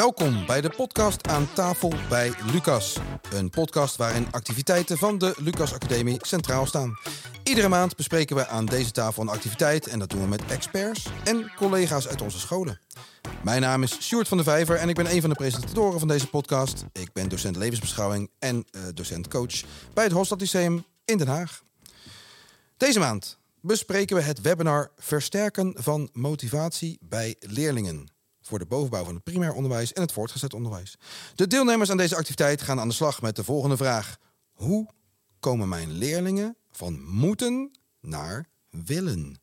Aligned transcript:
Welkom 0.00 0.46
bij 0.46 0.60
de 0.60 0.70
podcast 0.76 1.28
aan 1.28 1.52
tafel 1.52 1.92
bij 2.08 2.32
Lucas. 2.52 2.96
Een 3.32 3.50
podcast 3.50 3.96
waarin 3.96 4.26
activiteiten 4.30 4.98
van 4.98 5.18
de 5.18 5.34
Lucas 5.38 5.74
Academie 5.74 6.16
centraal 6.20 6.66
staan. 6.66 6.98
Iedere 7.42 7.68
maand 7.68 7.96
bespreken 7.96 8.36
we 8.36 8.46
aan 8.46 8.66
deze 8.66 8.90
tafel 8.90 9.22
een 9.22 9.28
activiteit 9.28 9.86
en 9.86 9.98
dat 9.98 10.10
doen 10.10 10.20
we 10.20 10.28
met 10.28 10.46
experts 10.46 11.06
en 11.24 11.52
collega's 11.56 12.08
uit 12.08 12.22
onze 12.22 12.38
scholen. 12.38 12.80
Mijn 13.44 13.60
naam 13.60 13.82
is 13.82 14.02
Sjoerd 14.02 14.28
van 14.28 14.36
der 14.36 14.46
Vijver 14.46 14.76
en 14.76 14.88
ik 14.88 14.94
ben 14.94 15.12
een 15.12 15.20
van 15.20 15.30
de 15.30 15.36
presentatoren 15.36 15.98
van 15.98 16.08
deze 16.08 16.28
podcast. 16.28 16.84
Ik 16.92 17.12
ben 17.12 17.28
docent 17.28 17.56
levensbeschouwing 17.56 18.30
en 18.38 18.64
uh, 18.72 18.82
docent 18.94 19.28
coach 19.28 19.62
bij 19.94 20.04
het 20.04 20.12
Hofstad 20.12 20.40
Lyceum 20.40 20.84
in 21.04 21.18
Den 21.18 21.28
Haag. 21.28 21.62
Deze 22.76 22.98
maand 22.98 23.38
bespreken 23.60 24.16
we 24.16 24.22
het 24.22 24.40
webinar 24.40 24.90
Versterken 24.96 25.74
van 25.78 26.08
motivatie 26.12 26.98
bij 27.00 27.36
leerlingen 27.38 28.18
voor 28.50 28.58
de 28.58 28.66
bovenbouw 28.66 29.04
van 29.04 29.14
het 29.14 29.24
primair 29.24 29.52
onderwijs 29.52 29.92
en 29.92 30.02
het 30.02 30.12
voortgezet 30.12 30.54
onderwijs. 30.54 30.96
De 31.34 31.46
deelnemers 31.46 31.90
aan 31.90 31.96
deze 31.96 32.16
activiteit 32.16 32.62
gaan 32.62 32.80
aan 32.80 32.88
de 32.88 32.94
slag 32.94 33.22
met 33.22 33.36
de 33.36 33.44
volgende 33.44 33.76
vraag: 33.76 34.16
Hoe 34.52 34.88
komen 35.40 35.68
mijn 35.68 35.92
leerlingen 35.92 36.56
van 36.70 37.02
moeten 37.02 37.70
naar 38.00 38.48
willen? 38.70 39.40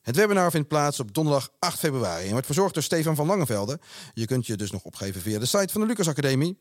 Het 0.00 0.16
webinar 0.16 0.50
vindt 0.50 0.68
plaats 0.68 1.00
op 1.00 1.14
donderdag 1.14 1.50
8 1.58 1.78
februari 1.78 2.24
en 2.24 2.30
wordt 2.30 2.46
verzorgd 2.46 2.74
door 2.74 2.82
Stefan 2.82 3.14
van 3.14 3.26
Langenvelde. 3.26 3.80
Je 4.14 4.26
kunt 4.26 4.46
je 4.46 4.56
dus 4.56 4.70
nog 4.70 4.84
opgeven 4.84 5.20
via 5.20 5.38
de 5.38 5.46
site 5.46 5.72
van 5.72 5.80
de 5.80 5.86
Lucas 5.86 6.08
Academie. 6.08 6.58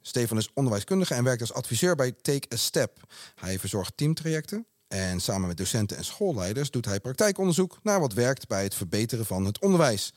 Stefan 0.00 0.38
is 0.38 0.50
onderwijskundige 0.54 1.14
en 1.14 1.24
werkt 1.24 1.40
als 1.40 1.52
adviseur 1.52 1.94
bij 1.94 2.12
Take 2.12 2.48
a 2.52 2.56
Step. 2.56 3.14
Hij 3.34 3.58
verzorgt 3.58 3.96
teamtrajecten 3.96 4.66
en 4.88 5.20
samen 5.20 5.48
met 5.48 5.56
docenten 5.56 5.96
en 5.96 6.04
schoolleiders 6.04 6.70
doet 6.70 6.84
hij 6.84 7.00
praktijkonderzoek 7.00 7.78
naar 7.82 8.00
wat 8.00 8.12
werkt 8.12 8.48
bij 8.48 8.62
het 8.62 8.74
verbeteren 8.74 9.26
van 9.26 9.44
het 9.44 9.60
onderwijs. 9.60 10.12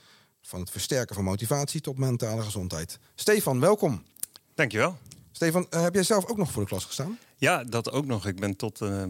Van 0.48 0.60
het 0.60 0.72
versterken 0.72 1.16
van 1.16 1.24
motivatie 1.24 1.82
tot 1.82 1.98
mentale 1.98 2.42
gezondheid. 2.42 3.00
Stefan, 3.16 3.60
welkom. 3.60 4.04
Dankjewel. 4.56 4.98
Stefan, 5.32 5.68
uh, 5.70 5.82
heb 5.82 5.94
jij 5.94 6.04
zelf 6.04 6.26
ook 6.26 6.38
nog 6.38 6.52
voor 6.52 6.62
de 6.62 6.68
klas 6.68 6.86
gestaan? 6.86 7.20
Ja, 7.38 7.64
dat 7.64 7.92
ook 7.92 8.06
nog. 8.06 8.26
Ik 8.26 8.40
ben 8.40 8.56
tot 8.56 8.82
uh, 8.82 9.04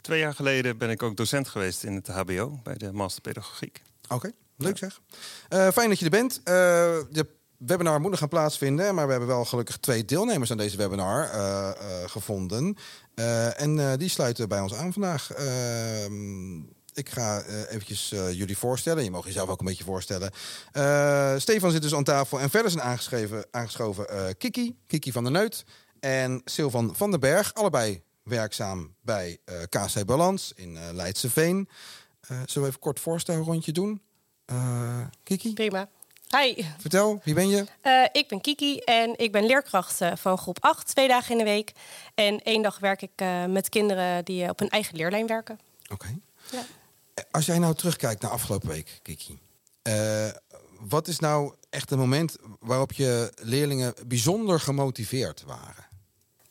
twee 0.00 0.18
jaar 0.18 0.34
geleden 0.34 0.78
ben 0.78 0.90
ik 0.90 1.02
ook 1.02 1.16
docent 1.16 1.48
geweest 1.48 1.82
in 1.82 1.94
het 1.94 2.06
HBO 2.06 2.60
bij 2.62 2.74
de 2.74 2.92
Master 2.92 3.22
Pedagogiek. 3.22 3.82
Oké, 4.08 4.30
leuk 4.56 4.78
zeg. 4.78 5.00
Uh, 5.50 5.68
fijn 5.70 5.88
dat 5.88 5.98
je 5.98 6.04
er 6.04 6.10
bent. 6.10 6.40
de 6.44 7.26
webinar 7.56 8.00
moet 8.00 8.10
nog 8.10 8.18
gaan 8.18 8.28
plaatsvinden, 8.28 8.94
maar 8.94 9.04
we 9.04 9.10
hebben 9.10 9.28
wel 9.28 9.44
gelukkig 9.44 9.76
twee 9.76 10.04
deelnemers 10.04 10.50
aan 10.50 10.56
deze 10.56 10.76
webinar 10.76 11.28
gevonden. 12.06 12.76
en 13.56 13.96
die 13.98 14.08
sluiten 14.08 14.48
bij 14.48 14.60
ons 14.60 14.74
aan 14.74 14.92
vandaag. 14.92 15.30
Ik 16.94 17.08
ga 17.08 17.44
uh, 17.46 17.60
eventjes 17.60 18.12
uh, 18.12 18.32
jullie 18.32 18.58
voorstellen. 18.58 19.04
Je 19.04 19.10
mag 19.10 19.24
jezelf 19.24 19.48
ook 19.48 19.60
een 19.60 19.66
beetje 19.66 19.84
voorstellen. 19.84 20.30
Uh, 20.72 21.34
Stefan 21.38 21.70
zit 21.70 21.82
dus 21.82 21.94
aan 21.94 22.04
tafel. 22.04 22.40
En 22.40 22.50
verder 22.50 22.70
zijn 22.70 22.84
aangeschreven, 22.84 23.46
aangeschoven 23.50 24.36
Kiki, 24.38 24.76
Kiki 24.86 25.12
van 25.12 25.22
der 25.22 25.32
Neut 25.32 25.64
en 26.00 26.42
Silvan 26.44 26.96
van 26.96 27.10
den 27.10 27.20
Berg. 27.20 27.54
Allebei 27.54 28.02
werkzaam 28.22 28.94
bij 29.00 29.38
KC 29.68 30.04
Balans 30.06 30.52
in 30.56 30.78
Leidse 30.92 31.30
Veen. 31.30 31.68
zullen 32.20 32.46
we 32.62 32.66
even 32.66 32.78
kort 32.78 33.00
voorstelrondje 33.00 33.72
doen? 33.72 34.02
Kiki? 35.22 35.52
Prima. 35.52 35.88
Hi. 36.38 36.64
Vertel, 36.78 37.20
wie 37.24 37.34
ben 37.34 37.48
je? 37.48 37.64
ik 38.12 38.28
ben 38.28 38.40
Kiki 38.40 38.78
en 38.78 39.18
ik 39.18 39.32
ben 39.32 39.46
leerkracht 39.46 39.98
van 40.14 40.38
groep 40.38 40.58
8, 40.60 40.86
twee 40.86 41.08
dagen 41.08 41.32
in 41.32 41.38
de 41.38 41.44
week. 41.44 41.72
En 42.14 42.42
één 42.42 42.62
dag 42.62 42.78
werk 42.78 43.02
ik 43.02 43.24
met 43.48 43.68
kinderen 43.68 44.24
die 44.24 44.48
op 44.48 44.58
hun 44.58 44.68
eigen 44.68 44.96
leerlijn 44.96 45.26
werken. 45.26 45.58
Oké. 45.82 45.92
Okay. 45.92 46.20
Ja. 46.50 46.62
Als 47.30 47.46
jij 47.46 47.58
nou 47.58 47.74
terugkijkt 47.74 48.22
naar 48.22 48.30
afgelopen 48.30 48.68
week, 48.68 48.98
Kiki. 49.02 49.38
Uh, 49.88 50.28
wat 50.80 51.08
is 51.08 51.18
nou 51.18 51.54
echt 51.70 51.90
een 51.90 51.98
moment 51.98 52.36
waarop 52.60 52.92
je 52.92 53.32
leerlingen 53.42 53.94
bijzonder 54.06 54.60
gemotiveerd 54.60 55.42
waren? 55.42 55.86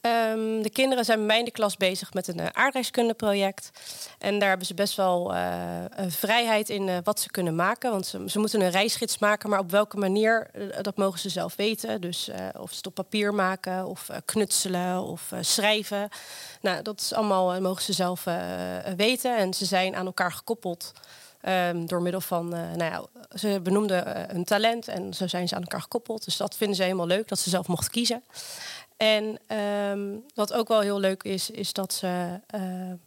Um, 0.05 0.61
de 0.61 0.69
kinderen 0.69 1.05
zijn 1.05 1.17
bij 1.17 1.27
mij 1.27 1.39
in 1.39 1.45
de 1.45 1.51
klas 1.51 1.77
bezig 1.77 2.13
met 2.13 2.27
een 2.27 2.39
uh, 2.39 2.47
aardrijkskundeproject. 2.51 3.71
En 4.19 4.39
daar 4.39 4.49
hebben 4.49 4.67
ze 4.67 4.73
best 4.73 4.95
wel 4.95 5.33
uh, 5.33 5.83
een 5.89 6.11
vrijheid 6.11 6.69
in 6.69 6.87
uh, 6.87 6.97
wat 7.03 7.19
ze 7.19 7.31
kunnen 7.31 7.55
maken. 7.55 7.91
Want 7.91 8.05
ze, 8.05 8.23
ze, 8.29 8.39
moeten 8.39 8.61
een 8.61 8.69
reisgids 8.69 9.17
maken, 9.17 9.49
maar 9.49 9.59
op 9.59 9.71
welke 9.71 9.97
manier, 9.97 10.49
dat 10.81 10.97
mogen 10.97 11.19
ze 11.19 11.29
zelf 11.29 11.55
weten. 11.55 12.01
Dus 12.01 12.29
of 12.57 12.69
ze 12.69 12.77
het 12.77 12.87
op 12.87 12.93
papier 12.93 13.33
maken, 13.33 13.85
of 13.85 14.09
knutselen, 14.25 15.01
of 15.03 15.31
schrijven. 15.41 16.09
Nou, 16.61 16.81
dat 16.81 17.01
is 17.01 17.13
allemaal, 17.13 17.61
mogen 17.61 17.83
ze 17.83 17.93
zelf 17.93 18.23
weten. 18.95 19.37
En 19.37 19.53
ze 19.53 19.65
zijn 19.65 19.95
aan 19.95 20.05
elkaar 20.05 20.31
gekoppeld. 20.31 20.91
Um, 21.49 21.85
door 21.87 22.01
middel 22.01 22.21
van, 22.21 22.49
nou 22.49 22.83
ja, 22.83 23.03
ze 23.35 23.59
benoemden 23.63 24.27
hun 24.31 24.43
talent 24.43 24.87
en 24.87 25.13
zo 25.13 25.27
zijn 25.27 25.47
ze 25.47 25.55
aan 25.55 25.61
elkaar 25.61 25.81
gekoppeld. 25.81 26.25
Dus 26.25 26.37
dat 26.37 26.55
vinden 26.55 26.75
ze 26.75 26.83
helemaal 26.83 27.07
leuk, 27.07 27.27
dat 27.27 27.39
ze 27.39 27.49
zelf 27.49 27.67
mochten 27.67 27.91
kiezen. 27.91 28.23
En 29.03 29.57
um, 29.57 30.23
wat 30.35 30.53
ook 30.53 30.67
wel 30.67 30.79
heel 30.79 30.99
leuk 30.99 31.23
is, 31.23 31.49
is 31.49 31.73
dat 31.73 31.93
ze 31.93 32.39
uh, 32.55 32.61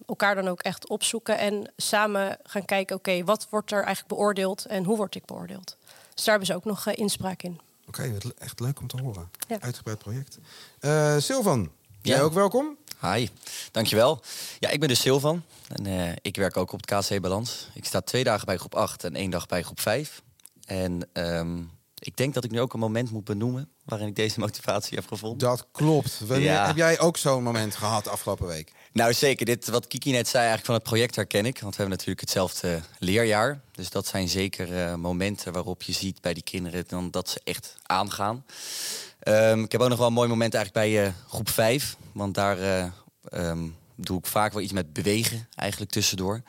elkaar 0.07 0.35
dan 0.35 0.49
ook 0.49 0.61
echt 0.61 0.89
opzoeken 0.89 1.39
en 1.39 1.73
samen 1.77 2.39
gaan 2.43 2.65
kijken: 2.65 2.97
oké, 2.97 3.11
okay, 3.11 3.25
wat 3.25 3.47
wordt 3.51 3.73
er 3.73 3.85
eigenlijk 3.85 4.09
beoordeeld 4.09 4.67
en 4.67 4.85
hoe 4.85 4.97
word 4.97 5.15
ik 5.15 5.25
beoordeeld? 5.25 5.77
Dus 6.15 6.25
daar 6.25 6.39
hebben 6.39 6.47
ze 6.47 6.55
ook 6.55 6.65
nog 6.65 6.87
uh, 6.87 6.95
inspraak 6.97 7.43
in. 7.43 7.61
Oké, 7.87 8.03
okay, 8.03 8.33
echt 8.39 8.61
leuk 8.61 8.81
om 8.81 8.87
te 8.87 9.03
horen. 9.03 9.31
Ja. 9.49 9.61
Uitgebreid 9.61 9.99
project. 9.99 10.39
Uh, 10.81 11.17
Silvan, 11.19 11.71
jij 12.03 12.23
ook 12.23 12.33
welkom. 12.33 12.77
Hi, 13.01 13.29
dankjewel. 13.71 14.21
Ja, 14.59 14.69
ik 14.69 14.81
ben 14.81 14.89
dus 14.89 15.01
Silvan 15.01 15.43
en 15.69 16.17
ik 16.23 16.37
werk 16.37 16.57
ook 16.57 16.73
op 16.73 16.87
het 16.87 17.07
KC 17.07 17.21
Balans. 17.21 17.69
Ik 17.75 17.85
sta 17.85 18.01
twee 18.01 18.25
dagen 18.25 18.47
bij 18.47 18.57
groep 18.57 18.75
8 18.75 19.05
en 19.05 19.15
één 19.15 19.31
dag 19.31 19.47
bij 19.47 19.63
groep 19.63 19.81
5. 19.81 20.23
En 20.67 21.09
um, 21.13 21.71
ik 21.99 22.17
denk 22.17 22.35
dat 22.35 22.45
ik 22.45 22.51
nu 22.51 22.61
ook 22.61 22.73
een 22.73 22.81
moment 22.81 23.11
moet 23.11 23.25
benoemen 23.25 23.69
waarin 23.85 24.09
ik 24.09 24.17
deze 24.17 24.41
motivatie 24.47 24.97
heb 24.97 25.07
gevonden. 25.07 25.49
Dat 25.49 25.67
klopt. 25.73 26.23
Ja. 26.29 26.67
Heb 26.67 26.77
jij 26.77 27.01
ook 27.01 27.17
zo'n 27.17 27.43
moment 27.43 27.77
gehad 27.77 28.09
afgelopen 28.09 28.47
week? 28.47 28.73
Nou, 28.93 29.13
zeker. 29.13 29.47
Dit, 29.47 29.69
wat 29.69 29.87
Kiki 29.87 30.11
net 30.11 30.29
zei, 30.29 30.47
eigenlijk 30.47 30.67
van 30.67 30.75
het 30.75 30.85
project 30.85 31.17
herken 31.17 31.47
ik. 31.47 31.61
Want 31.61 31.77
we 31.77 31.81
hebben 31.81 31.99
natuurlijk 31.99 32.21
hetzelfde 32.21 32.81
leerjaar. 32.99 33.61
Dus 33.73 33.91
dat 33.91 34.07
zijn 34.07 34.29
zeker 34.29 34.73
uh, 34.73 34.95
momenten 34.95 35.53
waarop 35.53 35.83
je 35.83 35.93
ziet 35.93 36.21
bij 36.21 36.35
die 36.35 36.43
kinderen 36.43 36.85
dan 36.89 37.11
dat 37.11 37.29
ze 37.29 37.41
echt 37.45 37.77
aangaan. 37.83 38.45
Um, 39.29 39.65
ik 39.65 39.73
heb 39.73 39.81
ook 39.81 39.89
nog 39.89 39.99
wel 39.99 40.07
een 40.07 40.13
mooi 40.13 40.29
moment 40.29 40.55
eigenlijk 40.55 40.87
bij 40.87 41.07
uh, 41.07 41.13
groep 41.29 41.49
5. 41.49 41.97
Want 42.13 42.35
daar 42.35 42.59
uh, 42.59 42.85
um, 43.33 43.77
doe 43.97 44.19
ik 44.19 44.27
vaak 44.27 44.53
wel 44.53 44.63
iets 44.63 44.73
met 44.73 44.93
bewegen 44.93 45.49
eigenlijk 45.55 45.91
tussendoor. 45.91 46.35
En 46.35 46.45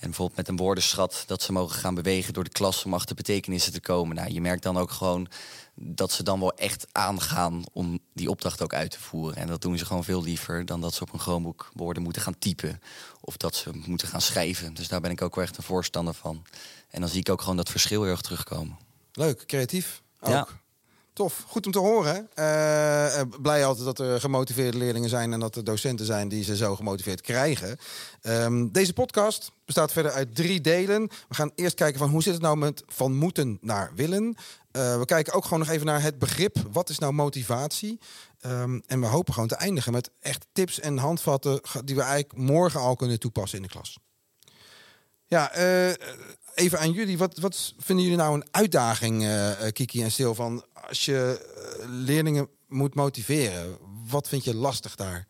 bijvoorbeeld 0.00 0.36
met 0.36 0.48
een 0.48 0.56
woordenschat 0.56 1.24
dat 1.26 1.42
ze 1.42 1.52
mogen 1.52 1.78
gaan 1.78 1.94
bewegen 1.94 2.32
door 2.32 2.44
de 2.44 2.50
klas 2.50 2.84
om 2.84 2.94
achter 2.94 3.14
betekenissen 3.14 3.72
te 3.72 3.80
komen. 3.80 4.16
Nou, 4.16 4.32
je 4.32 4.40
merkt 4.40 4.62
dan 4.62 4.76
ook 4.76 4.90
gewoon 4.90 5.28
dat 5.74 6.12
ze 6.12 6.22
dan 6.22 6.40
wel 6.40 6.52
echt 6.52 6.86
aangaan 6.92 7.64
om 7.72 7.98
die 8.14 8.30
opdracht 8.30 8.62
ook 8.62 8.74
uit 8.74 8.90
te 8.90 9.00
voeren. 9.00 9.36
En 9.36 9.46
dat 9.46 9.62
doen 9.62 9.78
ze 9.78 9.84
gewoon 9.84 10.04
veel 10.04 10.22
liever 10.22 10.66
dan 10.66 10.80
dat 10.80 10.94
ze 10.94 11.02
op 11.02 11.12
een 11.12 11.18
Chromebook 11.18 11.70
woorden 11.74 12.02
moeten 12.02 12.22
gaan 12.22 12.38
typen. 12.38 12.80
Of 13.20 13.36
dat 13.36 13.54
ze 13.54 13.70
moeten 13.86 14.08
gaan 14.08 14.20
schrijven. 14.20 14.74
Dus 14.74 14.88
daar 14.88 15.00
ben 15.00 15.10
ik 15.10 15.22
ook 15.22 15.34
wel 15.34 15.44
echt 15.44 15.56
een 15.56 15.62
voorstander 15.62 16.14
van. 16.14 16.42
En 16.90 17.00
dan 17.00 17.08
zie 17.08 17.20
ik 17.20 17.28
ook 17.28 17.40
gewoon 17.40 17.56
dat 17.56 17.70
verschil 17.70 18.02
heel 18.02 18.10
erg 18.10 18.20
terugkomen. 18.20 18.78
Leuk, 19.12 19.46
creatief 19.46 20.02
ook. 20.20 20.30
Ja. 20.30 20.48
Tof, 21.12 21.44
goed 21.46 21.66
om 21.66 21.72
te 21.72 21.78
horen. 21.78 22.28
Uh, 22.34 23.20
blij 23.42 23.64
altijd 23.64 23.84
dat 23.84 23.98
er 23.98 24.20
gemotiveerde 24.20 24.78
leerlingen 24.78 25.08
zijn 25.08 25.32
en 25.32 25.40
dat 25.40 25.56
er 25.56 25.64
docenten 25.64 26.06
zijn 26.06 26.28
die 26.28 26.44
ze 26.44 26.56
zo 26.56 26.76
gemotiveerd 26.76 27.20
krijgen. 27.20 27.78
Um, 28.22 28.72
deze 28.72 28.92
podcast 28.92 29.52
bestaat 29.64 29.92
verder 29.92 30.12
uit 30.12 30.34
drie 30.34 30.60
delen. 30.60 31.08
We 31.28 31.34
gaan 31.34 31.50
eerst 31.54 31.74
kijken 31.74 31.98
van 31.98 32.08
hoe 32.08 32.22
zit 32.22 32.32
het 32.32 32.42
nou 32.42 32.56
met 32.56 32.82
van 32.86 33.16
moeten 33.16 33.58
naar 33.60 33.92
willen. 33.94 34.24
Uh, 34.24 34.98
we 34.98 35.04
kijken 35.04 35.32
ook 35.32 35.44
gewoon 35.44 35.58
nog 35.58 35.68
even 35.68 35.86
naar 35.86 36.02
het 36.02 36.18
begrip. 36.18 36.56
Wat 36.72 36.88
is 36.88 36.98
nou 36.98 37.12
motivatie? 37.12 38.00
Um, 38.46 38.82
en 38.86 39.00
we 39.00 39.06
hopen 39.06 39.32
gewoon 39.32 39.48
te 39.48 39.56
eindigen 39.56 39.92
met 39.92 40.10
echt 40.20 40.46
tips 40.52 40.80
en 40.80 40.98
handvatten 40.98 41.60
die 41.84 41.96
we 41.96 42.02
eigenlijk 42.02 42.38
morgen 42.38 42.80
al 42.80 42.96
kunnen 42.96 43.18
toepassen 43.18 43.58
in 43.58 43.64
de 43.64 43.70
klas. 43.70 43.98
Ja, 45.26 45.50
even 46.54 46.78
aan 46.78 46.92
jullie. 46.92 47.18
Wat, 47.18 47.38
wat 47.38 47.74
vinden 47.78 48.04
jullie 48.04 48.20
nou 48.20 48.34
een 48.34 48.46
uitdaging, 48.50 49.22
uh, 49.22 49.50
Kiki 49.72 50.02
en 50.02 50.12
Sil, 50.16 50.34
van 50.34 50.64
als 50.88 51.04
je 51.04 51.46
uh, 51.80 51.84
leerlingen 51.88 52.48
moet 52.68 52.94
motiveren? 52.94 53.76
Wat 54.08 54.28
vind 54.28 54.44
je 54.44 54.54
lastig 54.54 54.94
daar? 54.94 55.26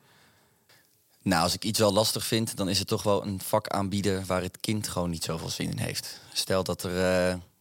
Nou, 1.23 1.43
als 1.43 1.55
ik 1.55 1.65
iets 1.65 1.79
wel 1.79 1.93
lastig 1.93 2.27
vind, 2.27 2.57
dan 2.57 2.69
is 2.69 2.79
het 2.79 2.89
toch 2.89 3.03
wel 3.03 3.27
een 3.27 3.41
vak 3.41 3.69
aanbieden 3.69 4.27
waar 4.27 4.43
het 4.43 4.61
kind 4.61 4.89
gewoon 4.89 5.11
niet 5.11 5.25
zoveel 5.25 5.49
zin 5.49 5.71
in 5.71 5.79
heeft. 5.79 6.21
Stel 6.33 6.65
dat 6.65 6.83
er, 6.83 6.93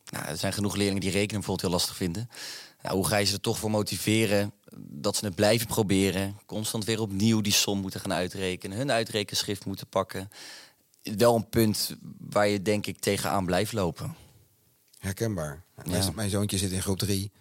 nou, 0.10 0.26
er 0.26 0.38
zijn 0.38 0.54
genoeg 0.54 0.76
leerlingen 0.76 1.02
die 1.02 1.12
rekenen 1.12 1.42
bijvoorbeeld 1.42 1.62
heel 1.62 1.80
lastig 1.80 1.96
vinden. 1.96 2.30
Nou, 2.82 2.96
hoe 2.96 3.08
ga 3.08 3.18
je 3.18 3.26
ze 3.26 3.34
er 3.34 3.42
toch 3.42 3.60
voor 3.60 3.72
motiveren 3.72 4.54
dat 4.78 5.16
ze 5.16 5.26
het 5.26 5.36
blijven 5.36 5.68
proberen? 5.68 6.40
Constant 6.46 6.86
weer 6.86 7.02
opnieuw 7.02 7.42
die 7.42 7.54
som 7.54 7.80
moeten 7.80 8.00
gaan 8.00 8.14
uitrekenen, 8.14 8.78
hun 8.78 8.92
uitrekenschrift 8.92 9.66
moeten 9.66 9.88
pakken 9.88 10.30
wel 11.02 11.36
een 11.36 11.50
punt 11.50 11.96
waar 12.20 12.48
je 12.48 12.62
denk 12.62 12.86
ik 12.86 13.00
tegenaan 13.00 13.46
blijft 13.46 13.72
lopen. 13.72 14.16
Herkenbaar. 14.98 15.64
Ja. 15.84 16.12
Mijn, 16.16 16.30
zoontje 16.30 16.58
zit 16.58 16.72
in 16.72 16.82
groep 16.82 17.00
3 17.00 17.32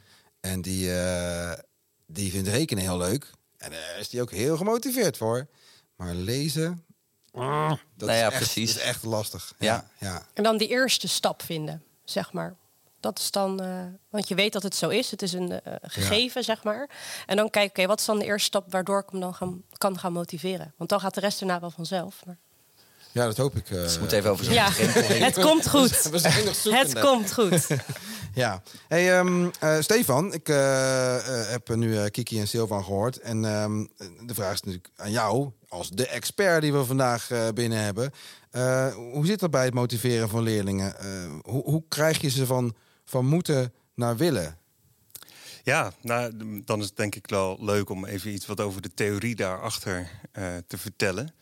en 0.40 0.62
die, 0.62 0.86
uh, 0.86 1.52
die 2.06 2.30
vindt 2.30 2.48
rekenen 2.48 2.82
heel 2.82 2.98
leuk. 2.98 3.30
En 3.56 3.70
daar 3.70 3.98
is 3.98 4.12
hij 4.12 4.20
ook 4.20 4.30
heel 4.30 4.56
gemotiveerd 4.56 5.16
voor. 5.16 5.46
Maar 5.96 6.14
lezen, 6.14 6.84
dat 7.32 8.08
nou 8.08 8.12
ja, 8.12 8.26
is, 8.26 8.32
echt, 8.32 8.36
precies. 8.36 8.70
is 8.70 8.82
echt 8.82 9.02
lastig. 9.02 9.54
Ja. 9.58 9.90
ja. 9.98 10.26
En 10.34 10.42
dan 10.42 10.56
die 10.56 10.68
eerste 10.68 11.08
stap 11.08 11.42
vinden, 11.42 11.82
zeg 12.04 12.32
maar. 12.32 12.56
Dat 13.00 13.18
is 13.18 13.30
dan, 13.30 13.62
uh, 13.62 13.84
want 14.08 14.28
je 14.28 14.34
weet 14.34 14.52
dat 14.52 14.62
het 14.62 14.74
zo 14.74 14.88
is. 14.88 15.10
Het 15.10 15.22
is 15.22 15.32
een 15.32 15.50
uh, 15.50 15.58
gegeven, 15.82 16.44
zeg 16.44 16.62
maar. 16.62 16.90
En 17.26 17.36
dan 17.36 17.50
kijk, 17.50 17.70
oké, 17.70 17.86
wat 17.86 18.00
is 18.00 18.06
dan 18.06 18.18
de 18.18 18.24
eerste 18.24 18.46
stap 18.46 18.72
waardoor 18.72 18.98
ik 18.98 19.10
hem 19.10 19.20
dan 19.20 19.34
gaan, 19.34 19.62
kan 19.78 19.98
gaan 19.98 20.12
motiveren? 20.12 20.74
Want 20.76 20.90
dan 20.90 21.00
gaat 21.00 21.14
de 21.14 21.20
rest 21.20 21.40
erna 21.40 21.60
wel 21.60 21.70
vanzelf. 21.70 22.26
Maar... 22.26 22.38
Ja, 23.12 23.24
dat 23.24 23.36
hoop 23.36 23.56
ik. 23.56 23.70
Uh, 23.70 23.82
dus 23.82 23.98
moet 23.98 24.12
even 24.12 24.30
over 24.30 24.44
zo'n 24.44 24.54
ja, 24.54 24.70
Het 24.70 25.40
komt 25.40 25.68
goed. 25.68 26.02
We 26.10 26.18
zijn 26.18 26.44
nog 26.44 26.62
Het 26.62 27.00
komt 27.00 27.32
goed. 27.32 27.66
ja. 28.34 28.62
Hey, 28.88 29.18
um, 29.18 29.50
uh, 29.64 29.80
Stefan, 29.80 30.32
ik 30.32 30.48
uh, 30.48 31.16
heb 31.50 31.74
nu 31.74 32.08
Kiki 32.08 32.40
en 32.40 32.48
Silvan 32.48 32.84
gehoord. 32.84 33.18
En 33.18 33.44
um, 33.44 33.88
de 34.26 34.34
vraag 34.34 34.52
is 34.52 34.62
natuurlijk 34.62 34.90
aan 34.96 35.10
jou, 35.10 35.50
als 35.68 35.90
de 35.90 36.06
expert 36.06 36.62
die 36.62 36.72
we 36.72 36.84
vandaag 36.84 37.30
binnen 37.54 37.78
hebben. 37.78 38.12
hoe 39.12 39.26
zit 39.26 39.40
dat 39.40 39.50
bij 39.50 39.64
het 39.64 39.74
motiveren 39.74 40.28
van 40.28 40.42
leerlingen? 40.42 40.94
hoe, 41.42 41.62
hoe 41.62 41.82
krijg 41.88 42.20
je 42.20 42.30
ze 42.30 42.46
van, 42.46 42.74
van 43.04 43.26
moeten 43.26 43.72
naar 43.94 44.16
willen? 44.16 44.58
Ja, 45.62 45.92
nou, 46.02 46.32
dan 46.64 46.80
is 46.80 46.86
het 46.86 46.96
denk 46.96 47.14
ik 47.14 47.26
wel 47.26 47.56
leuk 47.60 47.90
om 47.90 48.04
even 48.04 48.32
iets 48.32 48.46
wat 48.46 48.60
over 48.60 48.82
de 48.82 48.94
theorie 48.94 49.36
daarachter 49.36 50.10
te 50.66 50.78
vertellen. 50.78 51.34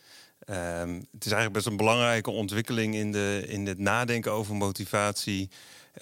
Um, 0.50 0.94
het 0.94 1.24
is 1.24 1.32
eigenlijk 1.32 1.52
best 1.52 1.66
een 1.66 1.76
belangrijke 1.76 2.30
ontwikkeling 2.30 2.94
in, 2.94 3.12
de, 3.12 3.44
in 3.46 3.66
het 3.66 3.78
nadenken 3.78 4.32
over 4.32 4.54
motivatie. 4.54 5.50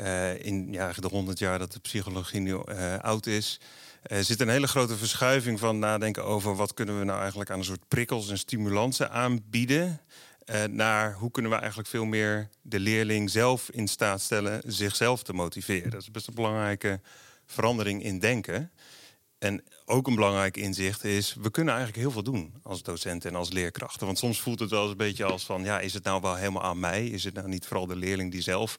Uh, 0.00 0.44
in 0.44 0.72
ja, 0.72 0.93
de 0.93 1.08
100 1.08 1.38
jaar 1.38 1.58
dat 1.58 1.72
de 1.72 1.81
psychologie 1.81 2.40
nu 2.40 2.52
uh, 2.52 2.98
oud 2.98 3.26
is. 3.26 3.60
Er 4.02 4.25
zit 4.25 4.40
een 4.40 4.48
hele 4.48 4.66
grote 4.66 4.96
verschuiving 4.96 5.58
van 5.58 5.78
nadenken 5.78 6.25
over 6.25 6.56
wat 6.56 6.75
kunnen 6.75 6.98
we 6.98 7.04
nou 7.04 7.20
eigenlijk 7.20 7.50
aan 7.50 7.58
een 7.58 7.64
soort 7.64 7.88
prikkels 7.88 8.31
en 8.31 8.38
stimulansen 8.38 9.10
aanbieden. 9.10 10.00
Uh, 10.50 10.64
naar 10.64 11.14
hoe 11.14 11.31
kunnen 11.31 11.50
we 11.50 11.56
eigenlijk 11.56 11.88
veel 11.88 12.04
meer 12.04 12.49
de 12.62 12.81
leerling 12.81 13.31
zelf 13.31 13.70
in 13.70 13.88
staat 13.88 14.20
stellen 14.20 14.62
zichzelf 14.66 15.22
te 15.22 15.32
motiveren. 15.32 15.90
Dat 15.90 16.00
is 16.00 16.10
best 16.10 16.28
een 16.28 16.34
belangrijke 16.34 17.00
verandering 17.46 18.02
in 18.02 18.19
denken. 18.19 18.70
En 19.46 19.64
ook 19.84 20.06
een 20.06 20.14
belangrijk 20.14 20.56
inzicht 20.56 21.04
is, 21.04 21.37
we 21.40 21.50
kunnen 21.50 21.75
eigenlijk 21.75 22.02
heel 22.02 22.12
veel 22.12 22.22
doen 22.22 22.54
als 22.62 22.82
docenten 22.82 23.31
en 23.31 23.37
als 23.37 23.52
leerkrachten. 23.52 24.06
Want 24.06 24.19
soms 24.19 24.40
voelt 24.40 24.60
het 24.60 24.70
wel 24.70 24.82
eens 24.82 24.90
een 24.90 24.96
beetje 24.96 25.25
als 25.25 25.44
van, 25.44 25.64
ja, 25.64 25.81
is 25.81 25.94
het 25.94 26.04
nou 26.04 26.20
wel 26.20 26.34
helemaal 26.34 26.62
aan 26.62 26.81
mij? 26.81 27.06
Is 27.06 27.25
het 27.25 27.34
nou 27.34 27.48
niet 27.48 27.66
vooral 27.66 27.87
de 27.87 27.96
leerling 27.96 28.32
die 28.32 28.40
zelf 28.40 28.78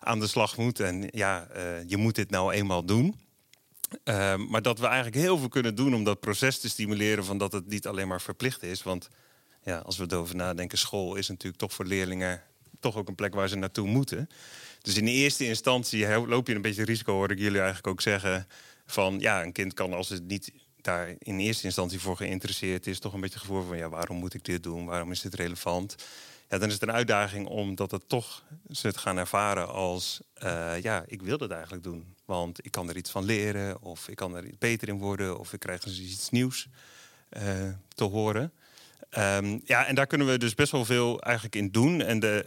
aan 0.00 0.20
de 0.20 0.26
slag 0.26 0.56
moet? 0.56 0.80
En 0.80 1.08
ja, 1.10 1.48
uh, 1.56 1.62
je 1.86 1.96
moet 1.96 2.14
dit 2.14 2.30
nou 2.30 2.52
eenmaal 2.52 2.84
doen. 2.84 3.20
Uh, 4.04 4.36
maar 4.36 4.62
dat 4.62 4.78
we 4.78 4.86
eigenlijk 4.86 5.16
heel 5.16 5.38
veel 5.38 5.48
kunnen 5.48 5.74
doen 5.74 5.94
om 5.94 6.04
dat 6.04 6.20
proces 6.20 6.58
te 6.58 6.68
stimuleren 6.68 7.24
van 7.24 7.38
dat 7.38 7.52
het 7.52 7.66
niet 7.66 7.86
alleen 7.86 8.08
maar 8.08 8.20
verplicht 8.20 8.62
is. 8.62 8.82
Want 8.82 9.08
ja, 9.62 9.78
als 9.78 9.96
we 9.96 10.06
erover 10.08 10.36
nadenken, 10.36 10.78
school 10.78 11.14
is 11.14 11.28
natuurlijk 11.28 11.58
toch 11.58 11.72
voor 11.72 11.84
leerlingen 11.84 12.42
toch 12.80 12.96
ook 12.96 13.08
een 13.08 13.14
plek 13.14 13.34
waar 13.34 13.48
ze 13.48 13.56
naartoe 13.56 13.86
moeten. 13.86 14.28
Dus 14.82 14.96
in 14.96 15.04
de 15.04 15.10
eerste 15.10 15.46
instantie 15.46 16.26
loop 16.26 16.46
je 16.46 16.54
een 16.54 16.62
beetje 16.62 16.84
risico, 16.84 17.12
hoor 17.12 17.30
ik 17.30 17.38
jullie 17.38 17.58
eigenlijk 17.58 17.86
ook 17.86 18.00
zeggen 18.00 18.46
van 18.86 19.18
ja, 19.18 19.42
een 19.42 19.52
kind 19.52 19.74
kan 19.74 19.92
als 19.92 20.08
het 20.08 20.24
niet 20.24 20.52
daar 20.76 21.14
in 21.18 21.38
eerste 21.38 21.64
instantie 21.64 22.00
voor 22.00 22.16
geïnteresseerd 22.16 22.86
is, 22.86 22.98
toch 22.98 23.12
een 23.12 23.20
beetje 23.20 23.38
gevoel 23.38 23.62
van 23.62 23.76
ja, 23.76 23.88
waarom 23.88 24.16
moet 24.16 24.34
ik 24.34 24.44
dit 24.44 24.62
doen? 24.62 24.84
Waarom 24.84 25.10
is 25.10 25.20
dit 25.20 25.34
relevant? 25.34 25.96
Ja, 26.48 26.58
dan 26.58 26.68
is 26.68 26.74
het 26.74 26.82
een 26.82 26.92
uitdaging 26.92 27.46
omdat 27.46 27.90
het 27.90 28.08
toch 28.08 28.44
ze 28.70 28.86
het 28.86 28.96
gaan 28.96 29.16
ervaren 29.16 29.68
als 29.68 30.20
uh, 30.42 30.80
ja, 30.82 31.04
ik 31.06 31.22
wil 31.22 31.38
het 31.38 31.50
eigenlijk 31.50 31.82
doen. 31.82 32.14
Want 32.24 32.64
ik 32.64 32.70
kan 32.70 32.88
er 32.88 32.96
iets 32.96 33.10
van 33.10 33.24
leren, 33.24 33.82
of 33.82 34.08
ik 34.08 34.16
kan 34.16 34.36
er 34.36 34.50
beter 34.58 34.88
in 34.88 34.98
worden, 34.98 35.38
of 35.38 35.52
ik 35.52 35.60
krijg 35.60 35.84
eens 35.84 36.00
iets 36.00 36.30
nieuws 36.30 36.68
uh, 37.30 37.42
te 37.88 38.04
horen. 38.04 38.52
Um, 39.18 39.60
ja, 39.64 39.86
en 39.86 39.94
daar 39.94 40.06
kunnen 40.06 40.26
we 40.26 40.38
dus 40.38 40.54
best 40.54 40.72
wel 40.72 40.84
veel 40.84 41.20
eigenlijk 41.20 41.56
in 41.56 41.70
doen. 41.70 42.02
En 42.02 42.20
de 42.20 42.46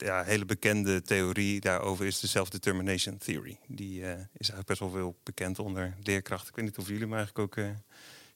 uh, 0.00 0.08
ja, 0.08 0.24
hele 0.24 0.44
bekende 0.44 1.02
theorie 1.02 1.60
daarover 1.60 2.06
is 2.06 2.20
de 2.20 2.26
self-determination 2.26 3.18
theory. 3.18 3.58
Die 3.66 4.00
uh, 4.00 4.10
is 4.10 4.16
eigenlijk 4.50 4.66
best 4.66 4.80
wel 4.80 4.90
veel 4.90 5.16
bekend 5.22 5.58
onder 5.58 5.96
leerkrachten. 6.02 6.48
Ik 6.48 6.54
weet 6.54 6.64
niet 6.64 6.78
of 6.78 6.86
jullie 6.86 7.02
hem 7.02 7.14
eigenlijk 7.14 7.38
ook 7.38 7.64
uh, 7.64 7.70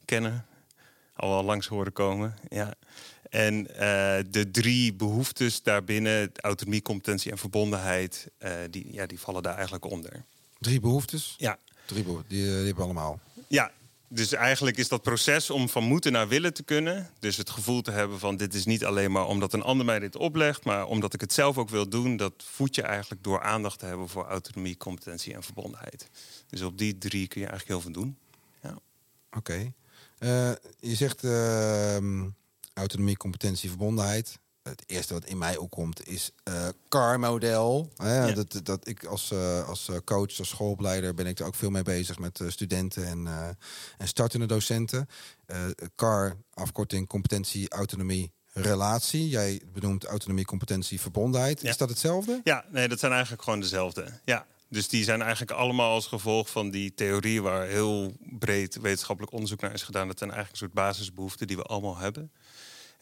kennen. 0.04 0.46
Al 1.16 1.30
wel 1.30 1.44
langs 1.44 1.66
horen 1.66 1.92
komen. 1.92 2.34
Ja. 2.48 2.74
En 3.30 3.62
de 4.30 4.48
drie 4.52 4.94
behoeftes 4.94 5.62
daarbinnen, 5.62 6.30
autonomie, 6.36 6.82
competentie 6.82 7.30
en 7.30 7.38
verbondenheid, 7.38 8.28
die, 8.70 8.92
ja, 8.92 9.06
die 9.06 9.20
vallen 9.20 9.42
daar 9.42 9.54
eigenlijk 9.54 9.84
onder. 9.84 10.24
Drie 10.58 10.80
behoeftes? 10.80 11.34
Ja. 11.38 11.58
Drie 11.86 12.02
behoeftes, 12.02 12.28
die, 12.28 12.44
die 12.44 12.54
hebben 12.54 12.74
we 12.74 12.82
allemaal. 12.82 13.20
Ja, 13.48 13.70
dus 14.14 14.32
eigenlijk 14.32 14.76
is 14.76 14.88
dat 14.88 15.02
proces 15.02 15.50
om 15.50 15.68
van 15.68 15.84
moeten 15.84 16.12
naar 16.12 16.28
willen 16.28 16.54
te 16.54 16.62
kunnen. 16.62 17.10
Dus 17.18 17.36
het 17.36 17.50
gevoel 17.50 17.82
te 17.82 17.90
hebben 17.90 18.18
van 18.18 18.36
dit 18.36 18.54
is 18.54 18.64
niet 18.64 18.84
alleen 18.84 19.12
maar 19.12 19.26
omdat 19.26 19.52
een 19.52 19.62
ander 19.62 19.86
mij 19.86 19.98
dit 19.98 20.16
oplegt, 20.16 20.64
maar 20.64 20.86
omdat 20.86 21.14
ik 21.14 21.20
het 21.20 21.32
zelf 21.32 21.58
ook 21.58 21.68
wil 21.68 21.88
doen. 21.88 22.16
Dat 22.16 22.32
voed 22.36 22.74
je 22.74 22.82
eigenlijk 22.82 23.22
door 23.22 23.42
aandacht 23.42 23.78
te 23.78 23.86
hebben 23.86 24.08
voor 24.08 24.24
autonomie, 24.24 24.76
competentie 24.76 25.34
en 25.34 25.42
verbondenheid. 25.42 26.08
Dus 26.46 26.62
op 26.62 26.78
die 26.78 26.98
drie 26.98 27.28
kun 27.28 27.40
je 27.40 27.46
eigenlijk 27.46 27.80
heel 27.80 27.92
veel 27.92 28.02
doen. 28.02 28.16
Ja. 28.62 28.78
Oké. 29.36 29.72
Eh, 30.18 30.52
je 30.80 30.94
zegt 30.94 31.24
uh, 31.24 31.96
autonomie, 32.74 33.16
competentie, 33.16 33.68
verbondenheid 33.68 34.38
het 34.62 34.84
eerste 34.86 35.12
wat 35.12 35.24
in 35.24 35.38
mij 35.38 35.56
opkomt 35.56 36.08
is 36.08 36.30
uh, 36.48 36.68
car-model. 36.88 37.92
Ja. 37.96 38.32
Dat, 38.32 38.60
dat 38.62 38.88
ik 38.88 39.04
als, 39.04 39.30
uh, 39.30 39.68
als 39.68 39.88
eh, 39.88 39.96
coach, 40.04 40.38
als 40.38 40.48
schoolopleider 40.48 41.14
ben 41.14 41.26
ik 41.26 41.38
er 41.38 41.46
ook 41.46 41.54
veel 41.54 41.70
mee 41.70 41.82
bezig 41.82 42.18
met 42.18 42.40
studenten 42.46 43.06
en, 43.06 43.26
en 43.98 44.08
startende 44.08 44.46
docenten. 44.46 45.08
car, 45.94 46.36
afkorting, 46.54 47.08
competentie, 47.08 47.70
autonomie, 47.70 48.32
relatie. 48.52 49.28
Jij 49.28 49.62
benoemt 49.72 50.04
autonomie, 50.04 50.44
competentie, 50.44 51.00
verbondenheid. 51.00 51.64
Is 51.64 51.76
dat 51.76 51.88
hetzelfde? 51.88 52.40
Ja, 52.44 52.64
nee, 52.68 52.88
dat 52.88 52.98
zijn 52.98 53.12
eigenlijk 53.12 53.42
gewoon 53.42 53.60
dezelfde. 53.60 54.20
Ja. 54.24 54.46
Dus 54.72 54.88
die 54.88 55.04
zijn 55.04 55.22
eigenlijk 55.22 55.50
allemaal 55.50 55.92
als 55.92 56.06
gevolg 56.06 56.50
van 56.50 56.70
die 56.70 56.94
theorie 56.94 57.42
waar 57.42 57.66
heel 57.66 58.12
breed 58.38 58.78
wetenschappelijk 58.80 59.32
onderzoek 59.32 59.60
naar 59.60 59.72
is 59.72 59.82
gedaan. 59.82 60.06
Dat 60.06 60.18
zijn 60.18 60.30
eigenlijk 60.30 60.62
een 60.62 60.68
soort 60.68 60.86
basisbehoeften 60.86 61.46
die 61.46 61.56
we 61.56 61.62
allemaal 61.62 61.96
hebben. 61.96 62.32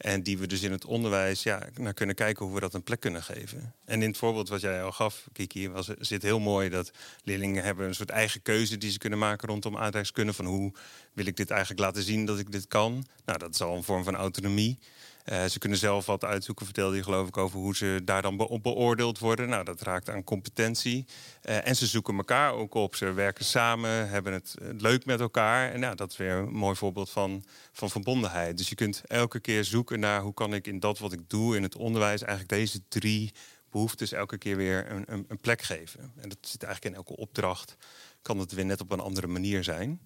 En 0.01 0.23
die 0.23 0.39
we 0.39 0.47
dus 0.47 0.63
in 0.63 0.73
het 0.73 0.85
onderwijs 0.85 1.43
ja, 1.43 1.69
naar 1.77 1.95
kunnen 1.95 2.15
kijken 2.15 2.45
hoe 2.45 2.55
we 2.55 2.61
dat 2.61 2.75
een 2.75 2.83
plek 2.83 3.01
kunnen 3.01 3.23
geven. 3.23 3.75
En 3.85 4.03
in 4.03 4.09
het 4.09 4.19
voorbeeld 4.19 4.49
wat 4.49 4.61
jij 4.61 4.83
al 4.83 4.93
gaf, 4.93 5.29
Kiki, 5.33 5.71
was, 5.71 5.87
zit 5.99 6.23
heel 6.23 6.41
mooi 6.41 6.69
dat 6.69 6.91
leerlingen 7.25 7.65
hebben 7.65 7.87
een 7.87 7.95
soort 7.95 8.11
eigen 8.11 8.43
keuze 8.43 8.79
die 8.79 8.91
ze 8.91 8.99
kunnen 8.99 9.19
maken 9.19 9.49
rondom 9.49 9.77
aardrijkskunde. 9.77 10.33
Van 10.33 10.45
hoe 10.45 10.73
wil 11.13 11.27
ik 11.27 11.37
dit 11.37 11.51
eigenlijk 11.51 11.81
laten 11.81 12.03
zien 12.03 12.25
dat 12.27 12.39
ik 12.39 12.53
dit 12.53 12.67
kan? 12.67 13.07
Nou, 13.25 13.39
dat 13.39 13.55
is 13.55 13.61
al 13.61 13.77
een 13.77 13.83
vorm 13.83 14.05
van 14.05 14.17
autonomie. 14.17 14.79
Uh, 15.25 15.45
ze 15.45 15.59
kunnen 15.59 15.79
zelf 15.79 16.07
wat 16.07 16.25
uitzoeken, 16.25 16.65
vertelde 16.65 16.97
je 16.97 17.03
geloof 17.03 17.29
ik, 17.29 17.37
over 17.37 17.59
hoe 17.59 17.77
ze 17.77 18.01
daar 18.05 18.23
dan 18.23 18.37
beoordeeld 18.37 19.19
worden. 19.19 19.49
Nou, 19.49 19.65
dat 19.65 19.81
raakt 19.81 20.11
aan 20.11 20.25
competentie. 20.25 21.07
Uh, 21.49 21.67
en 21.67 21.77
ze 21.77 21.87
zoeken 21.87 22.17
elkaar 22.17 22.53
ook 22.53 22.75
op. 22.75 22.95
Ze 22.95 23.13
werken 23.13 23.45
samen, 23.45 24.09
hebben 24.09 24.33
het 24.33 24.55
leuk 24.79 25.05
met 25.05 25.21
elkaar. 25.21 25.73
En 25.73 25.81
nou, 25.81 25.95
dat 25.95 26.11
is 26.11 26.17
weer 26.17 26.33
een 26.33 26.53
mooi 26.53 26.77
voorbeeld 26.77 27.11
van, 27.11 27.45
van 27.73 27.91
verbondenheid. 27.91 28.57
Dus 28.57 28.69
je 28.69 28.75
kunt 28.75 29.03
elke 29.07 29.41
keer 29.41 29.65
zoeken 29.65 30.01
naar 30.01 30.21
hoe 30.21 30.35
kan 30.35 30.55
ik 30.55 30.67
in 30.67 30.81
dat 30.81 30.99
wat 30.99 31.13
ik 31.13 31.29
doe 31.29 31.57
in 31.57 31.63
het 31.63 31.77
onderwijs 31.77 32.21
eigenlijk 32.21 32.51
deze 32.51 32.81
drie 32.89 33.33
behoeftes 33.71 34.13
elke 34.13 34.39
keer 34.39 34.57
weer 34.57 34.91
een, 34.91 35.05
een, 35.07 35.25
een 35.29 35.41
plek 35.41 35.63
geven. 35.63 36.13
En 36.17 36.29
dat 36.29 36.39
zit 36.41 36.63
eigenlijk 36.63 36.95
in 36.95 37.01
elke 37.01 37.17
opdracht. 37.17 37.77
Kan 38.23 38.39
het 38.39 38.53
weer 38.53 38.65
net 38.65 38.81
op 38.81 38.93
een 38.93 39.01
andere 39.01 39.27
manier 39.27 39.65
zijn. 39.65 40.01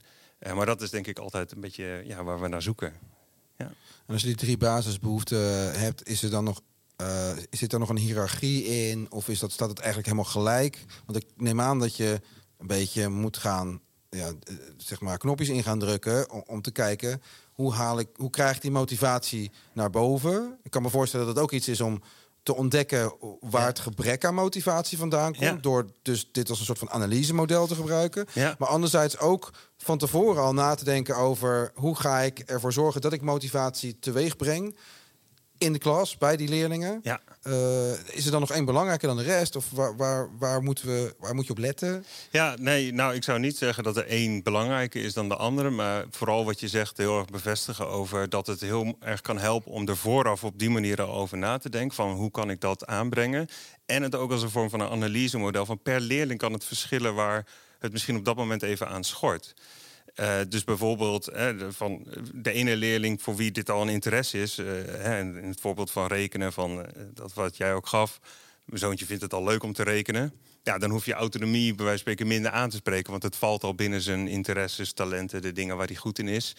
Maar 0.55 0.67
dat 0.67 0.83
is 0.83 0.91
denk 0.91 1.07
ik 1.07 1.19
altijd 1.19 1.53
een 1.53 1.61
beetje 1.61 2.03
ja, 2.05 2.25
waar 2.25 2.41
we 2.41 2.49
naar 2.49 2.63
zoeken. 2.63 3.14
Ja. 3.57 3.73
En 4.07 4.13
als 4.13 4.21
je 4.21 4.27
die 4.27 4.37
drie 4.37 4.57
basisbehoeften 4.57 5.79
hebt, 5.79 6.09
is 6.09 6.23
er 6.23 6.31
dan 6.31 6.45
nog 6.45 6.61
uh, 7.03 7.31
zit 7.51 7.73
er 7.73 7.79
nog 7.79 7.89
een 7.89 7.99
hiërarchie 7.99 8.65
in? 8.65 9.07
Of 9.11 9.29
is 9.29 9.39
dat, 9.39 9.53
staat 9.53 9.69
het 9.69 9.79
eigenlijk 9.79 10.09
helemaal 10.09 10.31
gelijk? 10.33 10.85
Want 11.07 11.19
ik 11.19 11.27
neem 11.37 11.61
aan 11.61 11.79
dat 11.79 11.97
je 11.97 12.21
een 12.59 12.67
beetje 12.67 13.09
moet 13.09 13.37
gaan, 13.37 13.81
ja, 14.11 14.27
eh, 14.27 14.55
zeg 14.77 15.01
maar, 15.01 15.19
knopjes 15.19 15.49
in 15.49 15.63
gaan 15.63 15.79
drukken 15.79 16.31
om, 16.31 16.43
om, 16.47 16.63
te 16.63 16.71
kijken 16.71 17.23
hoe 17.55 17.73
haal 17.73 17.99
ik, 17.99 18.09
hoe 18.17 18.31
krijg 18.31 18.57
ik 18.57 18.63
die 18.63 18.71
motivatie 18.71 19.51
naar 19.73 19.91
boven? 19.91 20.59
Ik 20.63 20.71
kan 20.71 20.83
me 20.83 20.91
voorstellen 20.91 21.27
dat 21.27 21.35
het 21.35 21.45
ook 21.45 21.53
iets 21.53 21.69
is 21.69 21.81
om 21.81 22.03
te 22.45 22.55
ontdekken 22.55 23.15
waar 23.41 23.67
het 23.67 23.79
gebrek 23.79 24.25
aan 24.25 24.35
motivatie 24.35 24.99
vandaan 24.99 25.35
komt. 25.35 25.63
Door 25.63 25.87
dus 26.03 26.29
dit 26.33 26.51
als 26.51 26.59
een 26.59 26.65
soort 26.65 26.79
van 26.79 26.91
analysemodel 26.91 27.67
te 27.67 27.75
gebruiken. 27.75 28.27
Maar 28.59 28.69
anderzijds 28.69 29.19
ook 29.19 29.53
van 29.77 29.99
tevoren 29.99 30.43
al 30.43 30.53
na 30.53 30.75
te 30.75 30.85
denken 30.85 31.17
over 31.17 31.71
hoe 31.75 31.97
ga 31.97 32.21
ik 32.21 32.39
ervoor 32.39 32.73
zorgen 32.73 33.01
dat 33.01 33.13
ik 33.13 33.23
motivatie 33.23 33.99
teweeg 33.99 34.37
breng 34.37 34.77
in 35.65 35.73
de 35.73 35.79
klas 35.79 36.19
bij 36.19 36.37
die 36.37 36.49
leerlingen. 36.49 37.01
Ja. 37.03 37.21
Uh, 37.47 37.91
is 37.91 38.25
er 38.25 38.31
dan 38.31 38.41
nog 38.41 38.51
één 38.51 38.65
belangrijker 38.65 39.09
dan 39.09 39.17
de 39.17 39.23
rest? 39.23 39.57
Of 39.57 39.71
waar, 39.71 39.97
waar, 39.97 40.29
waar, 40.39 40.63
moeten 40.63 40.87
we, 40.87 41.15
waar 41.19 41.35
moet 41.35 41.47
je 41.47 41.51
op 41.51 41.59
letten? 41.59 42.05
Ja, 42.31 42.57
nee, 42.61 42.93
nou, 42.93 43.15
ik 43.15 43.25
zou 43.25 43.39
niet 43.39 43.57
zeggen 43.57 43.85
dat 43.85 43.97
er 43.97 44.07
één 44.07 44.43
belangrijker 44.43 45.05
is 45.05 45.13
dan 45.13 45.29
de 45.29 45.37
andere. 45.37 45.71
Maar 45.71 46.05
vooral 46.11 46.45
wat 46.45 46.61
je 46.61 46.69
zegt, 46.69 46.97
heel 46.97 47.19
erg 47.19 47.27
bevestigen 47.27 47.89
over 47.89 48.29
dat 48.29 48.47
het 48.47 48.61
heel 48.61 48.97
erg 49.01 49.21
kan 49.21 49.39
helpen 49.39 49.73
om 49.73 49.89
er 49.89 49.97
vooraf 49.97 50.45
op 50.45 50.59
die 50.59 50.71
manier 50.71 51.03
al 51.03 51.15
over 51.15 51.39
na 51.39 51.59
te 51.59 51.71
denken. 51.71 51.97
Van 51.97 52.13
hoe 52.13 52.31
kan 52.31 52.51
ik 52.51 52.61
dat 52.61 52.87
aanbrengen? 52.87 53.49
En 53.87 54.03
het 54.03 54.15
ook 54.15 54.31
als 54.31 54.43
een 54.43 54.51
vorm 54.51 54.71
van 54.71 54.81
een 54.81 54.91
analysemodel. 54.91 55.67
Van 55.67 55.83
per 55.83 56.01
leerling 56.01 56.39
kan 56.39 56.53
het 56.53 56.65
verschillen 56.65 57.15
waar 57.15 57.47
het 57.79 57.93
misschien 57.93 58.17
op 58.17 58.25
dat 58.25 58.37
moment 58.37 58.63
even 58.63 58.89
aan 58.89 59.05
schort. 59.05 59.55
Uh, 60.21 60.41
dus 60.49 60.65
bijvoorbeeld 60.65 61.31
van 61.69 62.07
de 62.35 62.53
ene 62.53 62.77
leerling 62.77 63.23
voor 63.23 63.37
wie 63.37 63.51
dit 63.51 63.71
al 63.71 63.83
een 63.83 63.89
interesse 63.89 64.41
is, 64.41 64.59
uh, 64.59 65.19
in 65.19 65.49
het 65.49 65.61
voorbeeld 65.61 65.91
van 65.91 66.07
rekenen, 66.07 66.53
van 66.53 66.87
dat 67.15 67.33
wat 67.35 67.57
jij 67.57 67.75
ook 67.75 67.87
gaf. 67.87 68.21
Mijn 68.65 68.81
zoontje 68.81 69.07
vindt 69.07 69.23
het 69.23 69.33
al 69.33 69.45
leuk 69.45 69.63
om 69.63 69.73
te 69.73 69.83
rekenen. 69.83 70.33
ja, 70.63 70.79
dan 70.79 70.91
hoef 70.91 71.05
je 71.05 71.13
autonomie 71.13 71.75
bij 71.75 71.85
wijze 71.85 72.03
van 72.03 72.13
spreken 72.13 72.27
minder 72.27 72.51
aan 72.51 72.71
te 72.71 72.77
spreken. 72.77 73.11
Want 73.11 73.23
het 73.23 73.37
valt 73.37 73.65
al 73.65 73.75
binnen 73.75 74.01
zijn 74.01 74.29
interesses, 74.29 74.93
talenten, 74.93 75.43
de 75.43 75.53
dingen 75.53 75.77
waar 75.77 75.87
hij 75.87 75.97
goed 75.97 76.19
in 76.19 76.29
is. 76.29 76.57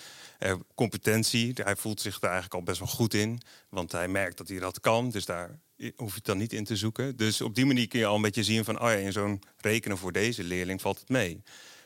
Competentie, 0.75 1.51
hij 1.63 1.75
voelt 1.75 2.01
zich 2.01 2.19
daar 2.19 2.31
eigenlijk 2.31 2.59
al 2.59 2.65
best 2.65 2.79
wel 2.79 2.87
goed 2.87 3.13
in. 3.13 3.41
Want 3.69 3.91
hij 3.91 4.07
merkt 4.07 4.37
dat 4.37 4.47
hij 4.47 4.59
dat 4.59 4.79
kan. 4.79 5.09
Dus 5.09 5.25
daar 5.25 5.59
hoef 5.95 6.09
je 6.09 6.15
het 6.15 6.25
dan 6.25 6.37
niet 6.37 6.53
in 6.53 6.63
te 6.63 6.75
zoeken. 6.75 7.15
Dus 7.15 7.41
op 7.41 7.55
die 7.55 7.65
manier 7.65 7.87
kun 7.87 7.99
je 7.99 8.05
al 8.05 8.15
een 8.15 8.21
beetje 8.21 8.43
zien 8.43 8.63
van... 8.63 8.81
oh 8.81 8.89
ja, 8.89 8.95
in 8.95 9.11
zo'n 9.11 9.41
rekenen 9.57 9.97
voor 9.97 10.11
deze 10.11 10.43
leerling 10.43 10.81
valt 10.81 10.99
het 10.99 11.09
mee. 11.09 11.43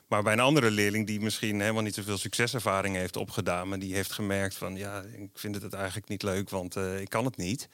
Maar 0.09 0.23
bij 0.23 0.33
een 0.33 0.39
andere 0.39 0.71
leerling 0.71 1.07
die 1.07 1.19
misschien 1.19 1.59
helemaal 1.59 1.83
niet 1.83 1.95
zoveel 1.95 2.17
succeservaring 2.17 2.95
heeft 2.95 3.15
opgedaan... 3.15 3.69
maar 3.69 3.79
die 3.79 3.95
heeft 3.95 4.11
gemerkt 4.11 4.55
van 4.55 4.75
ja, 4.75 5.01
ik 5.01 5.29
vind 5.33 5.61
het 5.61 5.73
eigenlijk 5.73 6.07
niet 6.07 6.23
leuk, 6.23 6.49
want 6.49 6.75
uh, 6.75 6.99
ik 6.99 7.09
kan 7.09 7.25
het 7.25 7.37
niet 7.37 7.69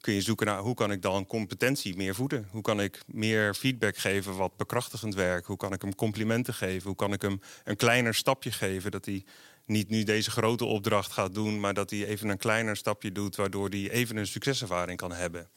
kun 0.00 0.14
je 0.14 0.20
zoeken 0.20 0.46
naar 0.46 0.58
hoe 0.58 0.74
kan 0.74 0.92
ik 0.92 1.02
dan 1.02 1.26
competentie 1.26 1.96
meer 1.96 2.14
voeden? 2.14 2.48
Hoe 2.50 2.62
kan 2.62 2.80
ik 2.80 3.00
meer 3.06 3.54
feedback 3.54 3.96
geven 3.96 4.36
wat 4.36 4.56
bekrachtigend 4.56 5.14
werkt? 5.14 5.46
Hoe 5.46 5.56
kan 5.56 5.72
ik 5.72 5.82
hem 5.82 5.94
complimenten 5.94 6.54
geven? 6.54 6.86
Hoe 6.86 6.96
kan 6.96 7.12
ik 7.12 7.22
hem 7.22 7.40
een 7.64 7.76
kleiner 7.76 8.14
stapje 8.14 8.52
geven 8.52 8.90
dat 8.90 9.04
hij 9.04 9.24
niet 9.66 9.88
nu 9.88 10.02
deze 10.02 10.30
grote 10.30 10.64
opdracht 10.64 11.12
gaat 11.12 11.34
doen, 11.34 11.60
maar 11.60 11.74
dat 11.74 11.90
hij 11.90 12.06
even 12.06 12.28
een 12.28 12.38
kleiner 12.38 12.76
stapje 12.76 13.12
doet 13.12 13.36
waardoor 13.36 13.68
hij 13.68 13.90
even 13.90 14.16
een 14.16 14.26
succeservaring 14.26 14.98
kan 14.98 15.12
hebben? 15.12 15.48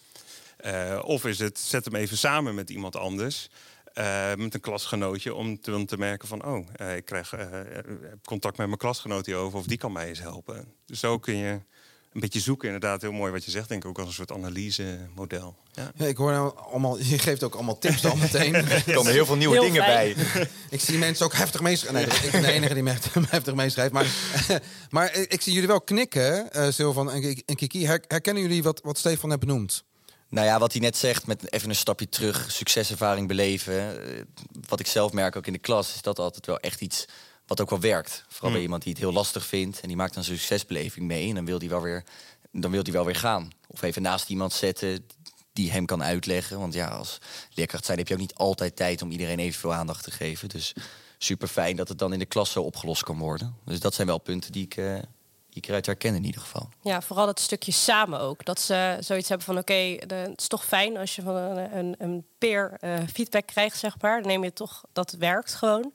Uh, 0.66 1.00
of 1.04 1.25
is 1.25 1.40
het 1.40 1.60
zet 1.60 1.86
hem 1.86 1.96
even 1.96 2.18
samen 2.18 2.56
met 2.56 2.70
iemand 2.70 2.96
anders. 2.96 3.50
Uh, 3.93 4.36
met 4.36 4.53
een 4.53 4.60
klasgenootje 4.60 5.33
om 5.33 5.62
te, 5.62 5.86
te 5.86 5.98
merken 5.98 6.27
van 6.27 6.45
oh, 6.45 6.67
uh, 6.81 6.95
ik 6.95 7.05
krijg 7.05 7.36
contact 8.24 8.57
met 8.57 8.67
mijn 8.67 8.79
klasgenoot 8.79 9.25
hierover 9.25 9.60
of 9.60 9.65
die 9.65 9.77
kan 9.77 9.91
mij 9.91 10.07
eens 10.07 10.19
helpen. 10.19 10.74
Dus 10.86 11.00
zo 11.00 11.19
kun 11.19 11.36
je 11.36 11.60
een 12.13 12.21
beetje 12.21 12.39
zoeken, 12.39 12.65
inderdaad. 12.65 13.01
Heel 13.01 13.12
mooi 13.12 13.31
wat 13.31 13.45
je 13.45 13.51
zegt, 13.51 13.69
denk 13.69 13.83
ik 13.83 13.89
ook 13.89 13.98
als 13.98 14.07
een 14.07 14.13
soort 14.13 14.31
analyse-model. 14.31 15.55
Ja. 15.71 15.91
ja. 15.95 16.05
ik 16.05 16.17
hoor 16.17 16.31
nou 16.31 16.57
allemaal, 16.57 16.98
je 17.00 17.19
geeft 17.19 17.43
ook 17.43 17.53
allemaal 17.53 17.77
tips 17.77 18.01
dan 18.01 18.19
meteen. 18.19 18.55
er 18.86 18.93
komen 18.93 19.12
heel 19.12 19.25
veel 19.25 19.36
nieuwe 19.36 19.60
dingen 19.60 19.86
bij. 19.86 20.15
ik 20.69 20.79
zie 20.79 20.98
mensen 20.98 21.25
ook 21.25 21.33
heftig 21.33 21.62
meeschrijven. 21.62 22.10
Nee, 22.10 22.25
ik 22.25 22.31
ben 22.31 22.41
de 22.41 22.51
enige 22.51 22.74
die 22.74 22.83
me 22.83 22.95
heftig 23.29 23.53
meeschrijft. 23.53 23.93
Maar, 23.93 24.07
maar 24.89 25.15
ik 25.15 25.41
zie 25.41 25.53
jullie 25.53 25.67
wel 25.67 25.81
knikken, 25.81 26.50
uh, 26.55 26.69
Silvan 26.69 27.12
en 27.12 27.55
Kiki. 27.55 27.86
Herkennen 27.86 28.43
jullie 28.43 28.63
wat, 28.63 28.81
wat 28.83 28.98
Stefan 28.98 29.29
net 29.29 29.39
benoemd? 29.39 29.83
Nou 30.32 30.48
ja, 30.48 30.60
wat 30.60 30.72
hij 30.72 30.82
net 30.82 30.98
zegt, 30.98 31.28
met 31.28 31.54
even 31.54 31.70
een 31.70 31.76
stapje 31.76 32.10
terug, 32.10 32.52
succeservaring 32.52 33.28
beleven. 33.28 34.04
Eh, 34.04 34.22
wat 34.68 34.80
ik 34.80 34.88
zelf 34.88 35.12
merk 35.12 35.36
ook 35.36 35.48
in 35.48 35.54
de 35.54 35.60
klas, 35.60 35.96
is 35.96 36.02
dat 36.02 36.20
altijd 36.20 36.46
wel 36.46 36.60
echt 36.60 36.82
iets 36.82 37.06
wat 37.46 37.62
ook 37.62 37.70
wel 37.70 37.80
werkt. 37.80 38.24
Vooral 38.28 38.50
bij 38.50 38.58
mm. 38.58 38.64
iemand 38.64 38.84
die 38.84 38.92
het 38.92 39.02
heel 39.02 39.14
lastig 39.14 39.46
vindt 39.46 39.80
en 39.80 39.88
die 39.88 39.98
maakt 39.98 40.16
een 40.16 40.24
succesbeleving 40.24 41.06
mee. 41.06 41.30
En 41.30 41.36
dan 41.36 41.46
wil 41.46 41.60
hij 41.60 41.70
wel 41.70 41.82
weer, 41.82 42.04
dan 42.52 42.72
wil 42.72 42.84
hij 42.84 42.92
wel 42.92 43.06
weer 43.06 43.16
gaan. 43.16 43.50
Of 43.68 43.82
even 43.82 44.02
naast 44.02 44.30
iemand 44.30 44.54
zetten 44.54 45.06
die 45.54 45.72
hem 45.72 45.86
kan 45.86 46.04
uitleggen. 46.04 46.60
Want 46.60 46.74
ja, 46.74 46.88
als 46.88 47.18
leerkracht 47.54 47.86
zijn 47.86 47.98
heb 47.98 48.08
je 48.08 48.14
ook 48.14 48.20
niet 48.20 48.36
altijd 48.36 48.76
tijd 48.76 49.02
om 49.02 49.12
iedereen 49.12 49.40
evenveel 49.40 49.74
aandacht 49.74 50.04
te 50.04 50.12
geven. 50.12 50.50
Dus 50.50 50.74
super 51.18 51.48
fijn 51.48 51.76
dat 51.76 51.88
het 51.88 51.98
dan 51.98 52.14
in 52.14 52.20
de 52.20 52.26
klas 52.26 52.52
zo 52.52 52.62
opgelost 52.62 53.04
kan 53.04 53.18
worden. 53.18 53.56
Dus 53.66 53.80
dat 53.80 53.94
zijn 53.94 54.08
wel 54.08 54.18
punten 54.18 54.52
die 54.52 54.64
ik, 54.64 54.78
uh, 54.78 55.00
die 55.51 55.62
ik 55.62 55.67
eruit 55.67 55.86
herken 55.86 56.15
in 56.15 56.25
ieder 56.25 56.41
geval. 56.41 56.70
Ja, 56.81 57.01
vooral 57.01 57.25
dat 57.25 57.39
stukje 57.39 57.72
samen 57.72 58.20
ook. 58.20 58.46
Dat 58.46 58.60
ze 58.60 58.98
zoiets 59.00 59.29
hebben 59.29 59.46
van 59.46 59.58
oké, 59.58 59.74
het 59.74 60.41
is 60.41 60.48
toch 60.48 60.65
fijn 60.65 60.98
als 60.98 61.15
je 61.15 61.22
van 61.22 61.36
een, 61.36 61.77
een, 61.77 61.96
een 61.98 62.25
peer 62.38 62.77
uh, 62.81 62.93
feedback 63.13 63.46
krijgt, 63.46 63.77
zeg 63.77 64.01
maar. 64.01 64.20
Dan 64.20 64.27
neem 64.27 64.43
je 64.43 64.53
toch, 64.53 64.84
dat 64.93 65.12
werkt 65.12 65.53
gewoon. 65.53 65.93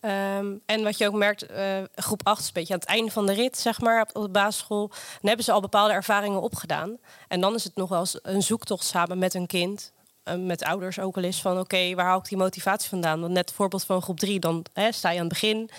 Ehm, 0.00 0.54
en 0.66 0.82
wat 0.82 0.98
je 0.98 1.06
ook 1.06 1.14
merkt, 1.14 1.50
uh, 1.50 1.78
groep 1.94 2.26
8 2.26 2.40
is 2.40 2.46
een 2.46 2.52
beetje 2.52 2.72
aan 2.72 2.80
het 2.80 2.88
einde 2.88 3.10
van 3.10 3.26
de 3.26 3.32
rit, 3.32 3.58
zeg 3.58 3.80
maar, 3.80 4.08
op, 4.12 4.22
de 4.22 4.28
basisschool. 4.28 4.88
Dan 4.88 4.98
hebben 5.20 5.44
ze 5.44 5.52
al 5.52 5.60
bepaalde 5.60 5.92
ervaringen 5.92 6.40
opgedaan. 6.40 6.96
En 7.28 7.40
dan 7.40 7.54
is 7.54 7.64
het 7.64 7.76
nog 7.76 7.88
wel 7.88 8.00
eens 8.00 8.18
een 8.22 8.42
zoektocht 8.42 8.84
samen 8.84 9.18
met 9.18 9.34
een 9.34 9.46
kind. 9.46 9.92
Uh, 10.24 10.34
met 10.34 10.64
ouders 10.64 10.98
ook 10.98 11.16
al 11.16 11.22
eens 11.22 11.40
van 11.40 11.58
oké, 11.58 11.94
waar 11.94 12.06
haal 12.06 12.18
ik 12.18 12.28
die 12.28 12.38
motivatie 12.38 12.88
vandaan? 12.88 13.20
Want 13.20 13.32
net 13.32 13.48
het 13.48 13.56
voorbeeld 13.56 13.84
van 13.84 14.02
groep 14.02 14.18
3, 14.18 14.40
dan 14.40 14.64
hè, 14.72 14.92
sta 14.92 15.10
je 15.10 15.20
aan 15.20 15.28
het 15.28 15.40
begin. 15.40 15.70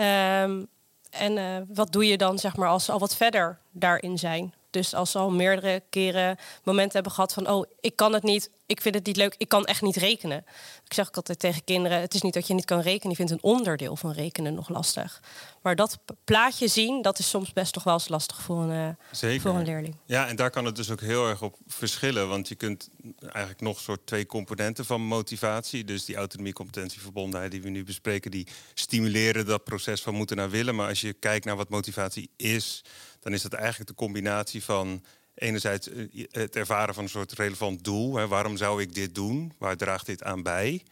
Um, 0.00 0.68
en 1.10 1.36
uh, 1.36 1.56
wat 1.68 1.92
doe 1.92 2.06
je 2.06 2.16
dan, 2.16 2.38
zeg 2.38 2.56
maar, 2.56 2.68
als 2.68 2.84
ze 2.84 2.92
al 2.92 2.98
wat 2.98 3.16
verder 3.16 3.58
daarin 3.70 4.18
zijn? 4.18 4.54
Dus 4.70 4.94
als 4.94 5.10
ze 5.10 5.18
al 5.18 5.30
meerdere 5.30 5.82
keren 5.90 6.36
momenten 6.64 6.92
hebben 6.92 7.12
gehad 7.12 7.32
van... 7.32 7.48
oh, 7.48 7.66
ik 7.80 7.96
kan 7.96 8.12
het 8.12 8.22
niet, 8.22 8.50
ik 8.66 8.80
vind 8.80 8.94
het 8.94 9.06
niet 9.06 9.16
leuk, 9.16 9.34
ik 9.38 9.48
kan 9.48 9.64
echt 9.64 9.82
niet 9.82 9.96
rekenen. 9.96 10.44
Ik 10.84 10.94
zeg 10.94 11.08
ook 11.08 11.16
altijd 11.16 11.38
tegen 11.38 11.64
kinderen, 11.64 12.00
het 12.00 12.14
is 12.14 12.22
niet 12.22 12.34
dat 12.34 12.46
je 12.46 12.54
niet 12.54 12.64
kan 12.64 12.80
rekenen... 12.80 13.10
je 13.10 13.16
vindt 13.16 13.32
een 13.32 13.42
onderdeel 13.42 13.96
van 13.96 14.12
rekenen 14.12 14.54
nog 14.54 14.68
lastig. 14.68 15.22
Maar 15.62 15.76
dat 15.76 15.98
plaatje 16.24 16.68
zien, 16.68 17.02
dat 17.02 17.18
is 17.18 17.28
soms 17.28 17.52
best 17.52 17.72
toch 17.72 17.84
wel 17.84 17.94
eens 17.94 18.08
lastig 18.08 18.40
voor 18.40 18.62
een, 18.62 18.96
uh, 19.10 19.40
voor 19.40 19.54
een 19.54 19.64
leerling. 19.64 19.96
Ja, 20.04 20.26
en 20.26 20.36
daar 20.36 20.50
kan 20.50 20.64
het 20.64 20.76
dus 20.76 20.90
ook 20.90 21.00
heel 21.00 21.28
erg 21.28 21.42
op 21.42 21.56
verschillen. 21.66 22.28
Want 22.28 22.48
je 22.48 22.54
kunt 22.54 22.88
eigenlijk 23.20 23.60
nog 23.60 23.80
soort 23.80 24.06
twee 24.06 24.26
componenten 24.26 24.84
van 24.84 25.00
motivatie... 25.00 25.84
dus 25.84 26.04
die 26.04 26.16
autonomie, 26.16 26.52
competentie, 26.52 27.00
verbondenheid 27.00 27.50
die 27.50 27.62
we 27.62 27.68
nu 27.68 27.84
bespreken... 27.84 28.30
die 28.30 28.46
stimuleren 28.74 29.46
dat 29.46 29.64
proces 29.64 30.02
van 30.02 30.14
moeten 30.14 30.36
naar 30.36 30.50
willen. 30.50 30.74
Maar 30.74 30.88
als 30.88 31.00
je 31.00 31.12
kijkt 31.12 31.44
naar 31.44 31.56
wat 31.56 31.68
motivatie 31.68 32.30
is 32.36 32.84
dan 33.20 33.32
is 33.32 33.42
dat 33.42 33.52
eigenlijk 33.52 33.90
de 33.90 33.96
combinatie 33.96 34.64
van 34.64 35.04
enerzijds 35.34 35.88
eh, 35.88 36.26
het 36.30 36.56
ervaren 36.56 36.94
van 36.94 37.04
een 37.04 37.10
soort 37.10 37.32
relevant 37.32 37.84
doel. 37.84 38.16
Hè, 38.16 38.28
waarom 38.28 38.56
zou 38.56 38.82
ik 38.82 38.94
dit 38.94 39.14
doen? 39.14 39.52
Waar 39.58 39.76
draagt 39.76 40.06
dit 40.06 40.22
aan 40.22 40.42
bij? 40.42 40.82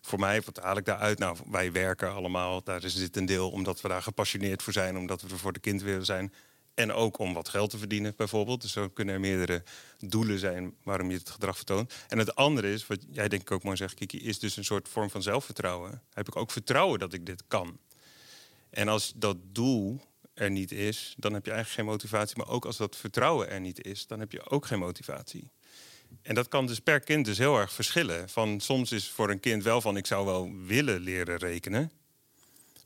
Voor 0.00 0.18
mij, 0.18 0.42
wat 0.42 0.56
haal 0.56 0.76
ik 0.76 0.84
daaruit? 0.84 1.18
Nou, 1.18 1.36
wij 1.50 1.72
werken 1.72 2.12
allemaal, 2.12 2.62
daar 2.62 2.84
is 2.84 2.94
dit 2.94 3.16
een 3.16 3.26
deel 3.26 3.50
omdat 3.50 3.80
we 3.80 3.88
daar 3.88 4.02
gepassioneerd 4.02 4.62
voor 4.62 4.72
zijn, 4.72 4.96
omdat 4.96 5.22
we 5.22 5.28
er 5.28 5.38
voor 5.38 5.52
de 5.52 5.60
kind 5.60 5.82
zijn. 6.00 6.32
En 6.74 6.92
ook 6.92 7.18
om 7.18 7.34
wat 7.34 7.48
geld 7.48 7.70
te 7.70 7.78
verdienen, 7.78 8.14
bijvoorbeeld. 8.16 8.60
Dus 8.60 8.72
zo 8.72 8.88
kunnen 8.88 9.14
er 9.14 9.20
meerdere 9.20 9.62
doelen 9.98 10.38
zijn 10.38 10.74
waarom 10.82 11.10
je 11.10 11.16
het 11.16 11.30
gedrag 11.30 11.56
vertoont. 11.56 11.94
En 12.08 12.18
het 12.18 12.34
andere 12.34 12.72
is, 12.72 12.86
wat 12.86 12.98
jij 13.10 13.28
denk 13.28 13.42
ik 13.42 13.50
ook 13.50 13.62
mooi 13.62 13.76
zegt, 13.76 13.94
Kiki, 13.94 14.20
is 14.22 14.38
dus 14.38 14.56
een 14.56 14.64
soort 14.64 14.88
vorm 14.88 15.10
van 15.10 15.22
zelfvertrouwen. 15.22 16.02
Heb 16.12 16.28
ik 16.28 16.36
ook 16.36 16.50
vertrouwen 16.50 16.98
dat 16.98 17.12
ik 17.12 17.26
dit 17.26 17.42
kan? 17.48 17.78
En 18.70 18.88
als 18.88 19.12
dat 19.16 19.36
doel 19.52 20.00
er 20.38 20.50
niet 20.50 20.72
is, 20.72 21.14
dan 21.16 21.32
heb 21.32 21.44
je 21.44 21.50
eigenlijk 21.50 21.80
geen 21.80 21.92
motivatie. 21.92 22.36
Maar 22.36 22.48
ook 22.48 22.64
als 22.64 22.76
dat 22.76 22.96
vertrouwen 22.96 23.50
er 23.50 23.60
niet 23.60 23.84
is, 23.84 24.06
dan 24.06 24.20
heb 24.20 24.32
je 24.32 24.50
ook 24.50 24.66
geen 24.66 24.78
motivatie. 24.78 25.50
En 26.22 26.34
dat 26.34 26.48
kan 26.48 26.66
dus 26.66 26.80
per 26.80 27.00
kind 27.00 27.24
dus 27.24 27.38
heel 27.38 27.58
erg 27.58 27.72
verschillen. 27.72 28.28
Van, 28.28 28.60
soms 28.60 28.92
is 28.92 29.08
voor 29.08 29.30
een 29.30 29.40
kind 29.40 29.62
wel 29.62 29.80
van 29.80 29.96
ik 29.96 30.06
zou 30.06 30.26
wel 30.26 30.52
willen 30.66 31.00
leren 31.00 31.36
rekenen. 31.36 31.90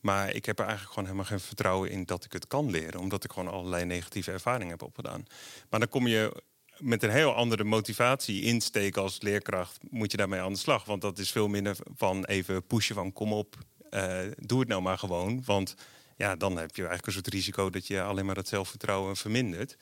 Maar 0.00 0.34
ik 0.34 0.44
heb 0.44 0.58
er 0.58 0.64
eigenlijk 0.64 0.94
gewoon 0.94 1.08
helemaal 1.08 1.30
geen 1.30 1.46
vertrouwen 1.46 1.90
in 1.90 2.04
dat 2.04 2.24
ik 2.24 2.32
het 2.32 2.46
kan 2.46 2.70
leren. 2.70 3.00
Omdat 3.00 3.24
ik 3.24 3.32
gewoon 3.32 3.52
allerlei 3.52 3.84
negatieve 3.84 4.30
ervaringen 4.30 4.70
heb 4.70 4.82
opgedaan. 4.82 5.24
Maar 5.70 5.80
dan 5.80 5.88
kom 5.88 6.06
je 6.06 6.42
met 6.78 7.02
een 7.02 7.10
heel 7.10 7.34
andere 7.34 7.64
motivatie 7.64 8.42
insteken 8.42 9.02
als 9.02 9.20
leerkracht. 9.20 9.78
Moet 9.90 10.10
je 10.10 10.16
daarmee 10.16 10.40
aan 10.40 10.52
de 10.52 10.58
slag. 10.58 10.84
Want 10.84 11.02
dat 11.02 11.18
is 11.18 11.30
veel 11.30 11.48
minder 11.48 11.76
van 11.96 12.24
even 12.24 12.66
pushen 12.66 12.94
van 12.94 13.12
kom 13.12 13.32
op, 13.32 13.56
uh, 13.90 14.18
doe 14.36 14.60
het 14.60 14.68
nou 14.68 14.82
maar 14.82 14.98
gewoon. 14.98 15.42
Want 15.44 15.74
ja, 16.16 16.36
dan 16.36 16.56
heb 16.56 16.76
je 16.76 16.82
eigenlijk 16.82 17.06
een 17.06 17.12
soort 17.12 17.34
risico 17.34 17.70
dat 17.70 17.86
je 17.86 18.02
alleen 18.02 18.26
maar 18.26 18.34
dat 18.34 18.48
zelfvertrouwen 18.48 19.16
vermindert. 19.16 19.76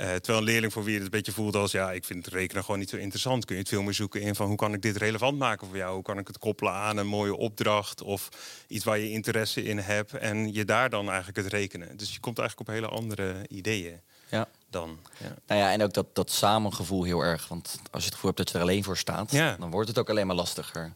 Uh, 0.00 0.06
terwijl 0.06 0.38
een 0.38 0.44
leerling 0.44 0.72
voor 0.72 0.84
wie 0.84 0.94
het 0.94 1.04
een 1.04 1.10
beetje 1.10 1.32
voelt 1.32 1.56
als 1.56 1.72
ja, 1.72 1.92
ik 1.92 2.04
vind 2.04 2.24
het 2.24 2.34
rekenen 2.34 2.64
gewoon 2.64 2.78
niet 2.80 2.90
zo 2.90 2.96
interessant. 2.96 3.44
Kun 3.44 3.54
je 3.54 3.60
het 3.60 3.70
veel 3.70 3.82
meer 3.82 3.94
zoeken 3.94 4.20
in 4.20 4.34
van 4.34 4.46
hoe 4.46 4.56
kan 4.56 4.72
ik 4.72 4.82
dit 4.82 4.96
relevant 4.96 5.38
maken 5.38 5.66
voor 5.66 5.76
jou? 5.76 5.94
Hoe 5.94 6.02
kan 6.02 6.18
ik 6.18 6.26
het 6.26 6.38
koppelen 6.38 6.72
aan 6.72 6.96
een 6.96 7.06
mooie 7.06 7.36
opdracht 7.36 8.02
of 8.02 8.28
iets 8.66 8.84
waar 8.84 8.98
je 8.98 9.10
interesse 9.10 9.62
in 9.62 9.78
hebt 9.78 10.12
en 10.12 10.52
je 10.52 10.64
daar 10.64 10.90
dan 10.90 11.06
eigenlijk 11.06 11.36
het 11.36 11.46
rekenen. 11.46 11.96
Dus 11.96 12.12
je 12.12 12.20
komt 12.20 12.38
eigenlijk 12.38 12.68
op 12.68 12.74
hele 12.74 12.88
andere 12.88 13.46
ideeën. 13.48 14.00
Ja. 14.28 14.48
Dan, 14.70 14.98
ja. 15.18 15.34
Nou 15.46 15.60
ja, 15.60 15.72
en 15.72 15.82
ook 15.82 15.92
dat, 15.92 16.14
dat 16.14 16.30
samengevoel 16.30 17.04
heel 17.04 17.20
erg. 17.20 17.48
Want 17.48 17.80
als 17.90 18.02
je 18.02 18.08
het 18.08 18.14
gevoel 18.14 18.30
hebt 18.30 18.36
dat 18.36 18.50
je 18.50 18.54
er 18.54 18.62
alleen 18.70 18.84
voor 18.84 18.96
staat, 18.96 19.30
ja. 19.30 19.56
dan 19.58 19.70
wordt 19.70 19.88
het 19.88 19.98
ook 19.98 20.10
alleen 20.10 20.26
maar 20.26 20.36
lastiger. 20.36 20.92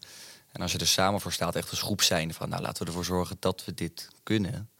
En 0.56 0.62
als 0.62 0.72
je 0.72 0.78
er 0.78 0.86
samen 0.86 1.20
voor 1.20 1.32
staat, 1.32 1.56
echt 1.56 1.70
als 1.70 1.82
groep 1.82 2.02
zijn 2.02 2.34
van 2.34 2.48
nou 2.48 2.62
laten 2.62 2.82
we 2.82 2.88
ervoor 2.88 3.04
zorgen 3.04 3.36
dat 3.40 3.64
we 3.64 3.74
dit 3.74 4.08
kunnen 4.22 4.70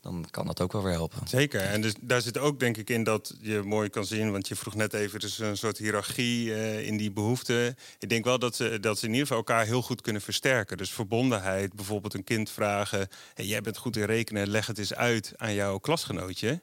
dan 0.00 0.26
kan 0.30 0.46
dat 0.46 0.60
ook 0.60 0.72
wel 0.72 0.82
weer 0.82 0.92
helpen. 0.92 1.28
Zeker. 1.28 1.60
En 1.60 1.80
dus 1.80 1.94
daar 2.00 2.20
zit 2.20 2.38
ook 2.38 2.60
denk 2.60 2.76
ik 2.76 2.90
in 2.90 3.04
dat 3.04 3.34
je 3.40 3.62
mooi 3.64 3.88
kan 3.88 4.04
zien, 4.04 4.32
want 4.32 4.48
je 4.48 4.56
vroeg 4.56 4.74
net 4.74 4.92
even, 4.94 5.20
dus 5.20 5.38
een 5.38 5.56
soort 5.56 5.78
hiërarchie 5.78 6.46
uh, 6.46 6.86
in 6.86 6.96
die 6.96 7.10
behoeften. 7.10 7.76
Ik 7.98 8.08
denk 8.08 8.24
wel 8.24 8.38
dat 8.38 8.56
ze, 8.56 8.80
dat 8.80 8.98
ze 8.98 9.04
in 9.04 9.12
ieder 9.12 9.26
geval 9.26 9.42
elkaar 9.42 9.64
heel 9.64 9.82
goed 9.82 10.00
kunnen 10.00 10.22
versterken. 10.22 10.76
Dus 10.76 10.90
verbondenheid, 10.90 11.72
bijvoorbeeld 11.72 12.14
een 12.14 12.24
kind 12.24 12.50
vragen: 12.50 13.08
jij 13.34 13.60
bent 13.60 13.76
goed 13.76 13.96
in 13.96 14.04
rekenen, 14.04 14.48
leg 14.48 14.66
het 14.66 14.78
eens 14.78 14.94
uit 14.94 15.32
aan 15.36 15.54
jouw 15.54 15.78
klasgenootje. 15.78 16.60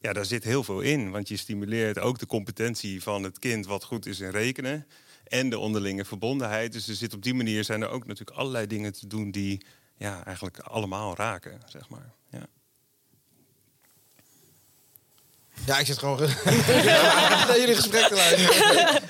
Ja, 0.00 0.12
daar 0.12 0.24
zit 0.24 0.44
heel 0.44 0.64
veel 0.64 0.80
in, 0.80 1.10
want 1.10 1.28
je 1.28 1.36
stimuleert 1.36 1.98
ook 1.98 2.18
de 2.18 2.26
competentie 2.26 3.02
van 3.02 3.22
het 3.22 3.38
kind 3.38 3.66
wat 3.66 3.84
goed 3.84 4.06
is 4.06 4.20
in 4.20 4.30
rekenen 4.30 4.86
en 5.28 5.50
de 5.50 5.58
onderlinge 5.58 6.04
verbondenheid. 6.04 6.72
Dus 6.72 6.88
er 6.88 6.94
zit 6.94 7.14
op 7.14 7.22
die 7.22 7.34
manier 7.34 7.64
zijn 7.64 7.82
er 7.82 7.88
ook 7.88 8.06
natuurlijk 8.06 8.38
allerlei 8.38 8.66
dingen 8.66 8.92
te 8.92 9.06
doen 9.06 9.30
die 9.30 9.62
ja, 9.96 10.24
eigenlijk 10.24 10.58
allemaal 10.58 11.16
raken, 11.16 11.60
zeg 11.66 11.88
maar. 11.88 12.12
Ja. 12.30 12.46
Ik 15.78 15.86
zit 15.86 15.98
gewoon 15.98 16.18
naar 17.46 17.58
jullie 17.58 17.74
gesprek 17.74 18.06
te 18.06 18.14
luisteren. 18.14 19.02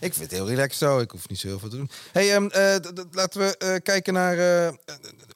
ik, 0.00 0.14
vind 0.14 0.16
het 0.16 0.30
heel 0.30 0.48
relaxed 0.48 0.78
zo. 0.78 0.98
Ik 0.98 1.10
hoef 1.10 1.28
niet 1.28 1.38
zo 1.38 1.46
heel 1.46 1.58
veel 1.58 1.68
te 1.68 1.76
doen. 1.76 1.90
Hey, 2.12 2.34
um, 2.34 2.44
uh, 2.44 2.76
laten 3.10 3.40
we 3.40 3.54
uh, 3.58 3.74
kijken 3.82 4.12
naar 4.12 4.38
uh, 4.38 4.72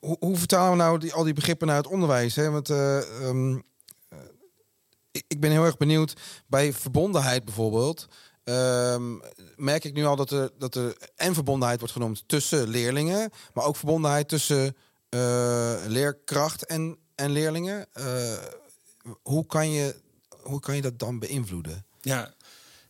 hoe, 0.00 0.36
vertalen 0.36 0.70
we 0.70 0.76
nou 0.76 0.98
die, 0.98 1.12
al 1.12 1.24
die 1.24 1.32
begrippen 1.32 1.66
naar 1.66 1.76
het 1.76 1.86
onderwijs? 1.86 2.36
Hè? 2.36 2.50
Want 2.50 2.68
um, 2.68 3.62
ik, 5.10 5.24
ik, 5.28 5.40
ben 5.40 5.50
heel 5.50 5.64
erg 5.64 5.76
benieuwd 5.76 6.14
bij 6.46 6.72
verbondenheid 6.72 7.44
bijvoorbeeld. 7.44 8.08
Ehm, 8.44 9.16
merk 9.56 9.84
ik 9.84 9.92
nu 9.92 10.04
al 10.04 10.16
dat 10.16 10.30
er, 10.30 10.50
dat 10.58 10.74
er 10.74 10.96
en 11.16 11.34
verbondenheid 11.34 11.78
wordt 11.78 11.94
genoemd 11.94 12.24
tussen 12.26 12.68
leerlingen, 12.68 13.30
maar 13.54 13.64
ook 13.64 13.76
verbondenheid 13.76 14.28
tussen 14.28 14.76
eh, 15.08 15.74
leerkracht 15.86 16.64
en, 16.66 16.98
en 17.14 17.30
leerlingen. 17.30 17.86
Eh, 17.92 18.32
hoe, 19.22 19.46
kan 19.46 19.70
je, 19.70 19.94
hoe 20.42 20.60
kan 20.60 20.76
je 20.76 20.82
dat 20.82 20.98
dan 20.98 21.18
beïnvloeden? 21.18 21.86
Ja. 22.00 22.34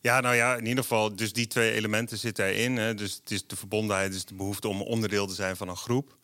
Ja, 0.01 0.21
nou 0.21 0.35
ja, 0.35 0.57
in 0.57 0.67
ieder 0.67 0.83
geval, 0.83 1.17
dus 1.17 1.33
die 1.33 1.47
twee 1.47 1.73
elementen 1.73 2.19
zitten 2.19 2.45
erin. 2.45 2.77
Hè. 2.77 2.95
Dus 2.95 3.15
het 3.15 3.31
is 3.31 3.47
de 3.47 3.57
verbondenheid, 3.57 4.13
dus 4.13 4.25
de 4.25 4.35
behoefte 4.35 4.69
om 4.69 4.83
onderdeel 4.83 5.27
te 5.27 5.35
zijn 5.35 5.57
van 5.57 5.69
een 5.69 5.77
groep. 5.77 6.17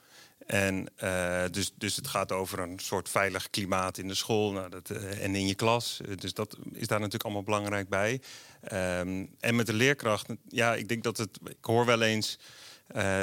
En 0.47 0.87
uh, 1.03 1.43
dus, 1.51 1.73
dus 1.79 1.97
het 1.97 2.07
gaat 2.07 2.33
over 2.33 2.59
een 2.59 2.79
soort 2.79 3.09
veilig 3.09 3.51
klimaat 3.51 3.99
in 3.99 4.09
de 4.09 4.15
school 4.15 4.53
nou, 4.53 4.71
dat, 4.71 4.91
uh, 4.91 5.25
en 5.25 5.35
in 5.35 5.47
je 5.47 5.55
klas. 5.55 6.01
Uh, 6.07 6.17
dus 6.17 6.35
dat 6.35 6.57
is 6.73 6.87
daar 6.87 6.99
natuurlijk 6.99 7.25
allemaal 7.25 7.43
belangrijk 7.43 7.89
bij. 7.89 8.21
Um, 8.73 9.35
en 9.41 9.55
met 9.55 9.67
de 9.67 9.73
leerkracht, 9.73 10.27
ja, 10.49 10.75
ik 10.75 10.89
denk 10.89 11.03
dat 11.03 11.17
het. 11.17 11.39
Ik 11.45 11.57
hoor 11.61 11.87
wel 11.87 12.03
eens 12.03 12.39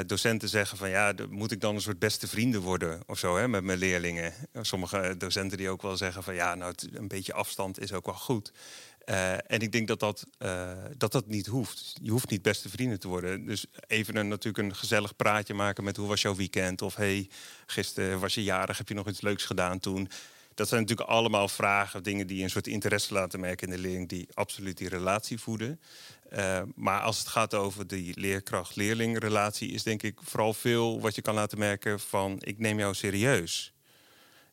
docenten 0.06 0.48
zeggen 0.48 0.78
van 0.78 0.88
ja, 0.88 1.14
moet 1.28 1.52
ik 1.52 1.60
dan 1.60 1.74
een 1.74 1.80
soort 1.80 1.98
beste 1.98 2.28
vrienden 2.28 2.60
worden 2.60 3.00
of 3.06 3.18
zo 3.18 3.36
hè, 3.36 3.48
met 3.48 3.64
mijn 3.64 3.78
leerlingen. 3.78 4.32
Sommige 4.60 5.14
docenten 5.18 5.58
die 5.58 5.68
ook 5.68 5.82
wel 5.82 5.96
zeggen 5.96 6.22
van 6.22 6.34
ja, 6.34 6.54
nou, 6.54 6.74
een 6.92 7.08
beetje 7.08 7.32
afstand 7.32 7.80
is 7.80 7.92
ook 7.92 8.06
wel 8.06 8.14
goed. 8.14 8.52
Uh, 9.10 9.32
en 9.32 9.60
ik 9.60 9.72
denk 9.72 9.88
dat 9.88 10.00
dat, 10.00 10.26
uh, 10.38 10.72
dat 10.96 11.12
dat 11.12 11.26
niet 11.26 11.46
hoeft. 11.46 11.94
Je 12.02 12.10
hoeft 12.10 12.30
niet 12.30 12.42
beste 12.42 12.68
vrienden 12.68 13.00
te 13.00 13.08
worden. 13.08 13.46
Dus 13.46 13.66
even 13.86 14.16
een, 14.16 14.28
natuurlijk 14.28 14.64
een 14.64 14.76
gezellig 14.76 15.16
praatje 15.16 15.54
maken 15.54 15.84
met 15.84 15.96
hoe 15.96 16.08
was 16.08 16.22
jouw 16.22 16.34
weekend? 16.34 16.82
Of 16.82 16.94
hey, 16.94 17.28
gisteren 17.66 18.20
was 18.20 18.34
je 18.34 18.42
jarig, 18.42 18.78
heb 18.78 18.88
je 18.88 18.94
nog 18.94 19.08
iets 19.08 19.20
leuks 19.20 19.44
gedaan 19.44 19.78
toen? 19.80 20.08
Dat 20.54 20.68
zijn 20.68 20.80
natuurlijk 20.80 21.08
allemaal 21.08 21.48
vragen, 21.48 22.02
dingen 22.02 22.26
die 22.26 22.42
een 22.42 22.50
soort 22.50 22.66
interesse 22.66 23.12
laten 23.12 23.40
merken 23.40 23.68
in 23.68 23.74
de 23.74 23.80
leerling, 23.80 24.08
die 24.08 24.28
absoluut 24.32 24.78
die 24.78 24.88
relatie 24.88 25.38
voeden. 25.38 25.80
Uh, 26.32 26.62
maar 26.74 27.00
als 27.00 27.18
het 27.18 27.28
gaat 27.28 27.54
over 27.54 27.86
die 27.86 28.20
leerkracht-leerling-relatie, 28.20 29.70
is 29.70 29.82
denk 29.82 30.02
ik 30.02 30.18
vooral 30.22 30.54
veel 30.54 31.00
wat 31.00 31.14
je 31.14 31.22
kan 31.22 31.34
laten 31.34 31.58
merken 31.58 32.00
van 32.00 32.36
ik 32.40 32.58
neem 32.58 32.78
jou 32.78 32.94
serieus 32.94 33.72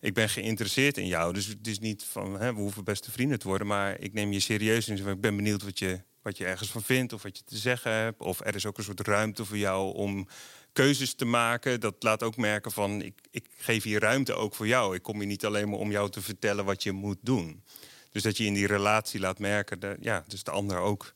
ik 0.06 0.14
ben 0.14 0.30
geïnteresseerd 0.30 0.98
in 0.98 1.08
jou. 1.08 1.34
Dus 1.34 1.46
het 1.46 1.68
is 1.68 1.80
niet 1.80 2.04
van 2.04 2.40
hè, 2.40 2.54
we 2.54 2.60
hoeven 2.60 2.84
beste 2.84 3.12
vrienden 3.12 3.40
te 3.40 3.48
worden, 3.48 3.68
maar 3.68 4.00
ik 4.00 4.14
neem 4.14 4.32
je 4.32 4.40
serieus. 4.40 4.88
En 4.88 4.98
ik 5.08 5.22
ben 5.22 5.36
benieuwd 5.36 5.64
wat 5.64 5.80
je, 5.80 6.02
wat 6.22 6.38
je 6.38 6.46
ergens 6.46 6.70
van 6.70 6.84
vindt 6.84 7.14
of 7.14 7.24
wat 7.24 7.38
je 7.38 7.44
te 7.44 7.58
zeggen 7.58 7.92
hebt. 7.92 8.22
Of 8.22 8.40
er 8.40 8.56
is 8.56 8.66
ook 8.66 8.78
een 8.78 8.84
soort 8.84 9.08
ruimte 9.08 9.46
voor 9.46 9.58
jou 9.58 9.96
om 9.96 10.28
keuzes 10.74 11.14
te 11.14 11.26
maken. 11.26 11.80
Dat 11.80 11.96
laat 12.00 12.24
ook 12.24 12.38
merken 12.38 12.72
van 12.72 13.02
ik, 13.02 13.20
ik 13.32 13.46
geef 13.58 13.84
hier 13.84 14.00
ruimte 14.00 14.34
ook 14.34 14.56
voor 14.56 14.68
jou. 14.68 14.96
Ik 14.96 15.02
kom 15.02 15.18
hier 15.18 15.28
niet 15.28 15.46
alleen 15.46 15.70
maar 15.70 15.80
om 15.80 15.92
jou 15.92 16.10
te 16.10 16.22
vertellen 16.22 16.66
wat 16.66 16.84
je 16.84 16.92
moet 16.92 17.20
doen. 17.22 17.64
Dus 18.12 18.24
dat 18.24 18.38
je 18.38 18.46
in 18.46 18.54
die 18.54 18.68
relatie 18.68 19.20
laat 19.20 19.40
merken, 19.40 19.80
dat, 19.80 19.98
ja, 20.02 20.24
dus 20.28 20.44
de 20.44 20.52
ander 20.52 20.78
ook 20.78 21.14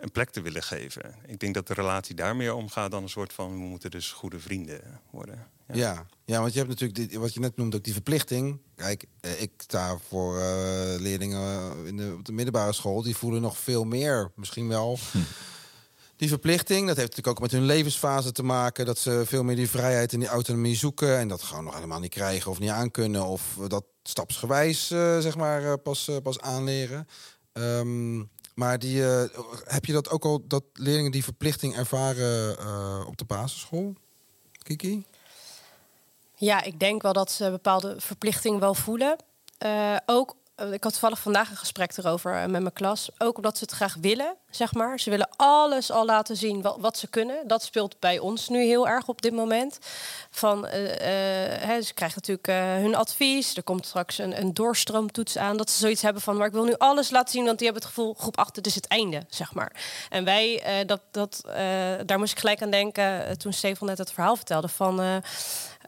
een 0.00 0.10
plek 0.10 0.30
te 0.30 0.40
willen 0.40 0.62
geven. 0.62 1.14
Ik 1.26 1.40
denk 1.40 1.54
dat 1.54 1.66
de 1.66 1.74
relatie 1.74 2.14
daar 2.14 2.36
meer 2.36 2.54
omgaat 2.54 2.90
dan 2.90 3.02
een 3.02 3.08
soort 3.08 3.32
van 3.32 3.52
we 3.52 3.58
moeten 3.58 3.90
dus 3.90 4.12
goede 4.12 4.38
vrienden 4.38 5.00
worden. 5.10 5.46
Ja. 5.72 6.06
ja, 6.24 6.40
want 6.40 6.52
je 6.52 6.58
hebt 6.58 6.70
natuurlijk 6.70 7.10
dit, 7.10 7.18
wat 7.18 7.34
je 7.34 7.40
net 7.40 7.56
noemde 7.56 7.76
ook 7.76 7.84
die 7.84 7.92
verplichting. 7.92 8.60
Kijk, 8.76 9.04
eh, 9.20 9.42
ik 9.42 9.50
sta 9.56 9.98
voor 10.08 10.36
uh, 10.36 10.42
leerlingen 10.98 11.72
in 11.86 11.96
de, 11.96 12.14
op 12.18 12.24
de 12.24 12.32
middelbare 12.32 12.72
school, 12.72 13.02
die 13.02 13.16
voelen 13.16 13.40
nog 13.40 13.58
veel 13.58 13.84
meer, 13.84 14.30
misschien 14.34 14.68
wel. 14.68 14.98
Hm. 15.10 15.18
Die 16.16 16.28
verplichting, 16.28 16.86
dat 16.86 16.96
heeft 16.96 17.08
natuurlijk 17.08 17.36
ook 17.36 17.42
met 17.42 17.50
hun 17.50 17.64
levensfase 17.64 18.32
te 18.32 18.42
maken. 18.42 18.86
Dat 18.86 18.98
ze 18.98 19.22
veel 19.26 19.42
meer 19.42 19.56
die 19.56 19.68
vrijheid 19.68 20.12
en 20.12 20.18
die 20.18 20.28
autonomie 20.28 20.76
zoeken. 20.76 21.18
En 21.18 21.28
dat 21.28 21.42
gewoon 21.42 21.64
nog 21.64 21.74
helemaal 21.74 22.00
niet 22.00 22.10
krijgen 22.10 22.50
of 22.50 22.58
niet 22.58 22.70
aankunnen. 22.70 23.24
Of 23.24 23.58
dat 23.68 23.84
stapsgewijs, 24.02 24.90
uh, 24.90 25.18
zeg 25.18 25.36
maar, 25.36 25.78
pas, 25.78 26.10
pas 26.22 26.40
aanleren. 26.40 27.06
Um, 27.52 28.30
maar 28.54 28.78
die, 28.78 29.02
heb 29.64 29.84
je 29.84 29.92
dat 29.92 30.10
ook 30.10 30.24
al, 30.24 30.42
dat 30.46 30.64
leerlingen 30.72 31.10
die 31.10 31.24
verplichting 31.24 31.76
ervaren 31.76 33.06
op 33.06 33.16
de 33.16 33.24
basisschool? 33.24 33.94
Kiki? 34.62 35.04
Ja, 36.40 36.62
ik 36.62 36.80
denk 36.80 37.02
wel 37.02 37.12
dat 37.12 37.30
ze 37.30 37.50
bepaalde 37.50 37.94
verplichting 37.98 38.58
wel 38.58 38.74
voelen. 38.74 39.16
Uh, 39.64 39.96
ook, 40.06 40.36
eh, 40.49 40.49
ik 40.60 40.82
had 40.82 40.92
toevallig 40.92 41.20
vandaag 41.20 41.50
een 41.50 41.56
gesprek 41.56 41.96
erover 41.96 42.34
uh, 42.34 42.40
met 42.40 42.60
mijn 42.60 42.72
klas. 42.72 43.10
Ook 43.18 43.36
omdat 43.36 43.58
ze 43.58 43.64
het 43.64 43.72
graag 43.72 43.96
willen, 44.00 44.36
zeg 44.50 44.74
maar. 44.74 45.00
Ze 45.00 45.10
willen 45.10 45.28
alles 45.36 45.90
al 45.90 46.04
laten 46.04 46.36
zien 46.36 46.62
wat, 46.62 46.76
wat 46.80 46.98
ze 46.98 47.08
kunnen. 47.08 47.48
Dat 47.48 47.62
speelt 47.62 47.98
bij 47.98 48.18
ons 48.18 48.48
nu 48.48 48.64
heel 48.64 48.88
erg 48.88 49.08
op 49.08 49.22
dit 49.22 49.32
moment. 49.32 49.78
Van, 50.30 50.66
hè, 50.66 51.82
ze 51.82 51.94
krijgen 51.94 52.22
natuurlijk 52.26 52.80
hun 52.82 52.94
advies. 52.94 53.56
Er 53.56 53.62
komt 53.62 53.86
straks 53.86 54.18
een, 54.18 54.40
een 54.40 54.54
doorstroomtoets 54.54 55.36
aan. 55.36 55.56
Dat 55.56 55.70
ze 55.70 55.78
zoiets 55.78 56.02
hebben 56.02 56.22
van, 56.22 56.36
maar 56.36 56.46
ik 56.46 56.52
wil 56.52 56.64
nu 56.64 56.74
alles 56.78 57.10
laten 57.10 57.32
zien. 57.32 57.44
Want 57.44 57.58
die 57.58 57.66
hebben 57.66 57.86
het 57.86 57.94
gevoel, 57.94 58.14
groep 58.14 58.36
8, 58.36 58.54
dit 58.54 58.66
is 58.66 58.74
het 58.74 58.86
einde, 58.86 59.24
zeg 59.28 59.54
maar. 59.54 59.72
En 60.08 60.24
wij, 60.24 60.62
dat, 60.86 61.00
dat, 61.10 61.42
daar 62.06 62.18
moest 62.18 62.32
ik 62.32 62.38
gelijk 62.38 62.62
aan 62.62 62.70
denken 62.70 63.38
toen 63.38 63.52
Stefan 63.52 63.86
net 63.86 63.98
het 63.98 64.12
verhaal 64.12 64.36
vertelde 64.36 64.68
van... 64.68 65.22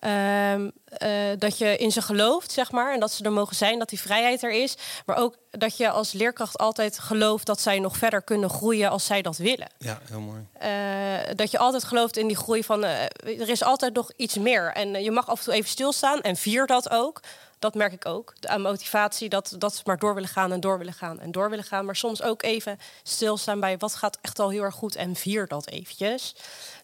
Um, 0.05 0.73
uh, 0.99 1.09
dat 1.39 1.59
je 1.59 1.77
in 1.77 1.93
ze 1.93 2.03
gelooft, 2.03 2.53
zeg 2.53 2.73
maar. 2.73 2.93
En 2.93 3.01
dat 3.01 3.13
ze 3.13 3.25
er 3.25 3.33
mogen 3.33 3.57
zijn, 3.57 3.79
dat 3.79 3.89
die 3.89 4.01
vrijheid 4.01 4.43
er 4.43 4.51
is. 4.51 4.75
Maar 5.07 5.17
ook 5.17 5.37
dat 5.51 5.77
je 5.77 5.91
als 5.91 6.13
leerkracht 6.13 6.59
altijd 6.59 6.99
gelooft 6.99 7.47
dat 7.47 7.61
zij 7.61 7.79
nog 7.79 7.97
verder 7.97 8.23
kunnen 8.23 8.51
groeien 8.51 8.91
als 8.91 9.07
zij 9.07 9.23
dat 9.23 9.37
willen. 9.37 9.71
Ja, 9.79 9.99
heel 10.09 10.21
mooi. 10.21 10.47
Uh, 10.63 11.35
dat 11.37 11.51
je 11.51 11.59
altijd 11.59 11.85
gelooft 11.85 12.17
in 12.17 12.27
die 12.27 12.37
groei 12.37 12.65
van 12.65 12.85
uh, 12.85 13.03
er 13.25 13.49
is 13.49 13.63
altijd 13.63 13.95
nog 13.95 14.11
iets 14.17 14.39
meer. 14.39 14.73
En 14.73 15.03
je 15.03 15.11
mag 15.11 15.29
af 15.29 15.39
en 15.39 15.45
toe 15.45 15.55
even 15.55 15.71
stilstaan 15.71 16.21
en 16.21 16.37
vier 16.37 16.67
dat 16.67 16.91
ook 16.91 17.21
dat 17.63 17.75
merk 17.75 17.93
ik 17.93 18.07
ook. 18.07 18.35
De 18.41 18.59
motivatie 18.59 19.29
dat, 19.29 19.55
dat 19.59 19.75
ze 19.75 19.83
maar 19.85 19.99
door 19.99 20.15
willen 20.15 20.29
gaan 20.29 20.53
en 20.53 20.61
door 20.61 20.79
willen 20.79 20.93
gaan 20.93 21.21
en 21.21 21.33
door 21.33 21.51
willen 21.51 21.65
gaan. 21.65 21.85
Maar 21.85 21.97
soms 21.97 22.23
ook 22.23 22.43
even 22.43 22.79
stilstaan 23.03 23.61
bij 23.61 23.79
wat 23.79 23.95
gaat 23.95 24.19
echt 24.21 24.39
al 24.39 24.51
heel 24.51 24.63
erg 24.63 24.75
goed 24.75 24.97
en 24.97 25.15
vier 25.15 25.47
dat 25.47 25.69
eventjes. 25.69 26.35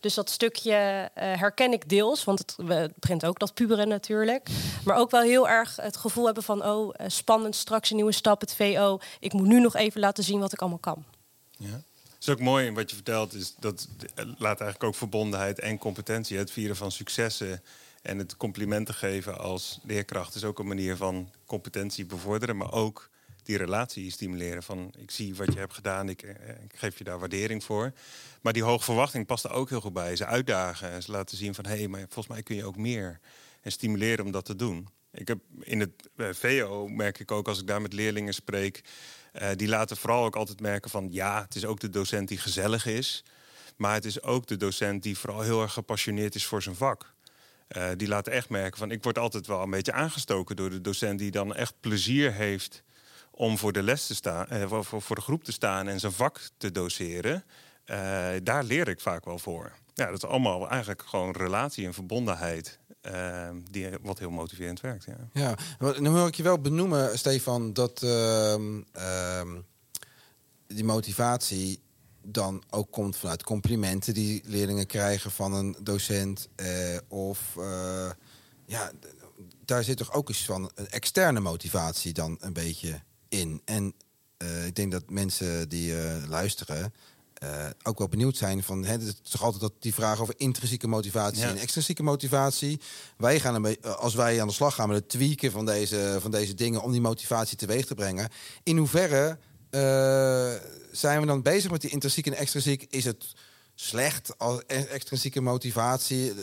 Dus 0.00 0.14
dat 0.14 0.30
stukje 0.30 1.10
herken 1.14 1.72
ik 1.72 1.88
deels, 1.88 2.24
want 2.24 2.38
het, 2.38 2.56
begint 2.94 3.26
ook 3.26 3.38
dat 3.38 3.54
puberen 3.54 3.90
natuurlijk. 3.98 4.48
Maar 4.84 4.96
ook 4.96 5.10
wel 5.10 5.22
heel 5.22 5.48
erg 5.48 5.76
het 5.76 5.96
gevoel 5.96 6.24
hebben 6.24 6.42
van, 6.42 6.64
oh, 6.64 6.94
uh, 7.00 7.06
spannend, 7.08 7.56
straks 7.56 7.90
een 7.90 7.96
nieuwe 7.96 8.12
stap, 8.12 8.40
het 8.40 8.54
VO. 8.54 8.98
Ik 9.20 9.32
moet 9.32 9.46
nu 9.46 9.60
nog 9.60 9.76
even 9.76 10.00
laten 10.00 10.24
zien 10.24 10.40
wat 10.40 10.52
ik 10.52 10.60
allemaal 10.60 10.78
kan. 10.78 11.04
Ja. 11.56 11.82
Het 12.18 12.26
is 12.26 12.28
ook 12.28 12.40
mooi 12.40 12.72
wat 12.72 12.90
je 12.90 12.96
vertelt, 12.96 13.34
is 13.34 13.54
dat 13.58 13.88
laat 14.14 14.60
eigenlijk 14.60 14.84
ook 14.84 14.94
verbondenheid 14.94 15.58
en 15.58 15.78
competentie, 15.78 16.38
het 16.38 16.50
vieren 16.50 16.76
van 16.76 16.92
successen 16.92 17.62
en 18.02 18.18
het 18.18 18.36
complimenten 18.36 18.94
geven 18.94 19.38
als 19.38 19.78
leerkracht 19.82 20.34
is 20.34 20.44
ook 20.44 20.58
een 20.58 20.66
manier 20.66 20.96
van 20.96 21.30
competentie 21.46 22.06
bevorderen, 22.06 22.56
maar 22.56 22.72
ook 22.72 23.10
die 23.48 23.56
relatie 23.56 24.10
stimuleren. 24.10 24.62
Van 24.62 24.92
ik 24.98 25.10
zie 25.10 25.34
wat 25.34 25.52
je 25.52 25.58
hebt 25.58 25.74
gedaan, 25.74 26.08
ik, 26.08 26.22
eh, 26.22 26.48
ik 26.48 26.72
geef 26.74 26.98
je 26.98 27.04
daar 27.04 27.18
waardering 27.18 27.64
voor. 27.64 27.92
Maar 28.40 28.52
die 28.52 28.62
hoge 28.62 28.84
verwachting 28.84 29.26
past 29.26 29.44
er 29.44 29.52
ook 29.52 29.68
heel 29.68 29.80
goed 29.80 29.92
bij. 29.92 30.16
Ze 30.16 30.26
uitdagen 30.26 30.90
en 30.90 31.02
ze 31.02 31.10
laten 31.10 31.36
zien 31.36 31.54
van 31.54 31.66
hé, 31.66 31.76
hey, 31.76 31.88
maar 31.88 32.00
volgens 32.00 32.26
mij 32.26 32.42
kun 32.42 32.56
je 32.56 32.64
ook 32.64 32.76
meer. 32.76 33.20
En 33.60 33.72
stimuleren 33.72 34.24
om 34.24 34.30
dat 34.30 34.44
te 34.44 34.56
doen. 34.56 34.88
Ik 35.12 35.28
heb 35.28 35.38
in 35.60 35.80
het 35.80 36.08
uh, 36.16 36.28
VO 36.32 36.88
merk 36.88 37.18
ik 37.18 37.30
ook 37.30 37.48
als 37.48 37.60
ik 37.60 37.66
daar 37.66 37.82
met 37.82 37.92
leerlingen 37.92 38.34
spreek, 38.34 38.82
uh, 39.32 39.48
die 39.56 39.68
laten 39.68 39.96
vooral 39.96 40.24
ook 40.24 40.36
altijd 40.36 40.60
merken 40.60 40.90
van 40.90 41.08
ja, 41.10 41.42
het 41.42 41.54
is 41.54 41.64
ook 41.64 41.80
de 41.80 41.90
docent 41.90 42.28
die 42.28 42.38
gezellig 42.38 42.86
is. 42.86 43.24
Maar 43.76 43.94
het 43.94 44.04
is 44.04 44.22
ook 44.22 44.46
de 44.46 44.56
docent 44.56 45.02
die 45.02 45.18
vooral 45.18 45.40
heel 45.40 45.62
erg 45.62 45.72
gepassioneerd 45.72 46.34
is 46.34 46.46
voor 46.46 46.62
zijn 46.62 46.74
vak. 46.74 47.12
Uh, 47.76 47.88
die 47.96 48.08
laten 48.08 48.32
echt 48.32 48.48
merken 48.48 48.78
van 48.78 48.90
ik 48.90 49.02
word 49.02 49.18
altijd 49.18 49.46
wel 49.46 49.62
een 49.62 49.70
beetje 49.70 49.92
aangestoken 49.92 50.56
door 50.56 50.70
de 50.70 50.80
docent 50.80 51.18
die 51.18 51.30
dan 51.30 51.54
echt 51.54 51.74
plezier 51.80 52.32
heeft 52.32 52.82
om 53.30 53.58
voor 53.58 53.72
de 53.72 53.82
les 53.82 54.06
te 54.06 54.14
staan, 54.14 54.68
voor, 54.68 55.02
voor 55.02 55.16
de 55.16 55.22
groep 55.22 55.44
te 55.44 55.52
staan 55.52 55.88
en 55.88 56.00
zijn 56.00 56.12
vak 56.12 56.40
te 56.56 56.72
doseren. 56.72 57.44
Daar 58.42 58.64
leer 58.64 58.88
ik 58.88 59.00
vaak 59.00 59.24
wel 59.24 59.38
voor. 59.38 59.72
Ja, 59.94 60.06
dat 60.06 60.22
is 60.22 60.28
allemaal 60.28 60.68
eigenlijk 60.68 61.02
gewoon 61.02 61.32
relatie 61.32 61.86
en 61.86 61.94
verbondenheid. 61.94 62.78
Die 63.70 63.88
wat 64.02 64.18
heel 64.18 64.30
motiverend 64.30 64.80
werkt. 64.80 65.04
Ja, 65.04 65.16
ja 65.32 65.56
nu 65.98 66.08
hoor 66.08 66.26
ik 66.26 66.34
je 66.34 66.42
wel 66.42 66.60
benoemen, 66.60 67.18
Stefan, 67.18 67.72
dat 67.72 68.02
ehm, 68.02 68.80
ehm, 68.92 69.60
die 70.66 70.84
motivatie 70.84 71.80
dan 72.22 72.62
ook 72.70 72.90
komt 72.90 73.16
vanuit 73.16 73.42
complimenten 73.42 74.14
die 74.14 74.42
leerlingen 74.44 74.86
krijgen 74.86 75.30
van 75.30 75.52
een 75.52 75.76
docent. 75.82 76.48
Eh, 76.54 76.96
of 77.08 77.54
uh, 77.58 78.10
ja, 78.66 78.92
daar 79.64 79.84
zit 79.84 79.96
toch 79.96 80.12
ook 80.12 80.28
eens 80.28 80.44
van 80.44 80.70
een 80.74 80.88
externe 80.88 81.40
motivatie 81.40 82.12
dan 82.12 82.36
een 82.40 82.52
beetje 82.52 83.00
in. 83.28 83.62
En 83.64 83.94
uh, 84.38 84.66
ik 84.66 84.74
denk 84.74 84.92
dat 84.92 85.10
mensen 85.10 85.68
die 85.68 85.94
luisteren 86.26 86.92
ook 87.82 87.98
wel 87.98 88.08
benieuwd 88.08 88.36
zijn 88.36 88.62
van 88.62 88.84
hè, 88.84 88.92
het 88.92 89.02
is 89.02 89.30
toch 89.30 89.42
altijd 89.42 89.62
dat 89.62 89.72
die 89.78 89.94
vraag 89.94 90.20
over 90.20 90.34
intrinsieke 90.36 90.88
motivatie 90.88 91.42
ja. 91.42 91.48
en 91.48 91.56
extrinsieke 91.56 92.02
motivatie. 92.02 92.80
Wij 93.16 93.40
gaan 93.40 93.54
een 93.54 93.62
beetje, 93.62 93.96
als 93.96 94.14
wij 94.14 94.40
aan 94.40 94.46
de 94.46 94.52
slag 94.52 94.74
gaan 94.74 94.88
met 94.88 94.96
het 94.96 95.08
tweaken 95.08 95.50
van 95.50 95.66
deze, 95.66 96.18
van 96.20 96.30
deze 96.30 96.54
dingen 96.54 96.82
om 96.82 96.92
die 96.92 97.00
motivatie 97.00 97.56
teweeg 97.56 97.86
te 97.86 97.94
brengen. 97.94 98.28
In 98.62 98.76
hoeverre 98.76 99.38
zijn 100.92 101.20
we 101.20 101.26
dan 101.26 101.42
bezig 101.42 101.70
met 101.70 101.80
die 101.80 101.90
intrinsiek 101.90 102.26
en 102.26 102.34
extrinsiek? 102.34 102.86
Is 102.90 103.04
het 103.04 103.34
slecht 103.80 104.38
als 104.38 104.62
e- 104.66 104.74
extrinsieke 104.82 105.40
motivatie? 105.40 106.34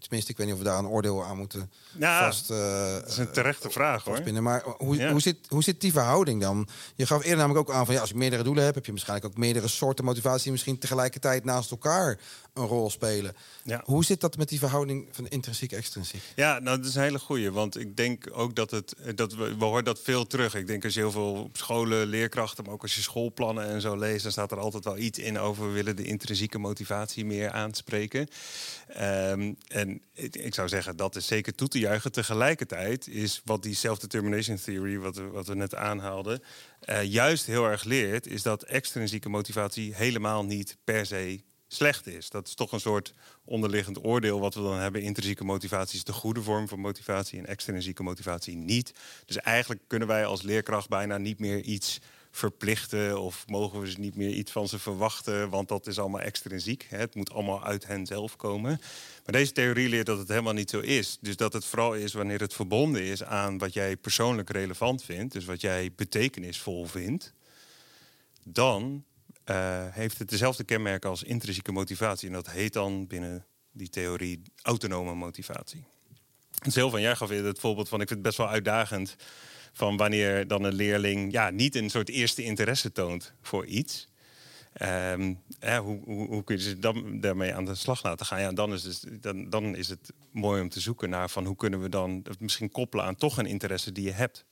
Tenminste, 0.00 0.30
ik 0.30 0.36
weet 0.36 0.46
niet 0.46 0.52
of 0.54 0.58
we 0.58 0.64
daar 0.68 0.78
een 0.78 0.86
oordeel 0.86 1.24
aan 1.24 1.36
moeten 1.36 1.70
Nou, 1.92 2.24
vast... 2.24 2.50
eh, 2.50 2.92
Dat 2.94 3.08
is 3.08 3.16
een 3.16 3.30
terechte 3.30 3.70
vraag 3.70 4.04
hoor. 4.04 4.42
Maar 4.42 4.62
hoe, 4.76 4.96
Ja. 4.96 5.10
hoe, 5.10 5.20
zit, 5.20 5.36
hoe 5.48 5.62
zit 5.62 5.80
die 5.80 5.92
verhouding 5.92 6.40
dan? 6.40 6.68
Je 6.94 7.06
gaf 7.06 7.22
eerder 7.22 7.36
namelijk 7.38 7.68
ook 7.68 7.74
aan 7.74 7.84
van 7.84 7.94
ja, 7.94 8.00
als 8.00 8.10
ik 8.10 8.16
meerdere 8.16 8.42
doelen 8.42 8.64
heb, 8.64 8.74
heb 8.74 8.84
je 8.84 8.90
waarschijnlijk 8.92 9.28
ook 9.32 9.36
meerdere 9.38 9.68
soorten 9.68 10.04
motivatie, 10.04 10.50
misschien 10.50 10.78
tegelijkertijd 10.78 11.44
naast 11.44 11.70
elkaar 11.70 12.18
een 12.58 12.66
rol 12.66 12.90
spelen. 12.90 13.36
Ja. 13.64 13.82
Hoe 13.84 14.04
zit 14.04 14.20
dat 14.20 14.36
met 14.36 14.48
die 14.48 14.58
verhouding 14.58 15.08
van 15.10 15.28
intrinsiek 15.28 15.72
extrinsiek? 15.72 16.22
Ja, 16.36 16.58
nou, 16.58 16.76
dat 16.76 16.86
is 16.86 16.94
een 16.94 17.02
hele 17.02 17.18
goeie. 17.18 17.50
Want 17.50 17.78
ik 17.80 17.96
denk 17.96 18.28
ook 18.32 18.54
dat 18.54 18.70
het. 18.70 18.94
Dat 19.14 19.34
we, 19.34 19.56
we 19.56 19.64
horen 19.64 19.84
dat 19.84 20.00
veel 20.00 20.26
terug. 20.26 20.54
Ik 20.54 20.66
denk 20.66 20.84
als 20.84 20.94
je 20.94 21.00
heel 21.00 21.10
veel 21.10 21.32
op 21.32 21.56
scholen, 21.56 22.06
leerkrachten, 22.06 22.64
maar 22.64 22.72
ook 22.72 22.82
als 22.82 22.94
je 22.94 23.02
schoolplannen 23.02 23.68
en 23.68 23.80
zo 23.80 23.96
leest, 23.96 24.22
dan 24.22 24.32
staat 24.32 24.50
er 24.50 24.58
altijd 24.58 24.84
wel 24.84 24.98
iets 24.98 25.18
in 25.18 25.38
over 25.38 25.66
we 25.66 25.72
willen 25.72 25.96
de 25.96 26.04
intrinsieke 26.04 26.58
motivatie 26.58 27.24
meer 27.24 27.50
aanspreken. 27.50 28.28
Ehm, 28.88 29.52
en 29.68 30.02
ik, 30.12 30.36
ik 30.36 30.54
zou 30.54 30.68
zeggen, 30.68 30.96
dat 30.96 31.16
is 31.16 31.26
zeker 31.26 31.54
toe 31.54 31.68
te 31.68 31.78
juichen. 31.78 32.12
Tegelijkertijd 32.12 33.08
is 33.08 33.42
wat 33.44 33.62
die 33.62 33.74
self-determination 33.74 34.56
theory, 34.56 34.98
wat 34.98 35.16
we, 35.16 35.22
wat 35.22 35.46
we 35.46 35.54
net 35.54 35.74
aanhaalden, 35.74 36.42
eh, 36.80 37.02
juist 37.02 37.46
heel 37.46 37.64
erg 37.64 37.84
leert, 37.84 38.26
is 38.26 38.42
dat 38.42 38.62
extrinsieke 38.62 39.28
motivatie 39.28 39.94
helemaal 39.94 40.44
niet 40.44 40.76
per 40.84 41.06
se 41.06 41.40
slecht 41.68 42.06
is. 42.06 42.30
Dat 42.30 42.46
is 42.46 42.54
toch 42.54 42.72
een 42.72 42.80
soort 42.80 43.14
onderliggend 43.44 44.04
oordeel 44.04 44.40
wat 44.40 44.54
we 44.54 44.62
dan 44.62 44.78
hebben. 44.78 45.02
Intrinsieke 45.02 45.44
motivatie 45.44 45.96
is 45.96 46.04
de 46.04 46.12
goede 46.12 46.42
vorm 46.42 46.68
van 46.68 46.80
motivatie 46.80 47.38
en 47.38 47.46
extrinsieke 47.46 48.02
motivatie 48.02 48.56
niet. 48.56 48.92
Dus 49.24 49.36
eigenlijk 49.36 49.80
kunnen 49.86 50.08
wij 50.08 50.26
als 50.26 50.42
leerkracht 50.42 50.88
bijna 50.88 51.18
niet 51.18 51.38
meer 51.38 51.60
iets 51.60 52.00
verplichten 52.30 53.20
of 53.20 53.44
mogen 53.46 53.80
we 53.80 53.90
ze 53.90 54.00
niet 54.00 54.16
meer 54.16 54.30
iets 54.30 54.52
van 54.52 54.68
ze 54.68 54.78
verwachten, 54.78 55.48
want 55.50 55.68
dat 55.68 55.86
is 55.86 55.98
allemaal 55.98 56.20
extrinsiek. 56.20 56.86
Het 56.88 57.14
moet 57.14 57.32
allemaal 57.32 57.64
uit 57.64 57.86
hen 57.86 58.06
zelf 58.06 58.36
komen. 58.36 58.80
Maar 59.24 59.32
deze 59.34 59.52
theorie 59.52 59.88
leert 59.88 60.06
dat 60.06 60.18
het 60.18 60.28
helemaal 60.28 60.52
niet 60.52 60.70
zo 60.70 60.80
is. 60.80 61.18
Dus 61.20 61.36
dat 61.36 61.52
het 61.52 61.64
vooral 61.64 61.94
is 61.94 62.12
wanneer 62.12 62.40
het 62.40 62.54
verbonden 62.54 63.02
is 63.02 63.24
aan 63.24 63.58
wat 63.58 63.72
jij 63.72 63.96
persoonlijk 63.96 64.50
relevant 64.50 65.04
vindt, 65.04 65.32
dus 65.32 65.44
wat 65.44 65.60
jij 65.60 65.92
betekenisvol 65.96 66.86
vindt, 66.86 67.32
dan 68.44 69.04
eh, 69.48 69.84
heeft 69.90 70.18
het 70.18 70.28
dezelfde 70.28 70.64
kenmerken 70.64 71.10
als 71.10 71.22
intrinsieke 71.22 71.72
motivatie. 71.72 72.28
En 72.28 72.34
dat 72.34 72.50
heet 72.50 72.72
dan 72.72 73.06
binnen 73.06 73.46
die 73.72 73.88
theorie 73.88 74.42
autonome 74.62 75.14
motivatie. 75.14 75.84
Sylvan, 76.66 77.00
jij 77.00 77.16
gaf 77.16 77.30
eerder 77.30 77.46
het 77.46 77.58
voorbeeld 77.58 77.88
van, 77.88 78.00
ik 78.00 78.08
vind 78.08 78.18
het 78.18 78.28
best 78.28 78.38
wel 78.38 78.48
uitdagend... 78.48 79.16
van 79.72 79.96
wanneer 79.96 80.46
dan 80.46 80.64
een 80.64 80.74
leerling 80.74 81.32
ja, 81.32 81.50
niet 81.50 81.74
een 81.74 81.90
soort 81.90 82.08
eerste 82.08 82.42
interesse 82.42 82.92
toont 82.92 83.32
voor 83.42 83.66
iets... 83.66 84.08
Ehm, 84.72 85.34
hoe, 85.82 86.44
kun 86.44 86.56
je 86.56 86.62
ze 86.62 86.78
dan 86.78 87.20
daarmee 87.20 87.54
aan 87.54 87.64
de 87.64 87.74
slag 87.74 88.02
laten 88.02 88.26
gaan? 88.26 88.40
Ja, 88.40 88.52
dan, 88.52 88.72
is 88.72 89.04
dan, 89.20 89.50
dan 89.50 89.76
is 89.76 89.88
het 89.88 90.12
mooi 90.30 90.62
om 90.62 90.68
te 90.68 90.80
zoeken 90.80 91.10
naar 91.10 91.30
van 91.30 91.44
hoe 91.44 91.56
kunnen 91.56 91.80
we 91.80 91.88
dan 91.88 92.20
het 92.22 92.40
misschien 92.40 92.70
koppelen 92.70 93.04
aan 93.04 93.16
toch 93.16 93.38
een 93.38 93.46
interesse 93.46 93.92
die 93.92 94.04
je 94.04 94.12
hebt. 94.12 94.44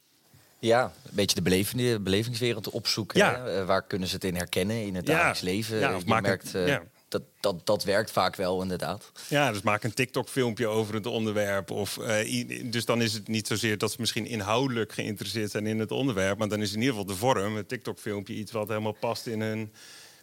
Ja, 0.59 0.85
een 0.85 1.11
beetje 1.12 1.35
de 1.35 1.42
belevende, 1.42 2.01
belevingswereld 2.01 2.71
opzoeken. 2.71 3.19
Ja. 3.19 3.47
Eh, 3.47 3.64
waar 3.66 3.83
kunnen 3.87 4.09
ze 4.09 4.14
het 4.14 4.25
in 4.25 4.35
herkennen 4.35 4.83
in 4.83 4.95
het 4.95 5.07
Ja. 5.07 5.12
dagelijks 5.12 5.40
leven? 5.40 5.79
Ja, 5.79 5.95
of 5.95 6.03
je 6.03 6.09
maak 6.09 6.23
merkt, 6.23 6.55
eh, 6.55 6.77
dat, 7.09 7.23
dat, 7.40 7.66
dat 7.66 7.85
werkt 7.85 8.11
vaak 8.11 8.37
wel, 8.37 8.62
inderdaad. 8.62 9.12
Ja, 9.29 9.53
dus 9.53 9.62
maak 9.62 9.85
een 9.85 9.95
TikTok-filmpje 9.95 10.66
over 10.66 10.95
het 10.95 11.07
onderwerp. 11.07 11.71
Of, 11.71 11.99
eh, 11.99 12.49
dus 12.71 12.85
dan 12.85 13.03
is 13.03 13.12
het 13.12 13.29
niet 13.29 13.47
zozeer 13.47 13.79
dat 13.79 13.90
ze 13.92 13.97
misschien 14.01 14.27
inhoudelijk 14.27 14.92
geïnteresseerd 14.92 15.51
zijn 15.51 15.66
in 15.66 15.79
het 15.79 15.90
onderwerp. 15.90 16.38
Maar 16.38 16.49
dan 16.49 16.62
is 16.62 16.71
in 16.73 16.79
ieder 16.81 16.90
geval 16.90 17.07
de 17.07 17.14
vorm, 17.16 17.57
het 17.57 17.69
TikTok-filmpje, 17.69 18.35
iets 18.35 18.53
wat 18.53 18.69
helemaal 18.69 18.97
past 19.01 19.27
in 19.27 19.40
hun 19.40 19.73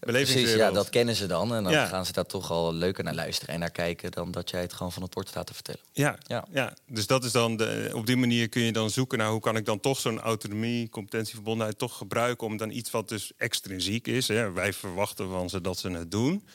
Precies, 0.05 0.53
ja, 0.53 0.71
dat 0.71 0.89
kennen 0.89 1.15
ze 1.15 1.25
dan. 1.25 1.53
En 1.55 1.63
dan 1.63 1.71
Ja. 1.73 1.85
gaan 1.85 2.05
ze 2.05 2.11
daar 2.11 2.25
toch 2.25 2.51
al 2.51 2.73
leuker 2.73 3.03
naar 3.03 3.13
luisteren 3.13 3.53
en 3.53 3.59
naar 3.59 3.71
kijken... 3.71 4.11
dan 4.11 4.31
dat 4.31 4.49
jij 4.49 4.61
het 4.61 4.73
gewoon 4.73 4.91
van 4.91 5.03
het 5.03 5.13
woord 5.13 5.27
staat 5.27 5.47
te 5.47 5.53
vertellen. 5.53 5.81
Ja, 5.91 6.17
Ja. 6.27 6.45
ja. 6.51 6.73
dus 6.87 7.07
dat 7.07 7.23
is 7.23 7.31
dan 7.31 7.57
de, 7.57 7.91
op 7.93 8.05
die 8.05 8.17
manier 8.17 8.49
kun 8.49 8.61
je 8.61 8.71
dan 8.71 8.89
zoeken 8.89 9.17
naar 9.17 9.29
hoe 9.29 9.39
kan 9.39 9.55
ik 9.55 9.65
dan 9.65 9.79
toch 9.79 9.99
zo'n 9.99 10.19
autonomie, 10.19 10.89
competentieverbondenheid 10.89 11.77
toch 11.77 11.97
gebruiken 11.97 12.47
om 12.47 12.57
dan 12.57 12.71
iets 12.71 12.91
wat 12.91 13.09
dus 13.09 13.31
extrinsiek 13.37 14.07
is. 14.07 14.27
Hè. 14.27 14.51
Wij 14.51 14.73
verwachten 14.73 15.29
van 15.29 15.49
ze 15.49 15.61
dat 15.61 15.77
ze 15.77 15.89
het 15.89 16.11
doen. 16.11 16.45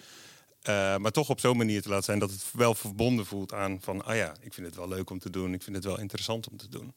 Eh, 0.63 0.97
maar 0.97 1.11
toch 1.11 1.29
op 1.29 1.41
zo'n 1.41 1.57
manier 1.57 1.83
te 1.83 1.89
laten 1.89 2.05
zijn 2.05 2.19
dat 2.19 2.31
het 2.31 2.45
wel 2.53 2.75
verbonden 2.75 3.27
voelt 3.27 3.53
aan 3.53 3.79
van, 3.81 4.05
ah 4.05 4.17
ja, 4.17 4.35
ik 4.41 4.55
vind 4.55 4.67
het 4.67 4.77
wel 4.77 4.89
leuk 4.89 5.11
om 5.11 5.19
te 5.19 5.31
doen, 5.31 5.55
ik 5.55 5.63
vind 5.63 5.77
het 5.77 5.85
wel 5.85 5.99
interessant 5.99 6.49
om 6.49 6.57
te 6.57 6.69
doen. 6.69 6.95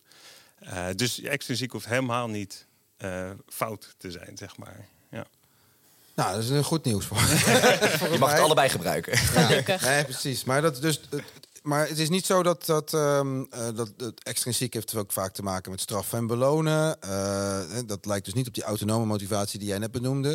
Eh, 0.59 0.87
dus 0.95 1.21
extrinsiek 1.21 1.71
hoeft 1.71 1.85
helemaal 1.87 2.27
niet 2.27 2.67
eh, 2.97 3.29
fout 3.47 3.95
te 3.97 4.11
zijn, 4.11 4.37
zeg 4.37 4.57
maar. 4.57 4.87
Ja. 6.15 6.23
Nou, 6.23 6.35
dat 6.35 6.43
is 6.43 6.49
een 6.49 6.63
goed 6.63 6.83
nieuws 6.85 7.05
voor. 7.05 7.17
Je 8.11 8.15
mag 8.19 8.31
het 8.31 8.39
allebei 8.41 8.69
gebruiken. 8.69 9.17
Gelukkig. 9.17 9.81
Nee, 9.81 10.03
precies. 10.03 10.43
Maar, 10.43 10.61
dat, 10.61 10.81
dus, 10.81 11.01
het- 11.09 11.23
maar 11.63 11.87
het 11.87 11.99
is 11.99 12.09
niet 12.09 12.25
zo 12.25 12.43
dat, 12.43 12.65
dat, 12.65 12.93
ehm, 12.93 13.43
eh, 13.49 13.67
dat 13.75 13.91
het 13.97 14.23
extrinsiek 14.23 14.73
heeft 14.73 14.95
ook 14.95 15.11
vaak 15.11 15.33
te 15.33 15.43
maken 15.43 15.71
met 15.71 15.81
straffen 15.81 16.17
en 16.17 16.27
belonen. 16.27 17.01
Eh, 17.01 17.09
hè, 17.69 17.85
dat 17.85 18.05
lijkt 18.05 18.25
dus 18.25 18.33
niet 18.33 18.47
op 18.47 18.53
die 18.53 18.63
autonome 18.63 19.05
motivatie 19.05 19.59
die 19.59 19.67
jij 19.67 19.77
net 19.77 19.91
benoemde. 19.91 20.29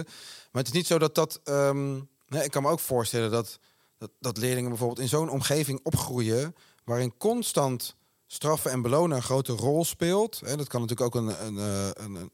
Maar 0.52 0.62
het 0.62 0.66
is 0.66 0.72
niet 0.72 0.86
zo 0.86 0.98
dat 0.98 1.14
dat. 1.14 1.40
ehm, 1.44 1.92
nee, 2.28 2.44
ik 2.44 2.50
kan 2.50 2.62
me 2.62 2.68
ook 2.68 2.80
voorstellen 2.80 3.30
dat, 3.30 3.58
dat, 3.98 4.10
dat 4.20 4.36
leerlingen 4.36 4.68
bijvoorbeeld 4.70 5.00
in 5.00 5.08
zo'n 5.08 5.28
omgeving 5.30 5.80
opgroeien. 5.82 6.54
waarin 6.84 7.14
constant 7.18 7.94
straffen 8.26 8.70
en 8.70 8.82
belonen 8.82 9.16
een 9.16 9.22
grote 9.22 9.52
rol 9.52 9.84
speelt. 9.84 10.40
Hè, 10.44 10.56
dat 10.56 10.68
kan 10.68 10.80
natuurlijk 10.80 11.16
ook 11.16 11.22
een, 11.22 11.46
een, 11.46 11.58
eh, 11.58 11.88
een, 12.04 12.14
een, 12.14 12.30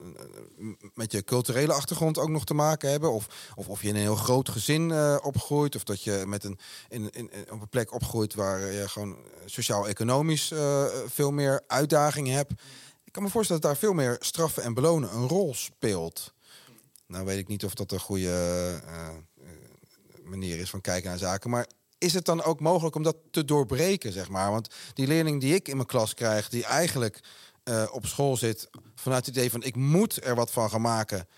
een- 0.58 0.78
met 0.94 1.12
je 1.12 1.24
culturele 1.24 1.72
achtergrond 1.72 2.18
ook 2.18 2.28
nog 2.28 2.44
te 2.44 2.54
maken 2.54 2.90
hebben. 2.90 3.12
Of, 3.12 3.52
of, 3.54 3.68
of 3.68 3.82
je 3.82 3.88
in 3.88 3.94
een 3.94 4.00
heel 4.00 4.14
groot 4.16 4.48
gezin 4.48 4.90
eh, 4.90 5.16
opgroeit. 5.22 5.76
Of 5.76 5.84
dat 5.84 6.02
je 6.02 6.22
met 6.26 6.44
een, 6.44 6.58
in, 6.88 7.10
in, 7.10 7.30
op 7.50 7.60
een 7.60 7.68
plek 7.68 7.92
opgroeit 7.92 8.34
waar 8.34 8.72
je 8.72 8.88
gewoon 8.88 9.16
sociaal-economisch 9.44 10.50
eh, 10.50 10.84
veel 11.06 11.30
meer 11.30 11.62
uitdagingen 11.66 12.34
hebt. 12.34 12.52
Ik 13.04 13.12
kan 13.12 13.22
me 13.22 13.28
voorstellen 13.30 13.62
dat 13.62 13.70
daar 13.70 13.80
veel 13.80 13.92
meer 13.92 14.16
straffen 14.20 14.62
en 14.62 14.74
belonen 14.74 15.14
een 15.14 15.28
rol 15.28 15.54
speelt. 15.54 16.32
Nou 17.06 17.24
weet 17.24 17.38
ik 17.38 17.48
niet 17.48 17.64
of 17.64 17.74
dat 17.74 17.92
een 17.92 18.00
goede 18.00 18.28
eh, 18.28 18.74
eh, 18.74 19.14
manier 20.24 20.58
is 20.58 20.70
van 20.70 20.80
kijken 20.80 21.08
naar 21.10 21.18
zaken. 21.18 21.50
Maar 21.50 21.66
is 22.02 22.14
het 22.14 22.24
dan 22.24 22.42
ook 22.42 22.60
mogelijk 22.60 22.96
om 22.96 23.02
dat 23.02 23.16
te 23.30 23.44
doorbreken, 23.44 24.12
zeg 24.12 24.28
maar? 24.28 24.50
Want 24.50 24.68
die 24.94 25.06
leerling 25.06 25.40
die 25.40 25.54
ik 25.54 25.68
in 25.68 25.76
mijn 25.76 25.88
klas 25.88 26.14
krijg, 26.14 26.48
die 26.48 26.64
eigenlijk 26.64 27.20
eh, 27.62 27.84
op 27.90 28.06
school 28.06 28.36
zit 28.36 28.70
vanuit 28.94 29.26
het 29.26 29.36
idee 29.36 29.50
van 29.50 29.62
ik 29.62 29.76
moet 29.76 30.24
er 30.24 30.34
wat 30.34 30.50
van 30.50 30.70
gaan 30.70 30.80
maken. 30.80 31.28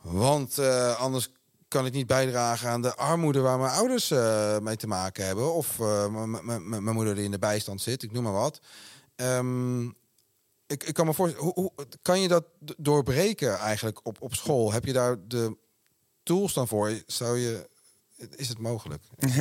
Want 0.00 0.58
eh, 0.58 1.00
anders 1.00 1.28
kan 1.68 1.86
ik 1.86 1.92
niet 1.92 2.06
bijdragen 2.06 2.68
aan 2.68 2.82
de 2.82 2.96
armoede 2.96 3.40
waar 3.40 3.58
mijn 3.58 3.72
ouders 3.72 4.10
eh, 4.10 4.58
mee 4.58 4.76
te 4.76 4.86
maken 4.86 5.26
hebben. 5.26 5.54
Of 5.54 5.78
mijn 5.78 6.94
moeder 6.94 7.14
die 7.14 7.24
in 7.24 7.30
de 7.30 7.38
bijstand 7.38 7.80
zit, 7.80 8.02
ik 8.02 8.12
noem 8.12 8.22
maar 8.22 8.32
wat. 8.32 8.60
Ehm, 9.14 9.84
ik, 10.66 10.84
ik 10.84 10.94
kan 10.94 11.06
me 11.06 11.14
voorstellen, 11.14 11.44
hoe, 11.44 11.54
hoe 11.54 11.86
kan 12.02 12.20
je 12.20 12.28
dat 12.28 12.44
doorbreken 12.76 13.58
eigenlijk 13.58 14.00
op, 14.02 14.16
op 14.22 14.34
school? 14.34 14.72
Heb 14.72 14.84
je 14.84 14.92
daar 14.92 15.16
de 15.28 15.56
tools 16.22 16.54
dan 16.54 16.68
voor? 16.68 17.02
Zou 17.06 17.38
je, 17.38 17.68
is 18.36 18.48
het 18.48 18.58
mogelijk? 18.58 19.02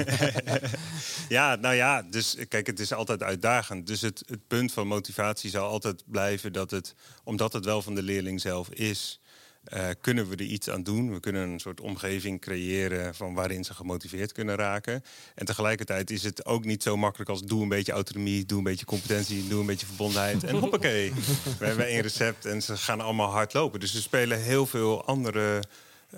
Ja, 1.29 1.55
nou 1.55 1.75
ja, 1.75 2.01
dus 2.01 2.37
kijk, 2.47 2.67
het 2.67 2.79
is 2.79 2.93
altijd 2.93 3.23
uitdagend. 3.23 3.87
Dus 3.87 4.01
het, 4.01 4.23
het 4.25 4.47
punt 4.47 4.71
van 4.71 4.87
motivatie 4.87 5.49
zal 5.49 5.67
altijd 5.67 6.03
blijven 6.05 6.53
dat 6.53 6.71
het, 6.71 6.95
omdat 7.23 7.53
het 7.53 7.65
wel 7.65 7.81
van 7.81 7.95
de 7.95 8.03
leerling 8.03 8.41
zelf 8.41 8.69
is, 8.69 9.19
eh, 9.65 9.87
kunnen 10.01 10.29
we 10.29 10.35
er 10.35 10.41
iets 10.41 10.69
aan 10.69 10.83
doen. 10.83 11.13
We 11.13 11.19
kunnen 11.19 11.49
een 11.49 11.59
soort 11.59 11.81
omgeving 11.81 12.41
creëren 12.41 13.15
van 13.15 13.33
waarin 13.33 13.63
ze 13.63 13.73
gemotiveerd 13.73 14.31
kunnen 14.31 14.55
raken. 14.55 15.03
En 15.35 15.45
tegelijkertijd 15.45 16.11
is 16.11 16.23
het 16.23 16.45
ook 16.45 16.65
niet 16.65 16.83
zo 16.83 16.97
makkelijk 16.97 17.29
als 17.29 17.41
doe 17.41 17.61
een 17.61 17.69
beetje 17.69 17.91
autonomie, 17.91 18.45
doe 18.45 18.57
een 18.57 18.63
beetje 18.63 18.85
competentie, 18.85 19.47
doe 19.47 19.59
een 19.59 19.65
beetje 19.65 19.85
verbondenheid. 19.85 20.43
En 20.43 20.55
hoppakee, 20.55 21.13
we 21.59 21.65
hebben 21.65 21.87
één 21.87 22.01
recept 22.01 22.45
en 22.45 22.61
ze 22.61 22.77
gaan 22.77 23.01
allemaal 23.01 23.31
hard 23.31 23.53
lopen. 23.53 23.79
Dus 23.79 23.95
er 23.95 24.01
spelen 24.01 24.41
heel 24.41 24.65
veel 24.65 25.05
andere 25.05 25.63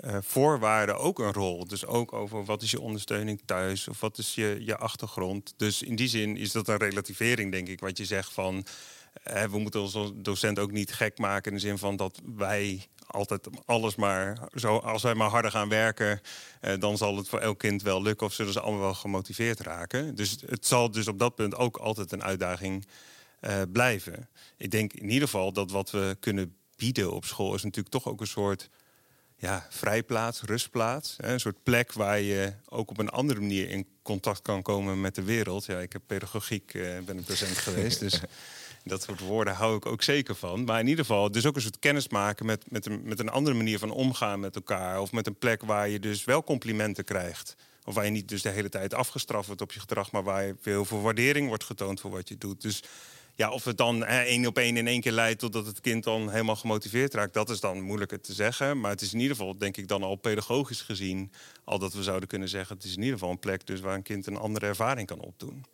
eh, 0.00 0.16
voorwaarden 0.20 0.98
ook 0.98 1.18
een 1.18 1.32
rol. 1.32 1.66
Dus 1.66 1.86
ook 1.86 2.12
over 2.12 2.44
wat 2.44 2.62
is 2.62 2.70
je 2.70 2.80
ondersteuning 2.80 3.40
thuis 3.44 3.88
of 3.88 4.00
wat 4.00 4.18
is 4.18 4.34
je, 4.34 4.58
je 4.60 4.76
achtergrond. 4.76 5.54
Dus 5.56 5.82
in 5.82 5.96
die 5.96 6.08
zin 6.08 6.36
is 6.36 6.52
dat 6.52 6.68
een 6.68 6.76
relativering, 6.76 7.52
denk 7.52 7.68
ik, 7.68 7.80
wat 7.80 7.98
je 7.98 8.04
zegt 8.04 8.32
van. 8.32 8.64
we 9.50 9.58
moeten 9.58 9.80
als 9.80 10.12
docent 10.14 10.58
ook 10.58 10.70
niet 10.70 10.92
gek 10.92 11.18
maken 11.18 11.50
in 11.50 11.56
de 11.56 11.66
zin 11.66 11.78
van 11.78 11.96
dat 11.96 12.20
wij 12.36 12.88
altijd 13.08 13.48
alles 13.64 13.94
maar 13.94 14.48
zo 14.54 14.76
als 14.76 15.02
wij 15.02 15.14
maar 15.14 15.28
harder 15.28 15.50
gaan 15.50 15.68
werken, 15.68 16.20
eh, 16.60 16.78
dan 16.78 16.96
zal 16.96 17.16
het 17.16 17.28
voor 17.28 17.38
elk 17.38 17.58
kind 17.58 17.82
wel 17.82 18.02
lukken 18.02 18.26
of 18.26 18.32
zullen 18.32 18.52
ze 18.52 18.60
allemaal 18.60 18.80
wel 18.80 18.94
gemotiveerd 18.94 19.60
raken. 19.60 20.14
Dus 20.14 20.36
het 20.46 20.66
zal 20.66 20.90
dus 20.90 21.08
op 21.08 21.18
dat 21.18 21.34
punt 21.34 21.56
ook 21.56 21.76
altijd 21.76 22.12
een 22.12 22.22
uitdaging 22.22 22.86
eh, 23.40 23.62
blijven. 23.72 24.28
Ik 24.56 24.70
denk 24.70 24.92
in 24.92 25.10
ieder 25.10 25.28
geval 25.28 25.52
dat 25.52 25.70
wat 25.70 25.90
we 25.90 26.16
kunnen 26.20 26.56
bieden 26.76 27.12
op 27.12 27.24
school 27.24 27.54
is 27.54 27.62
natuurlijk 27.62 27.94
toch 27.94 28.08
ook 28.08 28.20
een 28.20 28.26
soort 28.26 28.70
ja, 29.40 29.66
vrijplaats, 29.70 30.42
rustplaats. 30.42 31.16
Hè, 31.16 31.32
een 31.32 31.40
soort 31.40 31.62
plek 31.62 31.92
waar 31.92 32.20
je 32.20 32.52
ook 32.68 32.90
op 32.90 32.98
een 32.98 33.08
andere 33.08 33.40
manier 33.40 33.70
in 33.70 33.86
contact 34.02 34.42
kan 34.42 34.62
komen 34.62 35.00
met 35.00 35.14
de 35.14 35.22
wereld. 35.22 35.64
Ja, 35.64 35.78
ik 35.78 35.92
heb 35.92 36.02
pedagogiek, 36.06 36.74
eh, 36.74 36.82
ben 37.04 37.16
een 37.16 37.24
docent 37.26 37.56
geweest, 37.56 38.00
dus 38.00 38.20
dat 38.84 39.02
soort 39.02 39.20
woorden 39.20 39.54
hou 39.54 39.76
ik 39.76 39.86
ook 39.86 40.02
zeker 40.02 40.34
van. 40.34 40.64
Maar 40.64 40.80
in 40.80 40.86
ieder 40.86 41.04
geval, 41.04 41.30
dus 41.30 41.46
ook 41.46 41.56
een 41.56 41.62
soort 41.62 41.78
kennis 41.78 42.08
maken 42.08 42.46
met, 42.46 42.70
met, 42.70 42.86
een, 42.86 43.00
met 43.04 43.18
een 43.18 43.28
andere 43.28 43.56
manier 43.56 43.78
van 43.78 43.90
omgaan 43.90 44.40
met 44.40 44.54
elkaar. 44.54 45.00
Of 45.00 45.12
met 45.12 45.26
een 45.26 45.38
plek 45.38 45.62
waar 45.62 45.88
je 45.88 46.00
dus 46.00 46.24
wel 46.24 46.44
complimenten 46.44 47.04
krijgt 47.04 47.56
Of 47.84 47.94
waar 47.94 48.04
je 48.04 48.10
niet 48.10 48.28
dus 48.28 48.42
de 48.42 48.48
hele 48.48 48.68
tijd 48.68 48.94
afgestraft 48.94 49.46
wordt 49.46 49.62
op 49.62 49.72
je 49.72 49.80
gedrag, 49.80 50.12
maar 50.12 50.22
waar 50.22 50.44
je 50.44 50.56
veel 50.60 51.02
waardering 51.02 51.48
wordt 51.48 51.64
getoond 51.64 52.00
voor 52.00 52.10
wat 52.10 52.28
je 52.28 52.38
doet. 52.38 52.62
Dus 52.62 52.82
ja, 53.38 53.50
of 53.50 53.64
het 53.64 53.76
dan 53.76 54.04
één 54.04 54.46
op 54.46 54.58
één 54.58 54.76
in 54.76 54.86
één 54.86 55.00
keer 55.00 55.12
leidt 55.12 55.38
totdat 55.38 55.66
het 55.66 55.80
kind 55.80 56.04
dan 56.04 56.30
helemaal 56.30 56.56
gemotiveerd 56.56 57.14
raakt, 57.14 57.34
dat 57.34 57.50
is 57.50 57.60
dan 57.60 57.80
moeilijker 57.80 58.20
te 58.20 58.32
zeggen. 58.32 58.80
Maar 58.80 58.90
het 58.90 59.00
is 59.00 59.12
in 59.12 59.20
ieder 59.20 59.36
geval, 59.36 59.58
denk 59.58 59.76
ik, 59.76 59.88
dan 59.88 60.02
al 60.02 60.16
pedagogisch 60.16 60.80
gezien, 60.80 61.32
al 61.64 61.78
dat 61.78 61.92
we 61.92 62.02
zouden 62.02 62.28
kunnen 62.28 62.48
zeggen, 62.48 62.76
het 62.76 62.84
is 62.84 62.92
in 62.92 62.98
ieder 62.98 63.12
geval 63.12 63.30
een 63.30 63.38
plek 63.38 63.66
dus 63.66 63.80
waar 63.80 63.94
een 63.94 64.02
kind 64.02 64.26
een 64.26 64.36
andere 64.36 64.66
ervaring 64.66 65.06
kan 65.06 65.20
opdoen. 65.20 65.64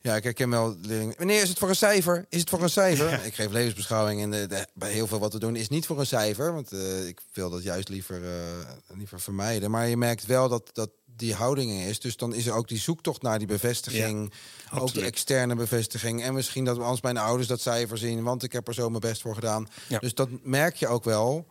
Ja, 0.00 0.16
ik 0.16 0.22
herken 0.22 0.50
wel 0.50 0.76
leerlingen. 0.82 1.14
Wanneer 1.18 1.42
is 1.42 1.48
het 1.48 1.58
voor 1.58 1.68
een 1.68 1.76
cijfer? 1.76 2.26
Is 2.28 2.40
het 2.40 2.50
voor 2.50 2.62
een 2.62 2.70
cijfer? 2.70 3.20
Ik 3.26 3.34
geef 3.34 3.50
levensbeschouwing 3.50 4.22
en 4.22 4.30
de, 4.30 4.66
bij 4.74 4.92
heel 4.92 5.06
veel 5.06 5.18
wat 5.18 5.32
we 5.32 5.38
doen 5.38 5.56
is 5.56 5.68
niet 5.68 5.86
voor 5.86 5.98
een 5.98 6.06
cijfer. 6.06 6.52
Want 6.52 6.72
uh, 6.72 7.06
ik 7.06 7.20
wil 7.32 7.50
dat 7.50 7.62
juist 7.62 7.88
liever, 7.88 8.22
uh, 8.22 8.96
liever 8.96 9.20
vermijden. 9.20 9.70
Maar 9.70 9.88
je 9.88 9.96
merkt 9.96 10.26
wel 10.26 10.48
dat, 10.48 10.70
dat 10.72 10.90
die 11.18 11.34
houding 11.34 11.70
is. 11.70 12.00
Dus 12.00 12.16
dan 12.16 12.34
is 12.34 12.46
er 12.46 12.54
ook 12.54 12.68
die 12.68 12.78
zoektocht 12.78 13.22
naar 13.22 13.38
die 13.38 13.46
bevestiging. 13.46 14.32
Ja, 14.70 14.78
ook 14.78 14.92
die 14.92 15.04
externe 15.04 15.54
bevestiging. 15.54 16.22
En 16.22 16.34
misschien 16.34 16.64
dat 16.64 16.78
als 16.78 17.00
mijn 17.00 17.16
ouders 17.16 17.48
dat 17.48 17.60
cijfer 17.60 17.98
zien, 17.98 18.22
want 18.22 18.42
ik 18.42 18.52
heb 18.52 18.68
er 18.68 18.74
zo 18.74 18.88
mijn 18.88 19.00
best 19.00 19.20
voor 19.20 19.34
gedaan. 19.34 19.66
Ja. 19.88 19.98
Dus 19.98 20.14
dat 20.14 20.28
merk 20.42 20.76
je 20.76 20.88
ook 20.88 21.04
wel 21.04 21.46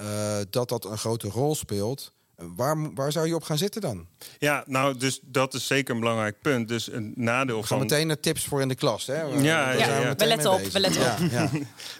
uh, 0.00 0.38
dat 0.50 0.68
dat 0.68 0.84
een 0.84 0.98
grote 0.98 1.28
rol 1.28 1.54
speelt. 1.54 2.12
Waar, 2.36 2.94
waar 2.94 3.12
zou 3.12 3.26
je 3.26 3.34
op 3.34 3.42
gaan 3.42 3.58
zitten 3.58 3.80
dan? 3.80 4.06
Ja, 4.38 4.64
nou, 4.66 4.96
dus 4.96 5.20
dat 5.22 5.54
is 5.54 5.66
zeker 5.66 5.94
een 5.94 6.00
belangrijk 6.00 6.40
punt. 6.40 6.68
Dus 6.68 6.92
een 6.92 7.12
nadeel 7.16 7.62
van... 7.62 7.78
meteen 7.78 8.06
naar 8.06 8.20
tips 8.20 8.44
voor 8.44 8.60
in 8.60 8.68
de 8.68 8.74
klas, 8.74 9.06
hè? 9.06 9.22
Ja, 9.22 9.72
ja, 9.72 9.72
ja. 9.72 10.14
we 10.14 10.26
letten 10.26 10.52
op, 10.52 10.60
we 10.60 10.80
letten 10.80 11.02
op. 11.02 11.30
Ja, 11.30 11.50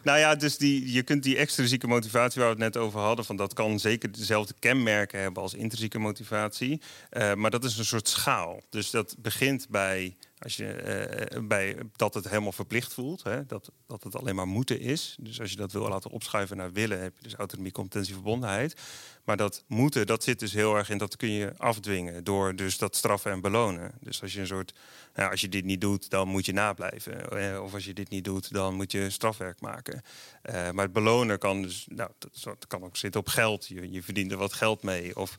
nou 0.02 0.18
ja, 0.18 0.34
dus 0.34 0.56
die, 0.56 0.92
je 0.92 1.02
kunt 1.02 1.22
die 1.22 1.36
extrinsieke 1.36 1.86
motivatie 1.86 2.40
waar 2.40 2.56
we 2.56 2.62
het 2.62 2.74
net 2.74 2.82
over 2.82 3.00
hadden... 3.00 3.24
van 3.24 3.36
dat 3.36 3.52
kan 3.54 3.80
zeker 3.80 4.12
dezelfde 4.12 4.54
kenmerken 4.58 5.20
hebben 5.20 5.42
als 5.42 5.54
intrinsieke 5.54 5.98
motivatie. 5.98 6.80
Uh, 7.12 7.34
maar 7.34 7.50
dat 7.50 7.64
is 7.64 7.78
een 7.78 7.84
soort 7.84 8.08
schaal. 8.08 8.62
Dus 8.70 8.90
dat 8.90 9.16
begint 9.18 9.68
bij 9.68 10.16
als 10.44 10.56
je, 10.56 11.28
uh, 11.34 11.46
bij, 11.46 11.76
dat 11.96 12.14
het 12.14 12.28
helemaal 12.28 12.52
verplicht 12.52 12.94
voelt, 12.94 13.22
hè, 13.22 13.46
dat, 13.46 13.70
dat 13.86 14.02
het 14.02 14.16
alleen 14.16 14.34
maar 14.34 14.46
moeten 14.46 14.80
is. 14.80 15.16
Dus 15.20 15.40
als 15.40 15.50
je 15.50 15.56
dat 15.56 15.72
wil 15.72 15.88
laten 15.88 16.10
opschuiven 16.10 16.56
naar 16.56 16.72
willen, 16.72 17.02
heb 17.02 17.12
je 17.16 17.22
dus 17.22 17.34
autonomie, 17.34 17.72
competentie, 17.72 18.14
verbondenheid. 18.14 18.80
Maar 19.24 19.36
dat 19.36 19.64
moeten, 19.66 20.06
dat 20.06 20.22
zit 20.22 20.38
dus 20.38 20.52
heel 20.52 20.76
erg 20.76 20.90
in, 20.90 20.98
dat 20.98 21.16
kun 21.16 21.30
je 21.30 21.52
afdwingen 21.56 22.24
door 22.24 22.56
dus 22.56 22.78
dat 22.78 22.96
straffen 22.96 23.32
en 23.32 23.40
belonen. 23.40 23.92
Dus 24.00 24.22
als 24.22 24.32
je 24.32 24.40
een 24.40 24.46
soort, 24.46 24.74
nou, 25.14 25.30
als 25.30 25.40
je 25.40 25.48
dit 25.48 25.64
niet 25.64 25.80
doet, 25.80 26.10
dan 26.10 26.28
moet 26.28 26.46
je 26.46 26.52
nablijven. 26.52 27.30
Eh, 27.30 27.62
of 27.62 27.74
als 27.74 27.84
je 27.84 27.94
dit 27.94 28.08
niet 28.08 28.24
doet, 28.24 28.52
dan 28.52 28.74
moet 28.74 28.92
je 28.92 29.10
strafwerk 29.10 29.60
maken. 29.60 30.02
Maar 30.42 30.84
het 30.84 30.92
belonen 30.92 31.38
kan 31.38 31.62
dus, 31.62 31.86
nou, 31.88 32.10
dat, 32.42 32.66
kan 32.66 32.84
ook 32.84 32.96
zitten 32.96 33.20
op 33.20 33.28
geld. 33.28 33.66
Je, 33.66 34.02
verdient 34.02 34.32
er 34.32 34.38
wat 34.38 34.52
geld 34.52 34.82
mee. 34.82 35.16
Of 35.16 35.36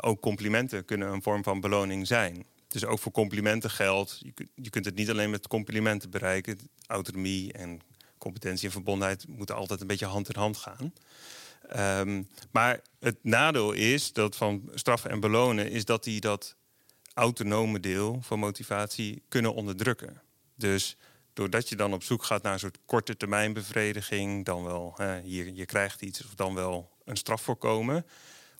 ook 0.00 0.20
complimenten 0.20 0.84
kunnen 0.84 1.08
een 1.12 1.22
vorm 1.22 1.42
van 1.42 1.60
beloning 1.60 2.06
zijn. 2.06 2.46
Dus 2.68 2.84
ook 2.84 2.98
voor 2.98 3.12
complimenten 3.12 3.70
geldt, 3.70 4.18
je, 4.20 4.48
je 4.54 4.70
kunt 4.70 4.84
het 4.84 4.94
niet 4.94 5.10
alleen 5.10 5.30
met 5.30 5.48
complimenten 5.48 6.10
bereiken. 6.10 6.58
Autonomie 6.86 7.52
en 7.52 7.80
competentie 8.18 8.66
en 8.66 8.72
verbondenheid 8.72 9.28
moeten 9.28 9.54
altijd 9.54 9.80
een 9.80 9.86
beetje 9.86 10.06
hand 10.06 10.28
in 10.28 10.40
hand 10.40 10.56
gaan. 10.56 10.92
Um, 12.06 12.28
maar 12.50 12.80
het 12.98 13.16
nadeel 13.22 13.72
is 13.72 14.12
dat 14.12 14.36
van 14.36 14.70
straffen 14.74 15.10
en 15.10 15.20
belonen 15.20 15.70
is 15.70 15.84
dat 15.84 16.04
die 16.04 16.20
dat 16.20 16.56
autonome 17.14 17.80
deel 17.80 18.18
van 18.22 18.38
motivatie 18.38 19.22
kunnen 19.28 19.54
onderdrukken. 19.54 20.22
Dus 20.54 20.96
doordat 21.32 21.68
je 21.68 21.76
dan 21.76 21.92
op 21.92 22.02
zoek 22.02 22.24
gaat 22.24 22.42
naar 22.42 22.52
een 22.52 22.58
soort 22.58 22.78
korte 22.84 23.16
termijn 23.16 23.52
bevrediging, 23.52 24.44
dan 24.44 24.64
wel 24.64 24.96
hier, 25.22 25.52
je 25.52 25.66
krijgt 25.66 26.02
iets 26.02 26.24
of 26.24 26.34
dan 26.34 26.54
wel 26.54 26.90
een 27.04 27.16
straf 27.16 27.42
voorkomen, 27.42 28.06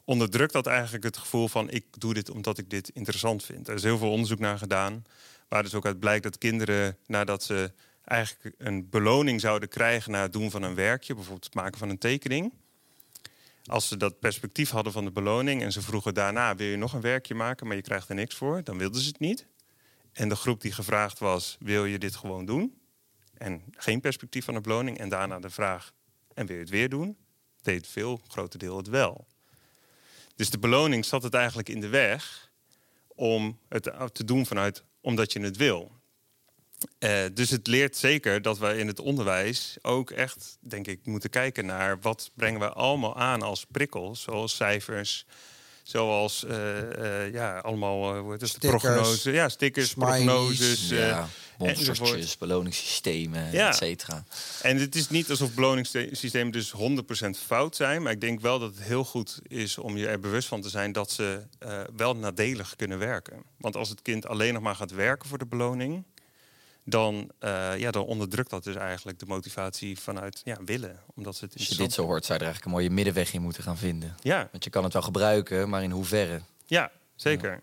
onderdrukt 0.09 0.53
dat 0.53 0.67
eigenlijk 0.67 1.05
het 1.05 1.17
gevoel 1.17 1.49
van 1.49 1.71
ik 1.71 1.85
doe 1.91 2.15
dit 2.15 2.31
omdat 2.31 2.59
ik 2.59 2.71
dit 2.71 2.89
interessant 2.89 3.45
vind. 3.45 3.69
Er 3.69 3.75
is 3.75 3.83
heel 3.83 3.99
veel 3.99 4.11
onderzoek 4.11 4.39
naar 4.39 4.59
gedaan, 4.59 5.05
waar 5.49 5.63
dus 5.63 5.75
ook 5.75 5.87
uit 5.87 5.99
blijkt 5.99 6.23
dat 6.23 6.39
kinderen 6.39 6.97
nadat 7.07 7.43
ze 7.43 7.73
eigenlijk 8.05 8.55
een 8.59 8.89
beloning 8.89 9.41
zouden 9.41 9.69
krijgen 9.69 10.13
na 10.13 10.23
het 10.23 10.33
doen 10.33 10.51
van 10.51 10.63
een 10.63 10.75
werkje, 10.75 11.15
bijvoorbeeld 11.15 11.45
het 11.45 11.55
maken 11.55 11.79
van 11.79 11.89
een 11.89 11.99
tekening, 11.99 12.53
als 13.65 13.89
ze 13.89 13.97
dat 13.97 14.19
perspectief 14.19 14.71
hadden 14.71 14.93
van 14.93 15.05
de 15.05 15.11
beloning 15.11 15.63
en 15.63 15.73
ze 15.73 15.83
vroegen 15.83 16.15
daarna: 16.15 16.55
wil 16.55 16.67
je 16.67 16.77
nog 16.77 16.93
een 16.93 17.01
werkje 17.01 17.35
maken, 17.35 17.67
maar 17.67 17.77
je 17.77 17.83
krijgt 17.83 18.09
er 18.09 18.15
niks 18.15 18.35
voor, 18.35 18.65
dan 18.65 18.79
wilden 18.79 19.01
ze 19.01 19.09
het 19.09 19.19
niet. 19.19 19.47
En 20.13 20.29
de 20.29 20.37
groep 20.37 20.61
die 20.61 20.73
gevraagd 20.73 21.19
was: 21.19 21.57
wil 21.61 21.85
je 21.85 21.99
dit 21.99 22.17
gewoon 22.17 22.45
doen? 22.45 22.81
En 23.35 23.63
geen 23.71 24.01
perspectief 24.01 24.45
van 24.45 24.55
de 24.55 24.61
beloning. 24.61 24.99
En 24.99 25.09
daarna 25.09 25.39
de 25.39 25.51
vraag: 25.51 25.93
en 26.35 26.47
wil 26.47 26.57
je 26.57 26.63
het 26.63 26.71
weer 26.71 26.89
doen? 26.89 27.17
Deed 27.63 27.87
veel 27.87 28.21
grote 28.29 28.59
deel 28.59 28.77
het 28.77 28.89
wel. 28.89 29.27
Dus 30.39 30.51
de 30.51 30.59
beloning 30.59 31.05
zat 31.05 31.23
het 31.23 31.35
eigenlijk 31.35 31.69
in 31.69 31.81
de 31.81 31.89
weg 31.89 32.51
om 33.09 33.59
het 33.69 33.91
te 34.13 34.25
doen 34.25 34.47
vanuit 34.47 34.83
omdat 35.01 35.33
je 35.33 35.41
het 35.41 35.57
wil. 35.57 35.93
Uh, 36.99 37.25
dus 37.33 37.51
het 37.51 37.67
leert 37.67 37.97
zeker 37.97 38.43
dat 38.43 38.59
we 38.59 38.79
in 38.79 38.87
het 38.87 39.01
onderwijs 39.01 39.77
ook 39.83 40.11
echt, 40.11 40.59
denk 40.61 40.87
ik, 40.87 41.07
moeten 41.07 41.31
kijken 41.31 41.67
naar 41.67 42.01
wat 42.01 42.31
brengen 42.35 42.61
we 42.61 42.69
allemaal 42.69 43.17
aan 43.17 43.43
als 43.43 43.67
prikkels, 43.71 44.23
zoals 44.23 44.57
cijfers, 44.57 45.27
zoals 45.83 46.45
uh, 46.45 46.79
uh, 46.99 47.33
ja, 47.33 47.59
allemaal 47.59 48.33
uh, 48.33 48.39
het, 48.39 48.59
prognose, 48.59 49.33
ja, 49.33 49.49
stickers, 49.49 49.91
smileys, 49.91 50.25
prognoses, 50.25 50.89
ja, 50.89 51.29
monstertjes, 51.59 52.39
beloningssystemen, 52.39 53.53
ja. 53.53 53.69
et 53.69 53.77
cetera. 53.77 54.25
En 54.63 54.77
het 54.77 54.95
is 54.95 55.09
niet 55.09 55.31
alsof 55.31 55.55
beloningssystemen 55.55 56.53
dus 56.53 56.73
100% 57.27 57.31
fout 57.47 57.77
zijn, 57.77 58.03
maar 58.03 58.13
ik 58.13 58.21
denk 58.21 58.41
wel 58.41 58.59
dat 58.59 58.75
het 58.75 58.85
heel 58.85 59.05
goed 59.05 59.39
is 59.47 59.79
om 59.79 59.97
je 59.97 60.09
er 60.09 60.21
bewust 60.21 60.49
van 60.49 60.61
te 60.61 60.69
zijn 60.69 60.93
dat 60.93 61.11
ze 61.11 61.43
wel 61.97 62.17
nadelig 62.17 62.77
kunnen 62.77 62.99
werken. 62.99 63.43
Want 63.57 63.77
als 63.77 63.89
het 63.89 64.03
kind 64.03 64.27
alleen 64.27 64.55
nog 64.55 64.63
maar 64.63 64.77
gaat 64.77 64.91
werken 64.91 65.29
voor 65.29 65.39
de 65.39 65.47
beloning, 65.47 66.05
dan, 66.91 67.31
uh, 67.41 67.79
ja, 67.79 67.91
dan 67.91 68.05
onderdrukt 68.05 68.51
dat 68.51 68.65
dus 68.65 68.75
eigenlijk 68.75 69.19
de 69.19 69.27
motivatie 69.27 69.99
vanuit 69.99 70.41
ja, 70.45 70.57
willen. 70.65 71.01
Omdat 71.15 71.37
ze 71.37 71.45
het 71.45 71.55
Als 71.55 71.69
je 71.69 71.75
dit 71.75 71.93
zo 71.93 72.05
hoort, 72.05 72.25
zou 72.25 72.39
je 72.39 72.45
er 72.45 72.51
eigenlijk 72.51 72.65
een 72.65 72.81
mooie 72.81 72.95
middenweg 72.95 73.33
in 73.33 73.43
moeten 73.43 73.63
gaan 73.63 73.77
vinden. 73.77 74.17
Ja. 74.23 74.49
Want 74.51 74.65
je 74.65 74.71
kan 74.71 74.85
het 74.85 74.93
wel 74.93 75.03
gebruiken, 75.03 75.69
maar 75.69 75.83
in 75.83 75.91
hoeverre? 75.91 76.41
Ja, 76.67 76.91
zeker. 77.15 77.51
Ja. 77.51 77.61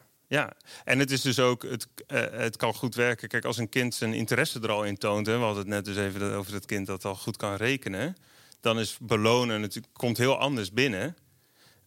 En 0.83 0.99
het 0.99 1.11
is 1.11 1.21
dus 1.21 1.39
ook, 1.39 1.63
het, 1.63 1.87
uh, 2.07 2.25
het 2.31 2.57
kan 2.57 2.73
goed 2.73 2.95
werken. 2.95 3.27
Kijk, 3.27 3.45
als 3.45 3.57
een 3.57 3.69
kind 3.69 3.95
zijn 3.95 4.13
interesse 4.13 4.59
er 4.59 4.71
al 4.71 4.83
in 4.83 4.97
toont, 4.97 5.25
hè, 5.25 5.37
we 5.37 5.43
hadden 5.43 5.63
het 5.63 5.67
net 5.67 5.85
dus 5.85 5.97
even 5.97 6.33
over 6.33 6.53
het 6.53 6.65
kind 6.65 6.87
dat 6.87 7.05
al 7.05 7.15
goed 7.15 7.37
kan 7.37 7.55
rekenen, 7.55 8.17
dan 8.61 8.79
is 8.79 8.97
belonen 9.01 9.61
natuurlijk 9.61 9.93
komt 9.93 10.17
heel 10.17 10.37
anders 10.37 10.71
binnen 10.71 11.15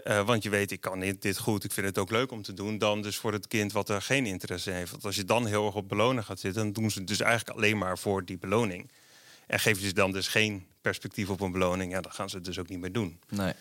uh, 0.04 0.26
want 0.26 0.42
je 0.42 0.50
weet, 0.50 0.70
ik 0.70 0.80
kan 0.80 1.00
dit, 1.00 1.22
dit, 1.22 1.38
goed, 1.38 1.64
ik 1.64 1.72
vind 1.72 1.86
het 1.86 1.98
ook 1.98 2.10
leuk 2.10 2.32
om 2.32 2.42
te 2.42 2.54
doen. 2.54 2.78
Dan 2.78 3.02
dus 3.02 3.16
voor 3.16 3.32
het 3.32 3.46
kind 3.46 3.72
wat 3.72 3.88
er 3.88 4.02
geen 4.02 4.26
interesse 4.26 4.70
heeft. 4.70 4.90
Want 4.90 5.04
als 5.04 5.16
je 5.16 5.24
dan 5.24 5.46
heel 5.46 5.66
erg 5.66 5.74
op 5.74 5.88
belonen 5.88 6.24
gaat 6.24 6.40
zitten, 6.40 6.62
dan 6.62 6.72
doen 6.72 6.90
ze 6.90 6.98
het 6.98 7.08
dus 7.08 7.20
eigenlijk 7.20 7.58
alleen 7.58 7.78
maar 7.78 7.98
voor 7.98 8.24
die 8.24 8.38
beloning. 8.38 8.90
En 9.46 9.60
geef 9.60 9.80
je 9.80 9.86
ze 9.86 9.92
dan 9.92 10.12
dus 10.12 10.28
geen 10.28 10.66
perspectief 10.80 11.30
op 11.30 11.40
een 11.40 11.52
beloning, 11.52 11.92
ja, 11.92 12.00
dan 12.00 12.12
gaan 12.12 12.30
ze 12.30 12.36
het 12.36 12.44
dus 12.44 12.58
ook 12.58 12.68
niet 12.68 12.80
meer 12.80 12.92
doen. 12.92 13.20
Nee. 13.28 13.52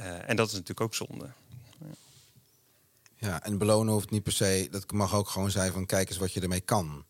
Uh, 0.00 0.28
en 0.28 0.36
dat 0.36 0.46
is 0.46 0.52
natuurlijk 0.52 0.80
ook 0.80 0.94
zonde. 0.94 1.30
Ja, 1.78 1.86
en 3.22 3.58
belonen 3.58 3.92
hoeft 3.92 4.10
niet 4.10 4.22
per 4.22 4.32
se, 4.32 4.68
dat 4.70 4.92
mag 4.92 5.14
ook 5.14 5.28
gewoon 5.28 5.50
zijn 5.50 5.72
van 5.72 5.86
kijk 5.86 6.08
eens 6.08 6.18
wat 6.18 6.32
je 6.32 6.40
ermee 6.40 6.60
kan. 6.60 7.04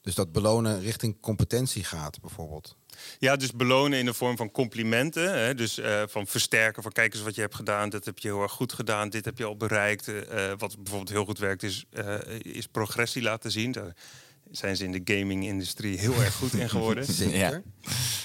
Dus 0.00 0.14
dat 0.14 0.32
belonen 0.32 0.80
richting 0.80 1.20
competentie 1.20 1.84
gaat, 1.84 2.20
bijvoorbeeld. 2.20 2.76
Ja, 3.18 3.36
dus 3.36 3.52
belonen 3.52 3.98
in 3.98 4.04
de 4.04 4.14
vorm 4.14 4.36
van 4.36 4.50
complimenten. 4.50 5.38
Hè? 5.38 5.54
Dus 5.54 5.78
uh, 5.78 6.02
van 6.06 6.26
versterken, 6.26 6.82
van 6.82 6.92
kijk 6.92 7.14
eens 7.14 7.22
wat 7.22 7.34
je 7.34 7.40
hebt 7.40 7.54
gedaan. 7.54 7.88
Dat 7.88 8.04
heb 8.04 8.18
je 8.18 8.28
heel 8.28 8.42
erg 8.42 8.52
goed 8.52 8.72
gedaan. 8.72 9.08
Dit 9.08 9.24
heb 9.24 9.38
je 9.38 9.44
al 9.44 9.56
bereikt. 9.56 10.08
Uh, 10.08 10.24
wat 10.58 10.76
bijvoorbeeld 10.76 11.08
heel 11.08 11.24
goed 11.24 11.38
werkt, 11.38 11.62
is, 11.62 11.84
is 12.38 12.66
progressie 12.66 13.22
laten 13.22 13.50
zien. 13.50 13.74
Zijn 14.50 14.76
ze 14.76 14.84
in 14.84 15.04
de 15.04 15.14
gaming-industrie 15.14 15.98
heel 15.98 16.22
erg 16.22 16.34
goed 16.34 16.54
in 16.54 16.68
geworden. 16.68 17.04
Zeker. 17.14 17.36
Ja. 17.36 17.62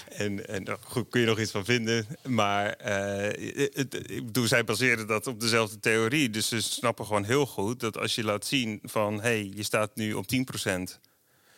En, 0.10 0.48
en 0.48 0.64
daar 0.64 0.78
kun 1.10 1.22
je 1.22 1.28
nog 1.28 1.40
iets 1.40 1.52
van 1.52 1.66
vinden. 1.66 2.08
Maar 2.24 2.76
het, 3.74 4.12
ik 4.12 4.26
bedoel, 4.26 4.48
zij 4.48 4.64
baseren 4.64 5.08
dat 5.08 5.28
op 5.28 5.40
dezelfde 5.40 5.80
theorie. 5.80 6.30
Dus 6.30 6.48
ze 6.48 6.62
snappen 6.62 7.06
gewoon 7.06 7.24
heel 7.24 7.46
goed 7.46 7.80
dat 7.80 7.98
als 7.98 8.16
je 8.16 8.24
laat 8.24 8.46
zien 8.46 8.80
van... 8.84 9.14
hé, 9.14 9.20
hey, 9.22 9.52
je 9.56 9.64
staat 9.64 9.96
nu 9.96 10.14
op 10.14 10.26
10% 10.36 11.00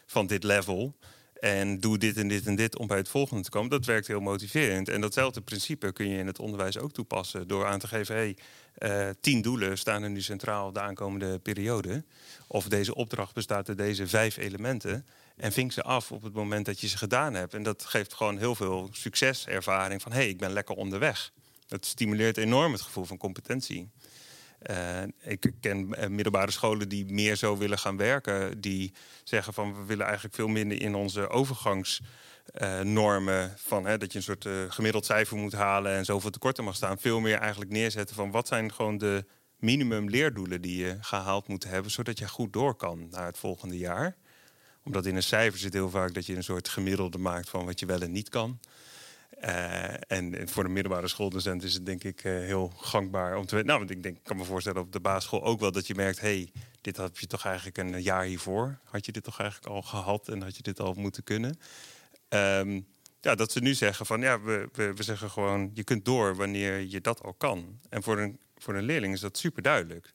van 0.06 0.28
dit 0.28 0.44
level... 0.44 0.96
En 1.42 1.80
doe 1.80 1.98
dit 1.98 2.18
en 2.18 2.28
dit 2.28 2.46
en 2.46 2.56
dit 2.56 2.78
om 2.78 2.88
bij 2.88 2.98
het 2.98 3.10
volgende 3.10 3.44
te 3.44 3.50
komen. 3.50 3.70
Dat 3.70 3.86
werkt 3.86 4.08
heel 4.08 4.20
motiverend. 4.20 4.90
En 4.90 5.02
datzelfde 5.02 5.42
principe 5.42 5.94
kun 5.94 6.10
je 6.10 6.18
in 6.18 6.28
het 6.28 6.40
onderwijs 6.40 6.78
ook 6.78 6.92
toepassen. 6.92 7.48
Door 7.48 7.66
aan 7.66 7.80
te 7.80 7.88
geven, 7.88 8.16
hey, 8.16 8.38
uh, 8.78 9.10
tien 9.22 9.42
doelen 9.42 9.78
staan 9.78 10.04
er 10.04 10.10
nu 10.10 10.22
centraal 10.22 10.72
de 10.72 10.80
aankomende 10.80 11.40
periode. 11.40 12.04
Of 12.48 12.68
deze 12.68 12.96
opdracht 12.96 13.34
bestaat 13.34 13.68
uit 13.68 13.78
deze 13.78 14.08
vijf 14.08 14.38
elementen. 14.38 15.06
En 15.36 15.52
vink 15.52 15.72
ze 15.72 15.84
af 15.84 16.12
op 16.12 16.22
het 16.22 16.34
moment 16.34 16.66
dat 16.66 16.80
je 16.80 16.88
ze 16.88 16.98
gedaan 16.98 17.34
hebt. 17.34 17.54
En 17.54 17.64
dat 17.64 17.86
geeft 17.86 18.14
gewoon 18.14 18.38
heel 18.38 18.56
veel 18.56 18.90
succeservaring 18.92 20.02
van... 20.02 20.12
hé, 20.12 20.18
hey, 20.18 20.30
ik 20.30 20.38
ben 20.38 20.54
lekker 20.54 20.76
onderweg. 20.76 21.32
Dat 21.68 21.86
stimuleert 21.86 22.38
enorm 22.38 22.72
het 22.72 22.82
gevoel 22.82 23.06
van 23.06 23.18
competentie. 23.18 23.90
Uh, 24.70 25.02
ik 25.22 25.52
ken 25.60 25.94
eh, 25.94 26.10
middelbare 26.10 26.52
scholen 26.52 26.90
die 26.90 27.06
meer 27.06 27.36
zo 27.36 27.58
willen 27.58 27.80
gaan 27.80 27.98
werken. 27.98 28.62
Die 28.62 28.94
zeggen 29.24 29.54
van 29.54 29.76
we 29.76 29.86
willen 29.86 30.06
eigenlijk 30.06 30.36
veel 30.36 30.48
minder 30.48 30.82
in 30.82 30.96
onze 30.96 31.30
overgangsnormen. 31.30 32.20
Uh, 32.60 33.46
van 33.56 33.86
hè, 33.86 33.98
dat 33.98 34.12
je 34.12 34.18
een 34.18 34.24
soort 34.24 34.46
uh, 34.46 34.54
gemiddeld 34.68 35.06
cijfer 35.06 35.38
moet 35.38 35.54
halen 35.54 35.92
en 35.92 36.06
zoveel 36.06 36.30
tekorten 36.30 36.64
mag 36.64 36.76
staan. 36.76 37.00
Veel 37.00 37.20
meer 37.20 37.38
eigenlijk 37.38 37.72
neerzetten 37.72 38.16
van 38.16 38.32
wat 38.32 38.48
zijn 38.48 38.74
gewoon 38.74 38.98
de 38.98 39.26
minimum 39.56 40.10
leerdoelen 40.10 40.62
die 40.62 40.86
je 40.86 40.98
gehaald 41.02 41.48
moet 41.48 41.64
hebben, 41.64 41.92
zodat 41.92 42.20
je 42.20 42.28
goed 42.28 42.54
door 42.54 42.76
kan 42.76 43.08
naar 43.10 43.26
het 43.26 43.38
volgende 43.38 43.78
jaar. 43.78 44.16
Omdat 44.84 45.06
in 45.06 45.16
een 45.16 45.24
cijfer 45.24 45.60
zit 45.60 45.74
heel 45.74 45.90
vaak 45.90 46.14
dat 46.14 46.26
je 46.26 46.36
een 46.36 46.44
soort 46.44 46.70
gemiddelde 46.70 47.18
maakt 47.18 47.50
van 47.50 47.66
wat 47.66 47.80
je 47.80 47.86
wel 47.86 48.02
en 48.02 48.12
niet 48.12 48.30
kan. 48.30 48.60
Uh, 49.46 50.12
en 50.12 50.50
voor 50.50 50.64
de 50.64 50.70
middelbare 50.70 51.08
schooldocent 51.08 51.64
is 51.64 51.74
het 51.74 51.86
denk 51.86 52.04
ik 52.04 52.22
heel 52.22 52.74
gangbaar 52.78 53.38
om 53.38 53.46
te 53.46 53.56
weten. 53.56 53.68
Nou, 53.68 53.80
want 53.80 53.92
ik 53.92 54.04
denk, 54.04 54.18
kan 54.24 54.38
me 54.38 54.44
voorstellen 54.44 54.82
op 54.82 54.92
de 54.92 55.00
basisschool 55.00 55.44
ook 55.44 55.60
wel 55.60 55.72
dat 55.72 55.88
je 55.88 55.96
merkt, 55.96 56.20
hey, 56.20 56.52
dit 56.82 56.98
had 56.98 57.18
je 57.18 57.28
toch 57.28 57.46
eigenlijk 57.46 57.78
een 57.78 58.02
jaar 58.02 58.24
hiervoor. 58.24 58.78
Had 58.84 59.06
je 59.06 59.12
dit 59.12 59.24
toch 59.24 59.40
eigenlijk 59.40 59.74
al 59.74 59.82
gehad 59.82 60.28
en 60.28 60.42
had 60.42 60.56
je 60.56 60.62
dit 60.62 60.80
al 60.80 60.94
moeten 60.94 61.24
kunnen? 61.24 61.60
Um, 62.34 62.88
ja, 63.22 63.36
dat 63.36 63.52
ze 63.52 63.60
nu 63.60 63.74
zeggen 63.74 64.06
van 64.06 64.22
ja, 64.22 64.42
we, 64.42 64.70
we, 64.74 65.04
zeggen 65.04 65.30
gewoon, 65.30 65.72
je 65.74 65.84
kunt 65.84 66.06
door 66.06 66.36
wanneer 66.36 66.80
je 66.80 67.02
dat 67.02 67.24
al 67.24 67.34
kan. 67.34 67.80
En 67.90 68.04
voor 68.04 68.20
een, 68.20 68.40
voor 68.58 68.76
een 68.76 68.84
leerling 68.84 69.14
is 69.14 69.20
dat 69.20 69.38
super 69.38 69.62
duidelijk. 69.62 70.14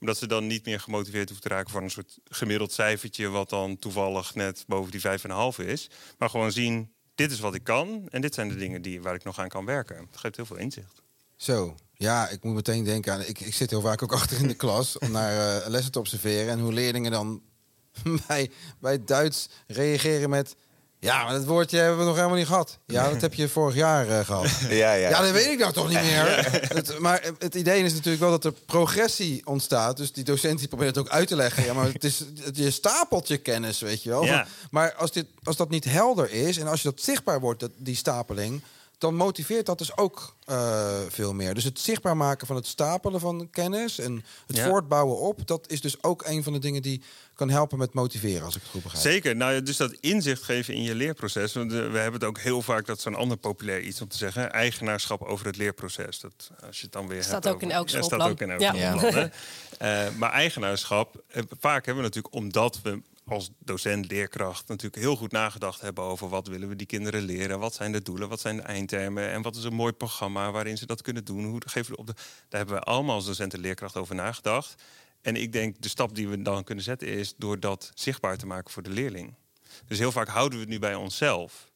Omdat 0.00 0.16
ze 0.16 0.26
dan 0.26 0.46
niet 0.46 0.64
meer 0.64 0.80
gemotiveerd 0.80 1.28
hoeven 1.28 1.48
te 1.48 1.54
raken 1.54 1.72
van 1.72 1.82
een 1.82 1.90
soort 1.90 2.18
gemiddeld 2.24 2.72
cijfertje, 2.72 3.28
wat 3.28 3.50
dan 3.50 3.78
toevallig 3.78 4.34
net 4.34 4.64
boven 4.66 4.90
die 4.90 5.00
5,5 5.60 5.66
is. 5.66 5.90
Maar 6.18 6.30
gewoon 6.30 6.52
zien, 6.52 6.92
dit 7.14 7.30
is 7.30 7.40
wat 7.40 7.54
ik 7.54 7.64
kan 7.64 8.08
en 8.08 8.20
dit 8.20 8.34
zijn 8.34 8.48
de 8.48 8.56
dingen 8.56 8.82
die, 8.82 9.02
waar 9.02 9.14
ik 9.14 9.24
nog 9.24 9.38
aan 9.38 9.48
kan 9.48 9.64
werken. 9.64 10.06
Dat 10.10 10.20
geeft 10.20 10.36
heel 10.36 10.46
veel 10.46 10.56
inzicht. 10.56 11.02
Zo, 11.36 11.74
ja, 11.94 12.28
ik 12.28 12.44
moet 12.44 12.54
meteen 12.54 12.84
denken 12.84 13.12
aan. 13.12 13.20
Ik, 13.20 13.40
ik 13.40 13.54
zit 13.54 13.70
heel 13.70 13.80
vaak 13.80 14.02
ook 14.02 14.12
achter 14.20 14.38
in 14.38 14.48
de 14.48 14.54
klas 14.54 14.98
om 14.98 15.10
naar 15.10 15.62
uh, 15.62 15.68
lessen 15.68 15.92
te 15.92 15.98
observeren. 15.98 16.52
En 16.52 16.60
hoe 16.60 16.72
leerlingen 16.72 17.10
dan 17.10 17.42
bij, 18.26 18.50
bij 18.78 19.04
Duits 19.04 19.48
reageren 19.66 20.30
met. 20.30 20.56
Ja, 21.00 21.24
maar 21.24 21.32
dat 21.32 21.44
woordje 21.44 21.78
hebben 21.78 21.98
we 21.98 22.04
nog 22.04 22.14
helemaal 22.14 22.36
niet 22.36 22.46
gehad. 22.46 22.78
Ja, 22.86 23.08
dat 23.08 23.20
heb 23.20 23.34
je 23.34 23.48
vorig 23.48 23.74
jaar 23.74 24.08
uh, 24.08 24.20
gehad. 24.20 24.46
Ja, 24.68 24.92
ja. 24.92 25.08
ja, 25.08 25.20
dat 25.22 25.30
weet 25.30 25.46
ik 25.46 25.58
nou 25.58 25.72
toch 25.72 25.88
niet 25.88 26.00
meer. 26.00 26.48
Het, 26.76 26.98
maar 26.98 27.30
het 27.38 27.54
idee 27.54 27.82
is 27.82 27.92
natuurlijk 27.92 28.22
wel 28.22 28.30
dat 28.30 28.44
er 28.44 28.52
progressie 28.52 29.46
ontstaat. 29.46 29.96
Dus 29.96 30.12
die 30.12 30.24
docent 30.24 30.58
die 30.58 30.68
probeert 30.68 30.94
het 30.94 31.04
ook 31.04 31.12
uit 31.12 31.28
te 31.28 31.36
leggen. 31.36 31.64
Ja, 31.64 31.72
maar 31.72 31.92
het 31.92 32.04
is 32.04 32.18
het, 32.18 32.56
je 32.56 32.70
stapelt 32.70 33.28
je 33.28 33.36
kennis, 33.36 33.80
weet 33.80 34.02
je 34.02 34.10
wel. 34.10 34.24
Ja. 34.24 34.46
Maar 34.70 34.94
als, 34.94 35.12
dit, 35.12 35.26
als 35.42 35.56
dat 35.56 35.70
niet 35.70 35.84
helder 35.84 36.30
is 36.30 36.56
en 36.56 36.66
als 36.66 36.82
je 36.82 36.90
dat 36.90 37.00
zichtbaar 37.00 37.40
wordt, 37.40 37.60
dat, 37.60 37.70
die 37.76 37.96
stapeling 37.96 38.62
dan 39.00 39.14
motiveert 39.14 39.66
dat 39.66 39.78
dus 39.78 39.96
ook 39.96 40.34
uh, 40.50 40.98
veel 41.08 41.32
meer. 41.34 41.54
Dus 41.54 41.64
het 41.64 41.80
zichtbaar 41.80 42.16
maken 42.16 42.46
van 42.46 42.56
het 42.56 42.66
stapelen 42.66 43.20
van 43.20 43.48
kennis 43.50 43.98
en 43.98 44.24
het 44.46 44.56
Ja. 44.56 44.68
voortbouwen 44.68 45.18
op, 45.18 45.46
dat 45.46 45.64
is 45.70 45.80
dus 45.80 46.02
ook 46.02 46.22
een 46.26 46.42
van 46.42 46.52
de 46.52 46.58
dingen 46.58 46.82
die 46.82 47.02
kan 47.34 47.50
helpen 47.50 47.78
met 47.78 47.92
motiveren, 47.94 48.44
als 48.44 48.56
ik 48.56 48.62
het 48.62 48.70
goed 48.70 48.82
begrijp. 48.82 49.04
Zeker. 49.04 49.36
Nou, 49.36 49.52
ja, 49.52 49.60
dus 49.60 49.76
dat 49.76 49.92
inzicht 50.00 50.42
geven 50.42 50.74
in 50.74 50.82
je 50.82 50.94
leerproces. 50.94 51.52
Want 51.52 51.72
eh, 51.72 51.78
we 51.78 51.98
hebben 51.98 52.20
het 52.20 52.24
ook 52.24 52.38
heel 52.38 52.62
vaak, 52.62 52.86
dat 52.86 52.98
is 52.98 53.04
een 53.04 53.14
ander 53.14 53.36
populair 53.36 53.80
iets 53.80 54.00
om 54.00 54.08
te 54.08 54.16
zeggen. 54.16 54.52
Eigenaarschap 54.52 55.22
over 55.22 55.46
het 55.46 55.56
leerproces. 55.56 56.20
Dat, 56.20 56.50
als 56.66 56.76
je 56.76 56.82
het 56.82 56.92
dan 56.92 57.08
weer 57.08 57.22
Staat 57.22 57.44
hebt 57.44 57.54
ook 57.54 57.62
in 57.62 57.70
elk 57.70 57.88
Ja, 57.88 57.90
staat 57.90 58.04
schoolplan. 58.04 58.30
ook 58.30 58.40
in 58.40 58.50
elk 58.50 58.60
Ja. 58.60 58.96
schoolplan, 58.98 59.30
hè. 59.78 60.06
Eh, 60.06 60.14
maar 60.16 60.30
eigenaarschap, 60.30 61.22
eh, 61.28 61.42
vaak 61.60 61.84
hebben 61.86 62.02
we 62.04 62.08
natuurlijk, 62.08 62.34
omdat 62.34 62.80
we 62.82 63.00
als 63.30 63.50
docent, 63.58 64.10
leerkracht 64.10 64.68
natuurlijk 64.68 65.02
heel 65.02 65.16
goed 65.16 65.32
nagedacht 65.32 65.80
hebben 65.80 66.04
over 66.04 66.28
wat 66.28 66.46
willen 66.46 66.68
we 66.68 66.76
die 66.76 66.86
kinderen 66.86 67.22
leren, 67.22 67.58
wat 67.58 67.74
zijn 67.74 67.92
de 67.92 68.02
doelen, 68.02 68.28
wat 68.28 68.40
zijn 68.40 68.56
de 68.56 68.62
eindtermen 68.62 69.30
en 69.30 69.42
wat 69.42 69.56
is 69.56 69.64
een 69.64 69.74
mooi 69.74 69.92
programma 69.92 70.50
waarin 70.50 70.78
ze 70.78 70.86
dat 70.86 71.02
kunnen 71.02 71.24
doen. 71.24 71.44
Hoe 71.44 71.62
geven 71.66 71.92
we 71.92 71.98
op 71.98 72.06
de, 72.06 72.14
daar 72.48 72.60
hebben 72.60 72.74
we 72.74 72.82
allemaal 72.82 73.14
als 73.14 73.26
docent 73.26 73.54
en 73.54 73.60
leerkracht 73.60 73.96
over 73.96 74.14
nagedacht. 74.14 74.82
En 75.20 75.36
ik 75.36 75.52
denk 75.52 75.82
de 75.82 75.88
stap 75.88 76.14
die 76.14 76.28
we 76.28 76.42
dan 76.42 76.64
kunnen 76.64 76.84
zetten 76.84 77.08
is 77.08 77.34
door 77.36 77.60
dat 77.60 77.90
zichtbaar 77.94 78.36
te 78.36 78.46
maken 78.46 78.70
voor 78.70 78.82
de 78.82 78.90
leerling. 78.90 79.34
Dus 79.86 79.98
heel 79.98 80.12
vaak 80.12 80.28
houden 80.28 80.58
we 80.58 80.64
het 80.64 80.72
nu 80.72 80.78
bij 80.78 80.94
onszelf. 80.94 81.69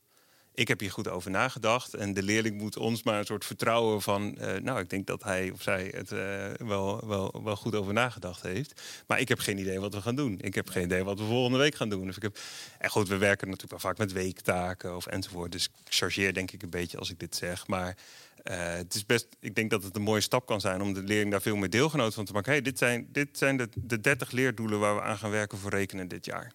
Ik 0.57 0.69
heb 0.69 0.81
hier 0.81 0.91
goed 0.91 1.09
over 1.09 1.31
nagedacht 1.31 1.95
en 1.95 2.15
de 2.15 2.23
leerling 2.23 2.59
moet 2.59 2.77
ons 2.77 3.03
maar 3.03 3.19
een 3.19 3.25
soort 3.25 3.45
vertrouwen 3.45 4.03
van, 4.03 4.37
eh, 4.37 4.61
nou, 4.61 4.81
ik 4.81 4.91
denk 4.91 5.07
dat 5.07 5.23
hij 5.23 5.51
of 5.51 5.63
zij 5.63 5.93
het 5.95 6.13
eh, 6.13 6.67
wel, 6.67 7.07
wel, 7.07 7.41
wel 7.45 7.57
goed 7.57 7.75
over 7.75 7.93
nagedacht 7.93 8.43
heeft. 8.43 8.83
Maar 9.07 9.21
ik 9.21 9.29
heb 9.29 9.39
geen 9.39 9.59
idee 9.59 9.81
wat 9.81 9.95
we 9.95 10.01
gaan 10.01 10.15
doen. 10.15 10.39
Ik 10.41 10.55
heb 10.55 10.69
geen 10.69 10.85
idee 10.85 11.05
wat 11.05 11.19
we 11.19 11.25
volgende 11.25 11.59
week 11.59 11.75
gaan 11.75 11.89
doen. 11.89 12.07
Dus 12.07 12.17
ik 12.17 12.23
heb, 12.23 12.39
en 12.79 12.91
goed, 12.91 13.09
we 13.09 13.17
werken 13.17 13.47
natuurlijk 13.47 13.83
wel 13.83 13.91
vaak 13.91 13.99
met 13.99 14.13
weektaken 14.13 14.97
of 14.97 15.07
enzovoort. 15.07 15.53
Dus 15.53 15.65
ik 15.65 15.73
chargeer 15.85 16.35
denk 16.35 16.51
ik 16.51 16.63
een 16.63 16.71
beetje 16.71 16.99
als 16.99 17.11
ik 17.11 17.19
dit 17.19 17.37
zeg. 17.37 17.67
Maar 17.67 17.97
eh, 18.43 18.75
het 18.75 18.95
is 18.95 19.07
best, 19.07 19.27
ik 19.41 19.55
denk 19.55 19.71
dat 19.71 19.83
het 19.83 19.97
een 19.97 20.03
mooie 20.03 20.21
stap 20.21 20.47
kan 20.47 20.61
zijn 20.61 20.83
om 20.83 20.93
de 20.93 21.03
leerling 21.03 21.31
daar 21.31 21.43
veel 21.43 21.57
meer 21.57 21.71
deelgenoot 21.71 22.15
van 22.15 22.25
te 22.25 22.33
maken. 22.33 22.53
Hey, 22.53 22.63
dit 22.63 22.79
zijn, 22.79 23.09
dit 23.13 23.39
zijn 23.39 23.57
de, 23.57 23.69
de 23.75 24.01
30 24.01 24.31
leerdoelen 24.31 24.81
waar 24.81 24.95
we 24.95 25.03
aan 25.03 25.19
gaan 25.19 25.31
werken 25.31 25.59
voor 25.59 25.71
rekenen 25.71 26.09
dit 26.09 26.25
jaar. 26.25 26.53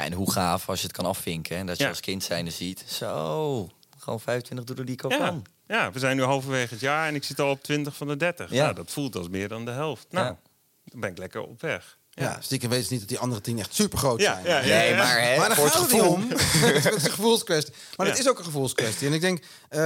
Ja, 0.00 0.06
en 0.06 0.12
hoe 0.12 0.32
gaaf 0.32 0.68
als 0.68 0.80
je 0.80 0.86
het 0.86 0.96
kan 0.96 1.04
afvinken. 1.06 1.56
En 1.56 1.66
dat 1.66 1.76
je 1.76 1.82
Ja. 1.82 1.88
als 1.88 2.00
kind 2.00 2.22
zijnde 2.24 2.50
ziet. 2.50 2.84
Zo, 2.86 3.68
gewoon 3.98 4.20
25 4.20 4.66
doelen 4.66 4.86
die 4.86 4.94
ik 4.94 5.02
al 5.04 5.10
Ja. 5.10 5.16
kan. 5.18 5.44
ja, 5.66 5.92
we 5.92 5.98
zijn 5.98 6.16
nu 6.16 6.22
halverwege 6.22 6.72
het 6.74 6.80
jaar 6.80 7.08
en 7.08 7.14
ik 7.14 7.24
zit 7.24 7.40
al 7.40 7.50
op 7.50 7.62
20 7.62 7.96
van 7.96 8.06
de 8.08 8.16
30. 8.16 8.50
Ja. 8.52 8.62
Nou, 8.62 8.74
dat 8.74 8.90
voelt 8.90 9.16
als 9.16 9.28
meer 9.28 9.48
dan 9.48 9.64
de 9.64 9.70
helft. 9.70 10.06
Nou, 10.10 10.26
Ja. 10.26 10.36
dan 10.84 11.00
ben 11.00 11.10
ik 11.10 11.18
lekker 11.18 11.42
op 11.42 11.60
weg. 11.60 11.98
Ja, 12.10 12.36
stiekem 12.40 12.70
weten 12.70 12.84
ze 12.86 12.90
niet 12.92 13.00
dat 13.00 13.08
die 13.08 13.18
andere 13.18 13.40
tien 13.40 13.58
echt 13.58 13.74
super 13.74 13.98
groot 13.98 14.20
Ja, 14.20 14.32
zijn. 14.32 14.44
ja, 14.46 14.58
ja. 14.58 14.78
Nee, 14.78 14.94
maar, 14.94 15.20
hè, 15.22 15.36
Maar 15.36 15.46
daar 15.46 15.56
voor 15.56 15.64
het 15.64 15.74
gaat 15.74 15.82
het 15.82 15.92
niet 15.92 16.00
gevoel. 16.00 16.14
om. 16.16 16.28
het 16.82 16.94
is 16.94 17.04
een 17.04 17.10
gevoelskwestie. 17.10 17.74
Maar 17.96 18.06
Ja. 18.06 18.12
het 18.12 18.20
is 18.22 18.28
ook 18.28 18.38
een 18.38 18.44
gevoelskwestie. 18.44 19.06
En 19.06 19.12
ik 19.12 19.20
denk, 19.20 19.44
eh, 19.68 19.80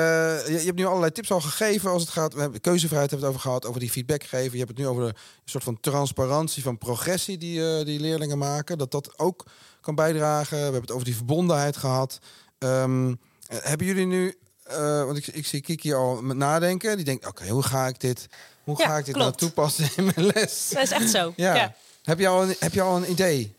je, 0.46 0.52
je 0.52 0.64
hebt 0.64 0.76
nu 0.78 0.84
allerlei 0.86 1.12
tips 1.12 1.30
al 1.30 1.40
gegeven 1.40 1.90
als 1.90 2.02
het 2.02 2.10
gaat. 2.10 2.34
We 2.34 2.40
hebben 2.40 2.60
keuzevrijheid 2.60 3.10
hebben 3.10 3.28
het 3.28 3.36
over 3.36 3.48
gehad, 3.48 3.66
over 3.66 3.80
die 3.80 3.90
feedback 3.90 4.22
geven. 4.24 4.52
Je 4.52 4.58
hebt 4.58 4.68
het 4.70 4.78
nu 4.78 4.86
over 4.86 5.04
de 5.12 5.14
soort 5.44 5.64
van 5.64 5.80
transparantie 5.80 6.62
van 6.62 6.78
progressie 6.78 7.38
die, 7.38 7.76
eh, 7.78 7.84
die 7.84 8.00
leerlingen 8.00 8.38
maken. 8.38 8.78
Dat 8.78 8.90
dat 8.90 9.18
ook 9.18 9.44
kan 9.84 9.94
bijdragen. 9.94 10.56
We 10.56 10.62
hebben 10.62 10.80
het 10.80 10.90
over 10.90 11.04
die 11.04 11.16
verbondenheid 11.16 11.76
gehad. 11.76 12.18
Ehm, 12.58 13.08
eh, 13.46 13.58
hebben 13.62 13.86
jullie 13.86 14.06
nu, 14.06 14.38
eh, 14.62 15.04
want 15.04 15.16
ik, 15.16 15.26
ik 15.26 15.46
zie 15.46 15.60
Kiki 15.60 15.94
al 15.94 16.22
met 16.22 16.36
nadenken. 16.36 16.96
Die 16.96 17.04
denkt, 17.04 17.26
oké, 17.26 17.48
hoe 17.48 17.62
ga 17.62 17.86
ik 17.86 18.00
dit, 18.00 18.26
hoe 18.64 18.78
Ja, 18.78 18.86
ga 18.86 18.96
ik 18.96 19.04
dit 19.04 19.14
klopt. 19.14 19.40
nou 19.40 19.52
toepassen 19.52 19.88
in 19.96 20.04
mijn 20.14 20.26
les? 20.34 20.68
Dat 20.68 20.82
is 20.82 20.90
echt 20.90 21.10
zo. 21.10 21.32
Ja. 21.36 21.54
ja. 21.54 21.74
Heb, 22.02 22.18
je 22.18 22.28
al 22.28 22.42
een, 22.42 22.56
heb 22.58 22.72
je 22.72 22.82
al 22.82 22.96
een 22.96 23.10
idee? 23.10 23.54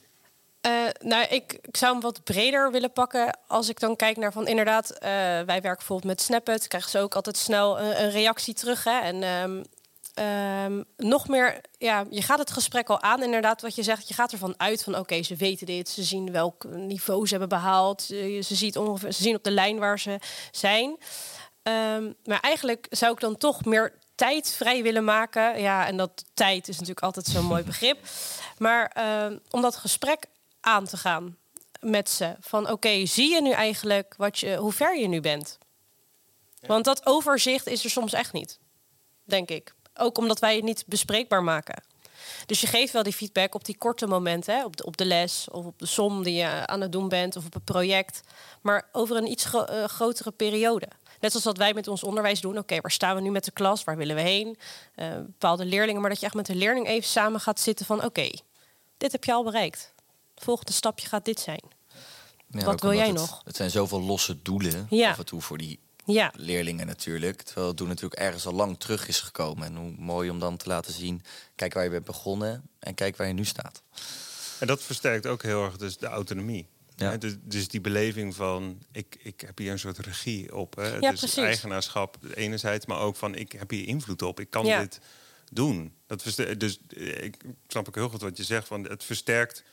Eh, 0.61 0.71
nou, 0.99 1.25
ik, 1.29 1.53
ik 1.61 1.77
zou 1.77 1.91
hem 1.91 2.01
wat 2.01 2.23
breder 2.23 2.71
willen 2.71 2.91
pakken. 2.91 3.37
Als 3.47 3.69
ik 3.69 3.79
dan 3.79 3.95
kijk 3.95 4.17
naar 4.17 4.31
van 4.31 4.47
inderdaad, 4.47 4.89
eh, 4.91 5.09
wij 5.09 5.45
werken 5.45 5.75
bijvoorbeeld 5.77 6.07
met 6.07 6.21
Snapit, 6.21 6.67
krijgen 6.67 6.89
ze 6.89 6.99
ook 6.99 7.15
altijd 7.15 7.37
snel 7.37 7.79
een, 7.79 8.03
een 8.03 8.09
reactie 8.11 8.53
terug. 8.53 8.83
Hè? 8.83 8.99
En 8.99 9.23
ehm, 9.23 9.63
ehm, 10.15 10.83
nog 10.97 11.27
meer, 11.27 11.61
ja, 11.77 12.05
je 12.09 12.21
gaat 12.21 12.39
het 12.39 12.51
gesprek 12.51 12.89
al 12.89 13.01
aan, 13.01 13.23
inderdaad, 13.23 13.61
wat 13.61 13.75
je 13.75 13.83
zegt. 13.83 14.07
Je 14.07 14.13
gaat 14.13 14.31
ervan 14.31 14.53
uit 14.57 14.83
van 14.83 14.97
oké, 14.97 15.23
ze 15.23 15.35
weten 15.35 15.65
dit, 15.65 15.89
ze 15.89 16.03
zien 16.03 16.31
welk 16.31 16.63
niveau 16.63 17.25
ze 17.25 17.29
hebben 17.29 17.49
behaald, 17.49 18.01
ze, 18.01 18.39
ze, 18.43 18.55
ziet 18.55 18.77
ongeveer, 18.77 19.11
ze 19.11 19.21
zien 19.21 19.35
op 19.35 19.43
de 19.43 19.51
lijn 19.51 19.79
waar 19.79 19.99
ze 19.99 20.19
zijn. 20.51 20.97
Ehm, 21.63 22.11
maar 22.23 22.39
eigenlijk 22.39 22.87
zou 22.89 23.13
ik 23.13 23.19
dan 23.19 23.37
toch 23.37 23.65
meer 23.65 23.93
tijd 24.15 24.51
vrij 24.51 24.83
willen 24.83 25.03
maken. 25.03 25.61
Ja, 25.61 25.87
en 25.87 25.97
dat 25.97 26.25
tijd 26.33 26.67
is 26.67 26.75
natuurlijk 26.75 27.05
altijd 27.05 27.25
zo'n 27.25 27.45
mooi 27.45 27.63
begrip. 27.73 27.97
Maar 28.57 28.87
ehm, 28.87 29.37
om 29.49 29.61
dat 29.61 29.75
gesprek 29.75 30.25
aan 30.61 30.85
te 30.85 30.97
gaan 30.97 31.37
met 31.79 32.09
ze. 32.09 32.35
Van 32.39 32.69
oké, 32.69 33.05
zie 33.05 33.29
je 33.29 33.41
nu 33.41 33.51
eigenlijk 33.51 34.13
wat 34.17 34.39
je, 34.39 34.55
hoe 34.55 34.71
ver 34.71 34.99
je 34.99 35.07
nu 35.07 35.21
bent? 35.21 35.57
Want 36.61 36.85
dat 36.85 37.05
overzicht 37.05 37.67
is 37.67 37.83
er 37.83 37.89
soms 37.89 38.13
echt 38.13 38.33
niet, 38.33 38.59
denk 39.23 39.49
ik. 39.49 39.73
Ook 39.97 40.17
omdat 40.17 40.39
wij 40.39 40.55
het 40.55 40.63
niet 40.63 40.83
bespreekbaar 40.87 41.43
maken. 41.43 41.83
Dus 42.45 42.61
je 42.61 42.67
geeft 42.67 42.93
wel 42.93 43.03
die 43.03 43.13
feedback 43.13 43.55
op 43.55 43.65
die 43.65 43.77
korte 43.77 44.07
momenten, 44.07 44.55
hè? 44.55 44.65
Op, 44.65 44.77
de, 44.77 44.85
op 44.85 44.97
de 44.97 45.05
les 45.05 45.47
of 45.51 45.65
op 45.65 45.79
de 45.79 45.85
som 45.85 46.23
die 46.23 46.33
je 46.35 46.67
aan 46.67 46.81
het 46.81 46.91
doen 46.91 47.09
bent 47.09 47.35
of 47.35 47.45
op 47.45 47.53
het 47.53 47.63
project. 47.63 48.21
Maar 48.61 48.89
over 48.91 49.15
een 49.17 49.31
iets 49.31 49.45
gro- 49.45 49.63
eh, 49.63 49.83
grotere 49.83 50.31
periode. 50.31 50.87
Net 51.19 51.31
zoals 51.31 51.45
dat 51.45 51.57
wij 51.57 51.73
met 51.73 51.87
ons 51.87 52.03
onderwijs 52.03 52.41
doen. 52.41 52.57
Oké, 52.57 52.81
waar 52.81 52.91
staan 52.91 53.15
we 53.15 53.21
nu 53.21 53.31
met 53.31 53.45
de 53.45 53.51
klas? 53.51 53.83
Waar 53.83 53.97
willen 53.97 54.15
we 54.15 54.21
heen? 54.21 54.57
Eh, 54.95 55.07
bepaalde 55.15 55.65
leerlingen. 55.65 56.01
Maar 56.01 56.09
dat 56.09 56.19
je 56.19 56.25
echt 56.25 56.35
met 56.35 56.45
de 56.45 56.55
leerling 56.55 56.87
even 56.87 57.09
samen 57.09 57.39
gaat 57.39 57.59
zitten 57.59 57.85
van... 57.85 58.03
oké, 58.03 58.29
dit 58.97 59.11
heb 59.11 59.23
je 59.23 59.33
al 59.33 59.43
bereikt. 59.43 59.93
Het 60.35 60.43
volgende 60.43 60.73
stapje 60.73 61.07
gaat 61.07 61.25
dit 61.25 61.39
zijn. 61.39 61.61
Ja, 62.47 62.63
Wat 62.65 62.81
wil 62.81 62.93
jij 62.93 63.07
het, 63.07 63.15
nog? 63.15 63.41
Het 63.45 63.55
zijn 63.55 63.69
zoveel 63.69 64.01
losse 64.01 64.41
doelen 64.41 64.87
Ja. 64.89 65.09
af 65.09 65.17
en 65.17 65.25
toe 65.25 65.41
voor 65.41 65.57
die 65.57 65.79
Ja, 66.05 66.31
leerlingen 66.35 66.87
natuurlijk. 66.87 67.41
Terwijl 67.41 67.67
het 67.67 67.77
doel 67.77 67.87
natuurlijk 67.87 68.21
ergens 68.21 68.45
al 68.45 68.53
lang 68.53 68.79
terug 68.79 69.07
is 69.07 69.19
gekomen. 69.19 69.67
En 69.67 69.75
hoe 69.75 69.93
mooi 69.97 70.29
om 70.29 70.39
dan 70.39 70.57
te 70.57 70.67
laten 70.67 70.93
zien, 70.93 71.21
kijk 71.55 71.73
waar 71.73 71.83
je 71.83 71.89
bent 71.89 72.05
begonnen 72.05 72.69
en 72.79 72.93
kijk 72.93 73.17
waar 73.17 73.27
je 73.27 73.33
nu 73.33 73.45
staat. 73.45 73.81
En 74.59 74.67
dat 74.67 74.83
versterkt 74.83 75.25
ook 75.27 75.43
heel 75.43 75.63
erg 75.65 75.77
dus 75.77 75.97
de 75.97 76.07
autonomie. 76.07 76.67
Ja. 76.95 77.09
Hè, 77.09 77.17
Dus, 77.17 77.35
dus 77.41 77.67
die 77.67 77.81
beleving 77.81 78.35
van, 78.35 78.81
ik, 78.91 79.17
ik 79.19 79.41
heb 79.41 79.57
hier 79.57 79.71
een 79.71 79.79
soort 79.79 79.97
regie 79.97 80.55
op. 80.55 80.75
Hè? 80.75 80.87
Ja, 80.95 81.09
dus 81.09 81.19
precies. 81.19 81.37
eigenaarschap 81.43 82.17
enerzijds, 82.33 82.85
maar 82.85 82.99
ook 82.99 83.15
van, 83.15 83.35
ik 83.35 83.51
heb 83.51 83.69
hier 83.69 83.87
invloed 83.87 84.21
op. 84.21 84.39
Ik 84.39 84.49
kan 84.49 84.65
Ja. 84.65 84.79
dit 84.79 84.99
doen. 85.51 85.93
Dat 86.07 86.21
versterkt, 86.21 86.59
dus 86.59 86.79
eh, 86.97 87.23
ik 87.23 87.35
snap 87.67 87.87
ook 87.87 87.95
heel 87.95 88.09
goed 88.09 88.21
wat 88.21 88.37
je 88.37 88.43
zegt. 88.43 88.67
Van, 88.67 88.83
het 88.83 89.03
versterkt, 89.03 89.63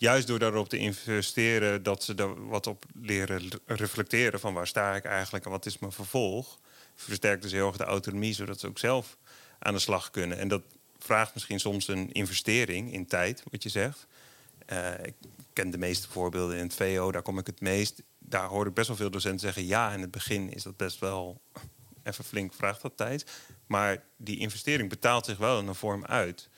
juist 0.00 0.26
door 0.26 0.38
daarop 0.38 0.68
te 0.68 0.76
investeren... 0.76 1.82
dat 1.82 2.04
ze 2.04 2.14
er 2.14 2.46
wat 2.48 2.66
op 2.66 2.84
leren 3.00 3.48
reflecteren 3.66 4.40
van 4.40 4.54
waar 4.54 4.66
sta 4.66 4.94
ik 4.94 5.04
eigenlijk... 5.04 5.44
en 5.44 5.50
wat 5.50 5.66
is 5.66 5.78
mijn 5.78 5.92
vervolg. 5.92 6.58
Versterkt 6.94 7.42
dus 7.42 7.52
heel 7.52 7.66
erg 7.66 7.76
de 7.76 7.84
autonomie, 7.84 8.34
zodat 8.34 8.60
ze 8.60 8.66
ook 8.66 8.78
zelf 8.78 9.16
aan 9.58 9.74
de 9.74 9.80
slag 9.80 10.10
kunnen. 10.10 10.38
En 10.38 10.48
dat 10.48 10.62
vraagt 10.98 11.34
misschien 11.34 11.60
soms 11.60 11.88
een 11.88 12.12
investering 12.12 12.92
in 12.92 13.06
tijd, 13.06 13.42
wat 13.50 13.62
je 13.62 13.68
zegt... 13.68 14.06
Eh, 14.66 14.92
ik 15.02 15.14
ken 15.52 15.70
de 15.70 15.78
meeste 15.78 16.08
voorbeelden 16.08 16.56
in 16.56 16.62
het 16.62 16.74
VO, 16.74 17.12
daar 17.12 17.22
kom 17.22 17.38
ik 17.38 17.46
het 17.46 17.60
meest. 17.60 18.02
Daar 18.18 18.46
hoor 18.46 18.66
ik 18.66 18.74
best 18.74 18.88
wel 18.88 18.96
veel 18.96 19.10
docenten 19.10 19.40
zeggen... 19.40 19.66
ja, 19.66 19.92
in 19.92 20.00
het 20.00 20.10
begin 20.10 20.52
is 20.52 20.62
dat 20.62 20.76
best 20.76 20.98
wel 20.98 21.40
even 22.02 22.24
flink, 22.24 22.54
vraagt 22.54 22.82
dat 22.82 22.96
tijd. 22.96 23.24
Maar 23.66 24.02
die 24.16 24.38
investering 24.38 24.88
betaalt 24.88 25.24
zich 25.24 25.38
wel 25.38 25.58
in 25.58 25.66
een 25.66 25.74
vorm 25.74 26.04
uit. 26.04 26.48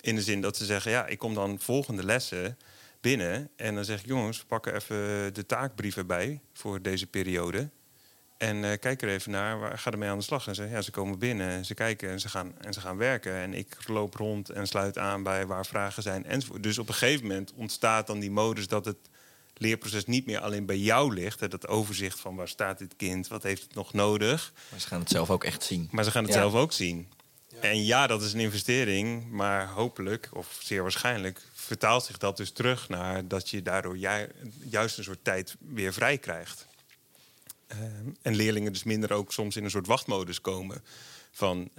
In 0.00 0.14
de 0.14 0.22
zin 0.22 0.40
dat 0.40 0.56
ze 0.56 0.64
zeggen, 0.64 0.90
ja, 0.90 1.06
ik 1.06 1.18
kom 1.18 1.34
dan 1.34 1.58
volgende 1.58 2.04
lessen 2.04 2.58
binnen. 3.02 3.50
En 3.56 3.74
dan 3.74 3.84
zeg 3.84 4.00
ik, 4.00 4.06
jongens, 4.06 4.38
we 4.38 4.44
pakken 4.46 4.74
even 4.74 5.34
de 5.34 5.46
taakbrieven 5.46 6.06
bij 6.06 6.40
voor 6.52 6.82
deze 6.82 7.06
periode. 7.06 7.70
En 8.36 8.56
uh, 8.56 8.70
kijk 8.80 9.02
er 9.02 9.08
even 9.08 9.30
naar, 9.30 9.58
waar 9.58 9.78
ga 9.78 9.90
ermee 9.90 10.08
aan 10.08 10.18
de 10.18 10.24
slag? 10.24 10.46
En 10.46 10.54
ze, 10.54 10.68
ja, 10.68 10.80
ze 10.82 10.90
komen 10.90 11.18
binnen, 11.18 11.64
ze 11.64 11.74
kijken 11.74 12.10
en 12.10 12.20
ze, 12.20 12.28
gaan, 12.28 12.52
en 12.60 12.72
ze 12.72 12.80
gaan 12.80 12.96
werken. 12.96 13.34
En 13.34 13.54
ik 13.54 13.76
loop 13.88 14.14
rond 14.14 14.50
en 14.50 14.66
sluit 14.66 14.98
aan 14.98 15.22
bij 15.22 15.46
waar 15.46 15.66
vragen 15.66 16.02
zijn 16.02 16.24
enzovoort. 16.26 16.62
Dus 16.62 16.78
op 16.78 16.88
een 16.88 16.94
gegeven 16.94 17.26
moment 17.26 17.52
ontstaat 17.56 18.06
dan 18.06 18.18
die 18.18 18.30
modus 18.30 18.66
dat 18.66 18.84
het 18.84 18.96
leerproces 19.54 20.04
niet 20.06 20.26
meer 20.26 20.40
alleen 20.40 20.66
bij 20.66 20.78
jou 20.78 21.14
ligt. 21.14 21.40
Hè, 21.40 21.48
dat 21.48 21.68
overzicht 21.68 22.20
van 22.20 22.36
waar 22.36 22.48
staat 22.48 22.78
dit 22.78 22.96
kind, 22.96 23.28
wat 23.28 23.42
heeft 23.42 23.62
het 23.62 23.74
nog 23.74 23.92
nodig. 23.92 24.52
Maar 24.70 24.80
ze 24.80 24.86
gaan 24.86 25.00
het 25.00 25.10
zelf 25.10 25.30
ook 25.30 25.44
echt 25.44 25.62
zien. 25.62 25.88
Maar 25.90 26.04
ze 26.04 26.10
gaan 26.10 26.24
het 26.24 26.32
Ja. 26.32 26.38
zelf 26.40 26.54
ook 26.54 26.72
zien. 26.72 27.08
En 27.60 27.84
ja, 27.84 28.06
dat 28.06 28.22
is 28.22 28.32
een 28.32 28.40
investering, 28.40 29.30
maar 29.30 29.68
hopelijk, 29.68 30.28
of 30.32 30.58
zeer 30.62 30.82
waarschijnlijk, 30.82 31.40
vertaalt 31.52 32.04
zich 32.04 32.18
dat 32.18 32.36
dus 32.36 32.50
terug 32.50 32.88
naar 32.88 33.28
dat 33.28 33.50
je 33.50 33.62
daardoor 33.62 33.98
ju- 33.98 34.30
juist 34.70 34.98
een 34.98 35.04
soort 35.04 35.24
tijd 35.24 35.56
weer 35.58 35.92
vrij 35.92 36.18
krijgt. 36.18 36.66
Ehm, 37.66 38.08
en 38.22 38.34
leerlingen 38.34 38.72
dus 38.72 38.82
minder 38.82 39.12
ook 39.12 39.32
soms 39.32 39.56
in 39.56 39.64
een 39.64 39.70
soort 39.70 39.86
wachtmodus 39.86 40.40
komen. 40.40 40.84
Van, 41.34 41.70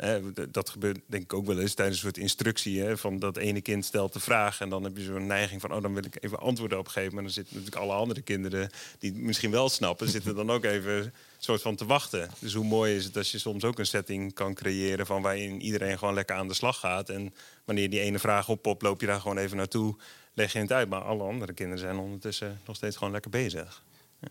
dat 0.49 0.69
gebeurt 0.69 0.99
denk 1.05 1.24
ik 1.24 1.34
ook 1.34 1.45
wel 1.45 1.59
eens 1.59 1.74
tijdens 1.74 1.97
een 1.97 2.03
soort 2.03 2.17
instructie. 2.17 2.82
Hè, 2.82 2.97
van 2.97 3.19
dat 3.19 3.38
ene 3.38 3.61
kind 3.61 3.86
stelt 3.86 4.13
de 4.13 4.19
vraag 4.19 4.61
en 4.61 4.69
dan 4.69 4.84
heb 4.84 4.97
je 4.97 5.03
zo'n 5.03 5.26
neiging 5.26 5.61
van... 5.61 5.74
oh, 5.74 5.82
dan 5.82 5.93
wil 5.93 6.05
ik 6.05 6.17
even 6.24 6.39
antwoorden 6.39 6.78
op 6.78 6.88
geven. 6.88 7.13
Maar 7.13 7.24
dan 7.24 7.32
zitten 7.32 7.55
natuurlijk 7.55 7.82
alle 7.82 7.93
andere 7.93 8.21
kinderen 8.21 8.69
die 8.99 9.11
het 9.11 9.19
misschien 9.19 9.51
wel 9.51 9.69
snappen... 9.69 10.09
zitten 10.09 10.36
dan 10.36 10.51
ook 10.51 10.63
even 10.63 11.13
soort 11.43 11.61
van 11.61 11.75
te 11.75 11.85
wachten. 11.85 12.29
Dus 12.39 12.53
hoe 12.53 12.65
mooi 12.65 12.95
is 12.95 13.05
het 13.05 13.17
als 13.17 13.31
je 13.31 13.39
soms 13.39 13.63
ook 13.63 13.79
een 13.79 13.85
setting 13.85 14.33
kan 14.33 14.53
creëren... 14.53 15.05
van 15.05 15.21
waarin 15.21 15.61
iedereen 15.61 15.97
gewoon 15.97 16.13
lekker 16.13 16.35
aan 16.35 16.47
de 16.47 16.53
slag 16.53 16.79
gaat. 16.79 17.09
En 17.09 17.33
wanneer 17.65 17.89
die 17.89 17.99
ene 17.99 18.19
vraag 18.19 18.49
oppopt, 18.49 18.81
loop 18.81 19.01
je 19.01 19.07
daar 19.07 19.21
gewoon 19.21 19.37
even 19.37 19.57
naartoe... 19.57 19.95
leg 20.33 20.53
je 20.53 20.59
het 20.59 20.71
uit. 20.71 20.89
Maar 20.89 21.01
alle 21.01 21.23
andere 21.23 21.53
kinderen 21.53 21.79
zijn 21.79 21.97
ondertussen 21.97 22.61
nog 22.65 22.75
steeds 22.75 22.97
gewoon 22.97 23.13
lekker 23.13 23.31
bezig. 23.31 23.83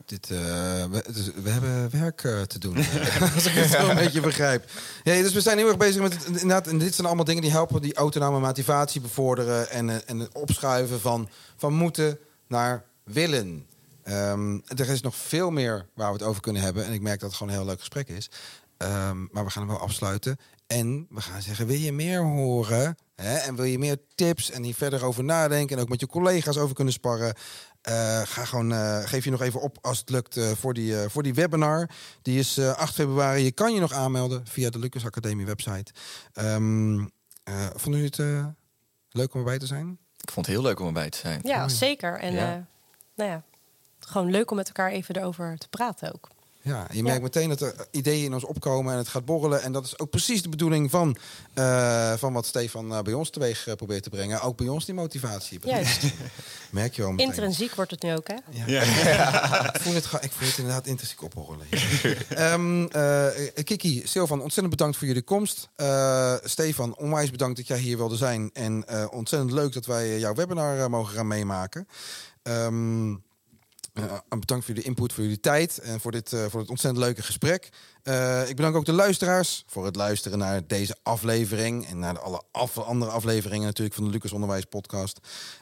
Dit, 0.04 0.28
we, 0.28 1.04
dus 1.12 1.30
we 1.42 1.50
hebben 1.50 2.00
werk 2.00 2.24
eh, 2.24 2.42
te 2.42 2.58
doen. 2.58 2.76
Als 3.34 3.46
ik 3.46 3.52
het 3.52 3.70
zo 3.70 3.88
een 3.88 3.96
beetje 3.96 4.20
begrijp. 4.20 4.64
Ja, 5.02 5.22
dus 5.22 5.32
we 5.32 5.40
zijn 5.40 5.58
heel 5.58 5.68
erg 5.68 5.76
bezig 5.76 6.02
met 6.02 6.12
het. 6.12 6.26
Inderdaad, 6.26 6.66
en 6.66 6.78
dit 6.78 6.94
zijn 6.94 7.06
allemaal 7.06 7.24
dingen 7.24 7.42
die 7.42 7.50
helpen 7.50 7.82
die 7.82 7.94
autonome 7.94 8.40
motivatie 8.40 9.00
bevorderen. 9.00 9.70
En, 9.70 9.90
eh, 9.90 9.96
en 10.06 10.18
het 10.18 10.34
opschuiven 10.34 11.00
van, 11.00 11.28
van 11.56 11.72
moeten 11.72 12.18
naar 12.46 12.84
willen. 13.04 13.66
Ehm, 14.03 14.59
er 14.66 14.88
is 14.88 15.00
nog 15.00 15.16
veel 15.16 15.50
meer 15.50 15.86
waar 15.94 16.07
we 16.07 16.12
het 16.12 16.22
over 16.22 16.42
kunnen 16.42 16.62
hebben. 16.62 16.84
En 16.84 16.92
ik 16.92 17.00
merk 17.00 17.20
dat 17.20 17.28
het 17.28 17.38
gewoon 17.38 17.53
een 17.53 17.59
heel 17.59 17.68
leuk 17.68 17.78
gesprek 17.78 18.09
is. 18.09 18.30
Ehm, 18.76 19.20
maar 19.30 19.44
we 19.44 19.50
gaan 19.50 19.62
hem 19.62 19.70
wel 19.72 19.80
afsluiten. 19.80 20.36
En 20.66 21.07
we 21.11 21.20
gaan 21.20 21.42
zeggen, 21.42 21.66
wil 21.66 21.76
je 21.76 21.92
meer 21.92 22.22
horen? 22.22 22.96
Hè? 23.14 23.36
En 23.36 23.55
wil 23.57 23.64
je 23.64 23.78
meer 23.78 23.96
tips 24.14 24.50
en 24.50 24.62
hier 24.62 24.74
verder 24.74 25.05
over 25.05 25.24
nadenken... 25.24 25.76
en 25.76 25.82
ook 25.82 25.88
met 25.88 26.00
je 26.00 26.07
collega's 26.07 26.57
over 26.57 26.74
kunnen 26.74 26.92
sparren... 26.92 27.34
Eh, 27.82 28.20
ga 28.24 28.44
gewoon, 28.44 28.72
eh, 28.72 28.98
geef 29.05 29.24
je 29.24 29.30
nog 29.30 29.40
even 29.42 29.61
op 29.61 29.78
als 29.80 29.98
het 29.98 30.11
lukt 30.11 30.36
eh, 30.36 30.50
voor, 30.50 30.74
die, 30.74 31.00
eh, 31.03 31.09
voor 31.09 31.22
die 31.22 31.34
webinar. 31.34 31.88
Die 32.22 32.38
is 32.38 32.59
eh, 32.59 32.74
8 32.74 32.94
februari. 32.94 33.42
Je 33.44 33.53
kan 33.53 33.74
je 33.74 33.80
nog 33.80 33.92
aanmelden 33.92 34.46
via 34.46 34.70
de 34.70 34.78
Lucas 34.78 35.05
Academie 35.05 35.46
website. 35.46 35.92
Ehm 36.32 36.98
eh, 37.44 37.66
vonden 37.76 38.00
jullie 38.00 38.05
het 38.05 38.18
eh, 38.18 38.46
leuk 39.11 39.34
om 39.34 39.40
erbij 39.40 39.59
te 39.59 39.66
zijn? 39.66 39.98
Ik 40.20 40.30
vond 40.30 40.46
het 40.46 40.55
heel 40.55 40.64
leuk 40.64 40.80
om 40.80 40.86
erbij 40.86 41.11
te 41.11 41.18
zijn. 41.18 41.40
Ja, 41.44 41.68
zeker. 41.68 42.18
En 42.18 42.32
Ja. 42.32 42.53
eh, 42.55 42.61
nou 43.16 43.30
ja, 43.30 43.42
gewoon 44.09 44.30
leuk 44.30 44.50
om 44.50 44.57
met 44.57 44.66
elkaar 44.66 44.90
even 44.90 45.16
erover 45.16 45.59
te 45.59 45.68
praten 45.68 46.14
ook. 46.14 46.28
Ja, 46.64 46.86
je 46.92 47.03
merkt 47.03 47.22
meteen 47.22 47.48
dat 47.48 47.61
er 47.61 47.74
ideeën 47.90 48.24
in 48.24 48.34
ons 48.34 48.44
opkomen 48.44 48.92
en 48.92 48.98
het 48.98 49.09
gaat 49.09 49.24
borrelen. 49.24 49.62
En 49.62 49.72
dat 49.72 49.84
is 49.84 49.98
ook 49.98 50.11
precies 50.11 50.42
de 50.42 50.48
bedoeling 50.48 50.90
van, 50.90 51.16
eh, 51.55 52.12
van 52.16 52.32
wat 52.32 52.46
Stefan 52.46 52.92
eh, 52.94 53.03
bij 53.03 53.12
ons 53.12 53.30
teweeg 53.30 53.66
eh, 53.66 53.74
probeert 53.74 54.03
te 54.03 54.11
brengen. 54.11 54.40
Ook 54.40 54.57
bij 54.57 54.68
ons 54.68 54.84
die 54.84 54.94
motivatie. 54.94 55.59
Juist. 55.64 56.03
Merk 56.70 56.94
je 56.94 57.03
wel 57.03 57.11
meteen. 57.11 57.26
Intrinsiek 57.26 57.74
wordt 57.74 57.90
het 57.90 58.03
nu 58.03 58.14
ook, 58.14 58.28
hè? 58.28 58.34
Ja. 58.50 59.74
ik, 59.74 59.80
voel 59.80 59.94
het, 59.94 60.07
ga- 60.07 60.20
ik 60.20 60.32
voel 60.32 60.48
het 60.48 60.59
inderdaad 60.59 60.86
intrinsiek. 60.86 61.20
Ehm 62.28 62.84
eh, 62.86 63.64
Kiki, 63.64 64.03
Silvan, 64.07 64.40
ontzettend 64.40 64.70
bedankt 64.76 64.96
voor 64.96 65.07
jullie 65.07 65.22
komst. 65.22 65.68
Eh, 65.76 66.34
Stefan, 66.42 66.96
onwijs 66.96 67.30
bedankt 67.30 67.57
dat 67.57 67.66
jij 67.66 67.78
hier 67.78 67.96
wilde 67.96 68.16
zijn. 68.16 68.50
En 68.53 68.84
eh, 68.88 69.07
ontzettend 69.11 69.53
leuk 69.53 69.72
dat 69.72 69.86
wij 69.86 70.18
jouw 70.18 70.34
webinar 70.34 70.90
mogen 70.90 71.14
gaan 71.14 71.26
meemaken. 71.26 71.88
Ehm, 72.42 73.14
eh, 73.93 74.05
bedankt 74.28 74.64
voor 74.64 74.74
jullie 74.74 74.82
input, 74.82 75.12
voor 75.12 75.22
jullie 75.22 75.40
tijd 75.40 75.78
en 75.78 76.01
voor 76.01 76.12
dit, 76.12 76.32
eh, 76.32 76.45
voor 76.49 76.61
dit 76.61 76.70
ontzettend 76.70 77.05
leuke 77.05 77.22
gesprek. 77.22 77.68
Eh, 78.03 78.49
ik 78.49 78.57
bedank 78.57 78.74
ook 78.76 78.84
de 78.84 78.93
luisteraars 78.93 79.64
voor 79.66 79.84
het 79.84 79.97
luisteren 79.97 80.38
naar 80.38 80.66
deze 80.66 80.97
aflevering. 81.03 81.86
En 81.86 81.99
naar 81.99 82.20
alle 82.20 82.43
andere 82.84 83.11
afleveringen 83.11 83.66
natuurlijk 83.66 83.97
van 83.97 84.05
de 84.05 84.11
Lucas 84.11 84.32
Onderwijs 84.32 84.64
podcast. 84.64 85.18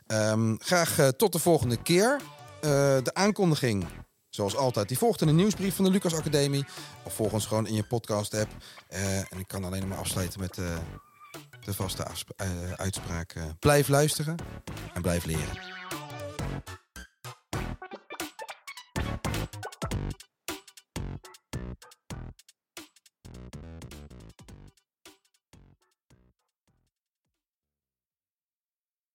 Ehm, 0.07 0.57
graag 0.59 1.13
tot 1.17 1.33
de 1.33 1.39
volgende 1.39 1.83
keer. 1.83 2.21
De 2.61 3.11
aankondiging, 3.13 3.87
zoals 4.29 4.57
altijd, 4.57 4.89
die 4.89 4.99
volgt 4.99 5.21
in 5.21 5.27
de 5.27 5.33
nieuwsbrief 5.33 5.77
van 5.77 5.85
de 5.85 5.91
Lucas 5.91 6.15
Academie. 6.15 6.65
Of 7.05 7.15
volg 7.15 7.33
ons 7.33 7.47
gewoon 7.47 7.67
in 7.67 7.75
je 7.75 7.85
podcast 7.85 8.35
app. 8.35 8.51
En 8.89 9.39
ik 9.39 9.47
kan 9.47 9.65
alleen 9.65 9.89
maar 9.89 9.99
afsluiten 9.99 10.41
met 10.41 10.55
de 11.65 11.75
vaste 11.75 12.07
uitspraak. 12.77 13.35
blijf 13.59 13.89
luisteren 13.89 14.37
en 14.95 15.03
blijf 15.03 15.25
leren. 15.25 15.59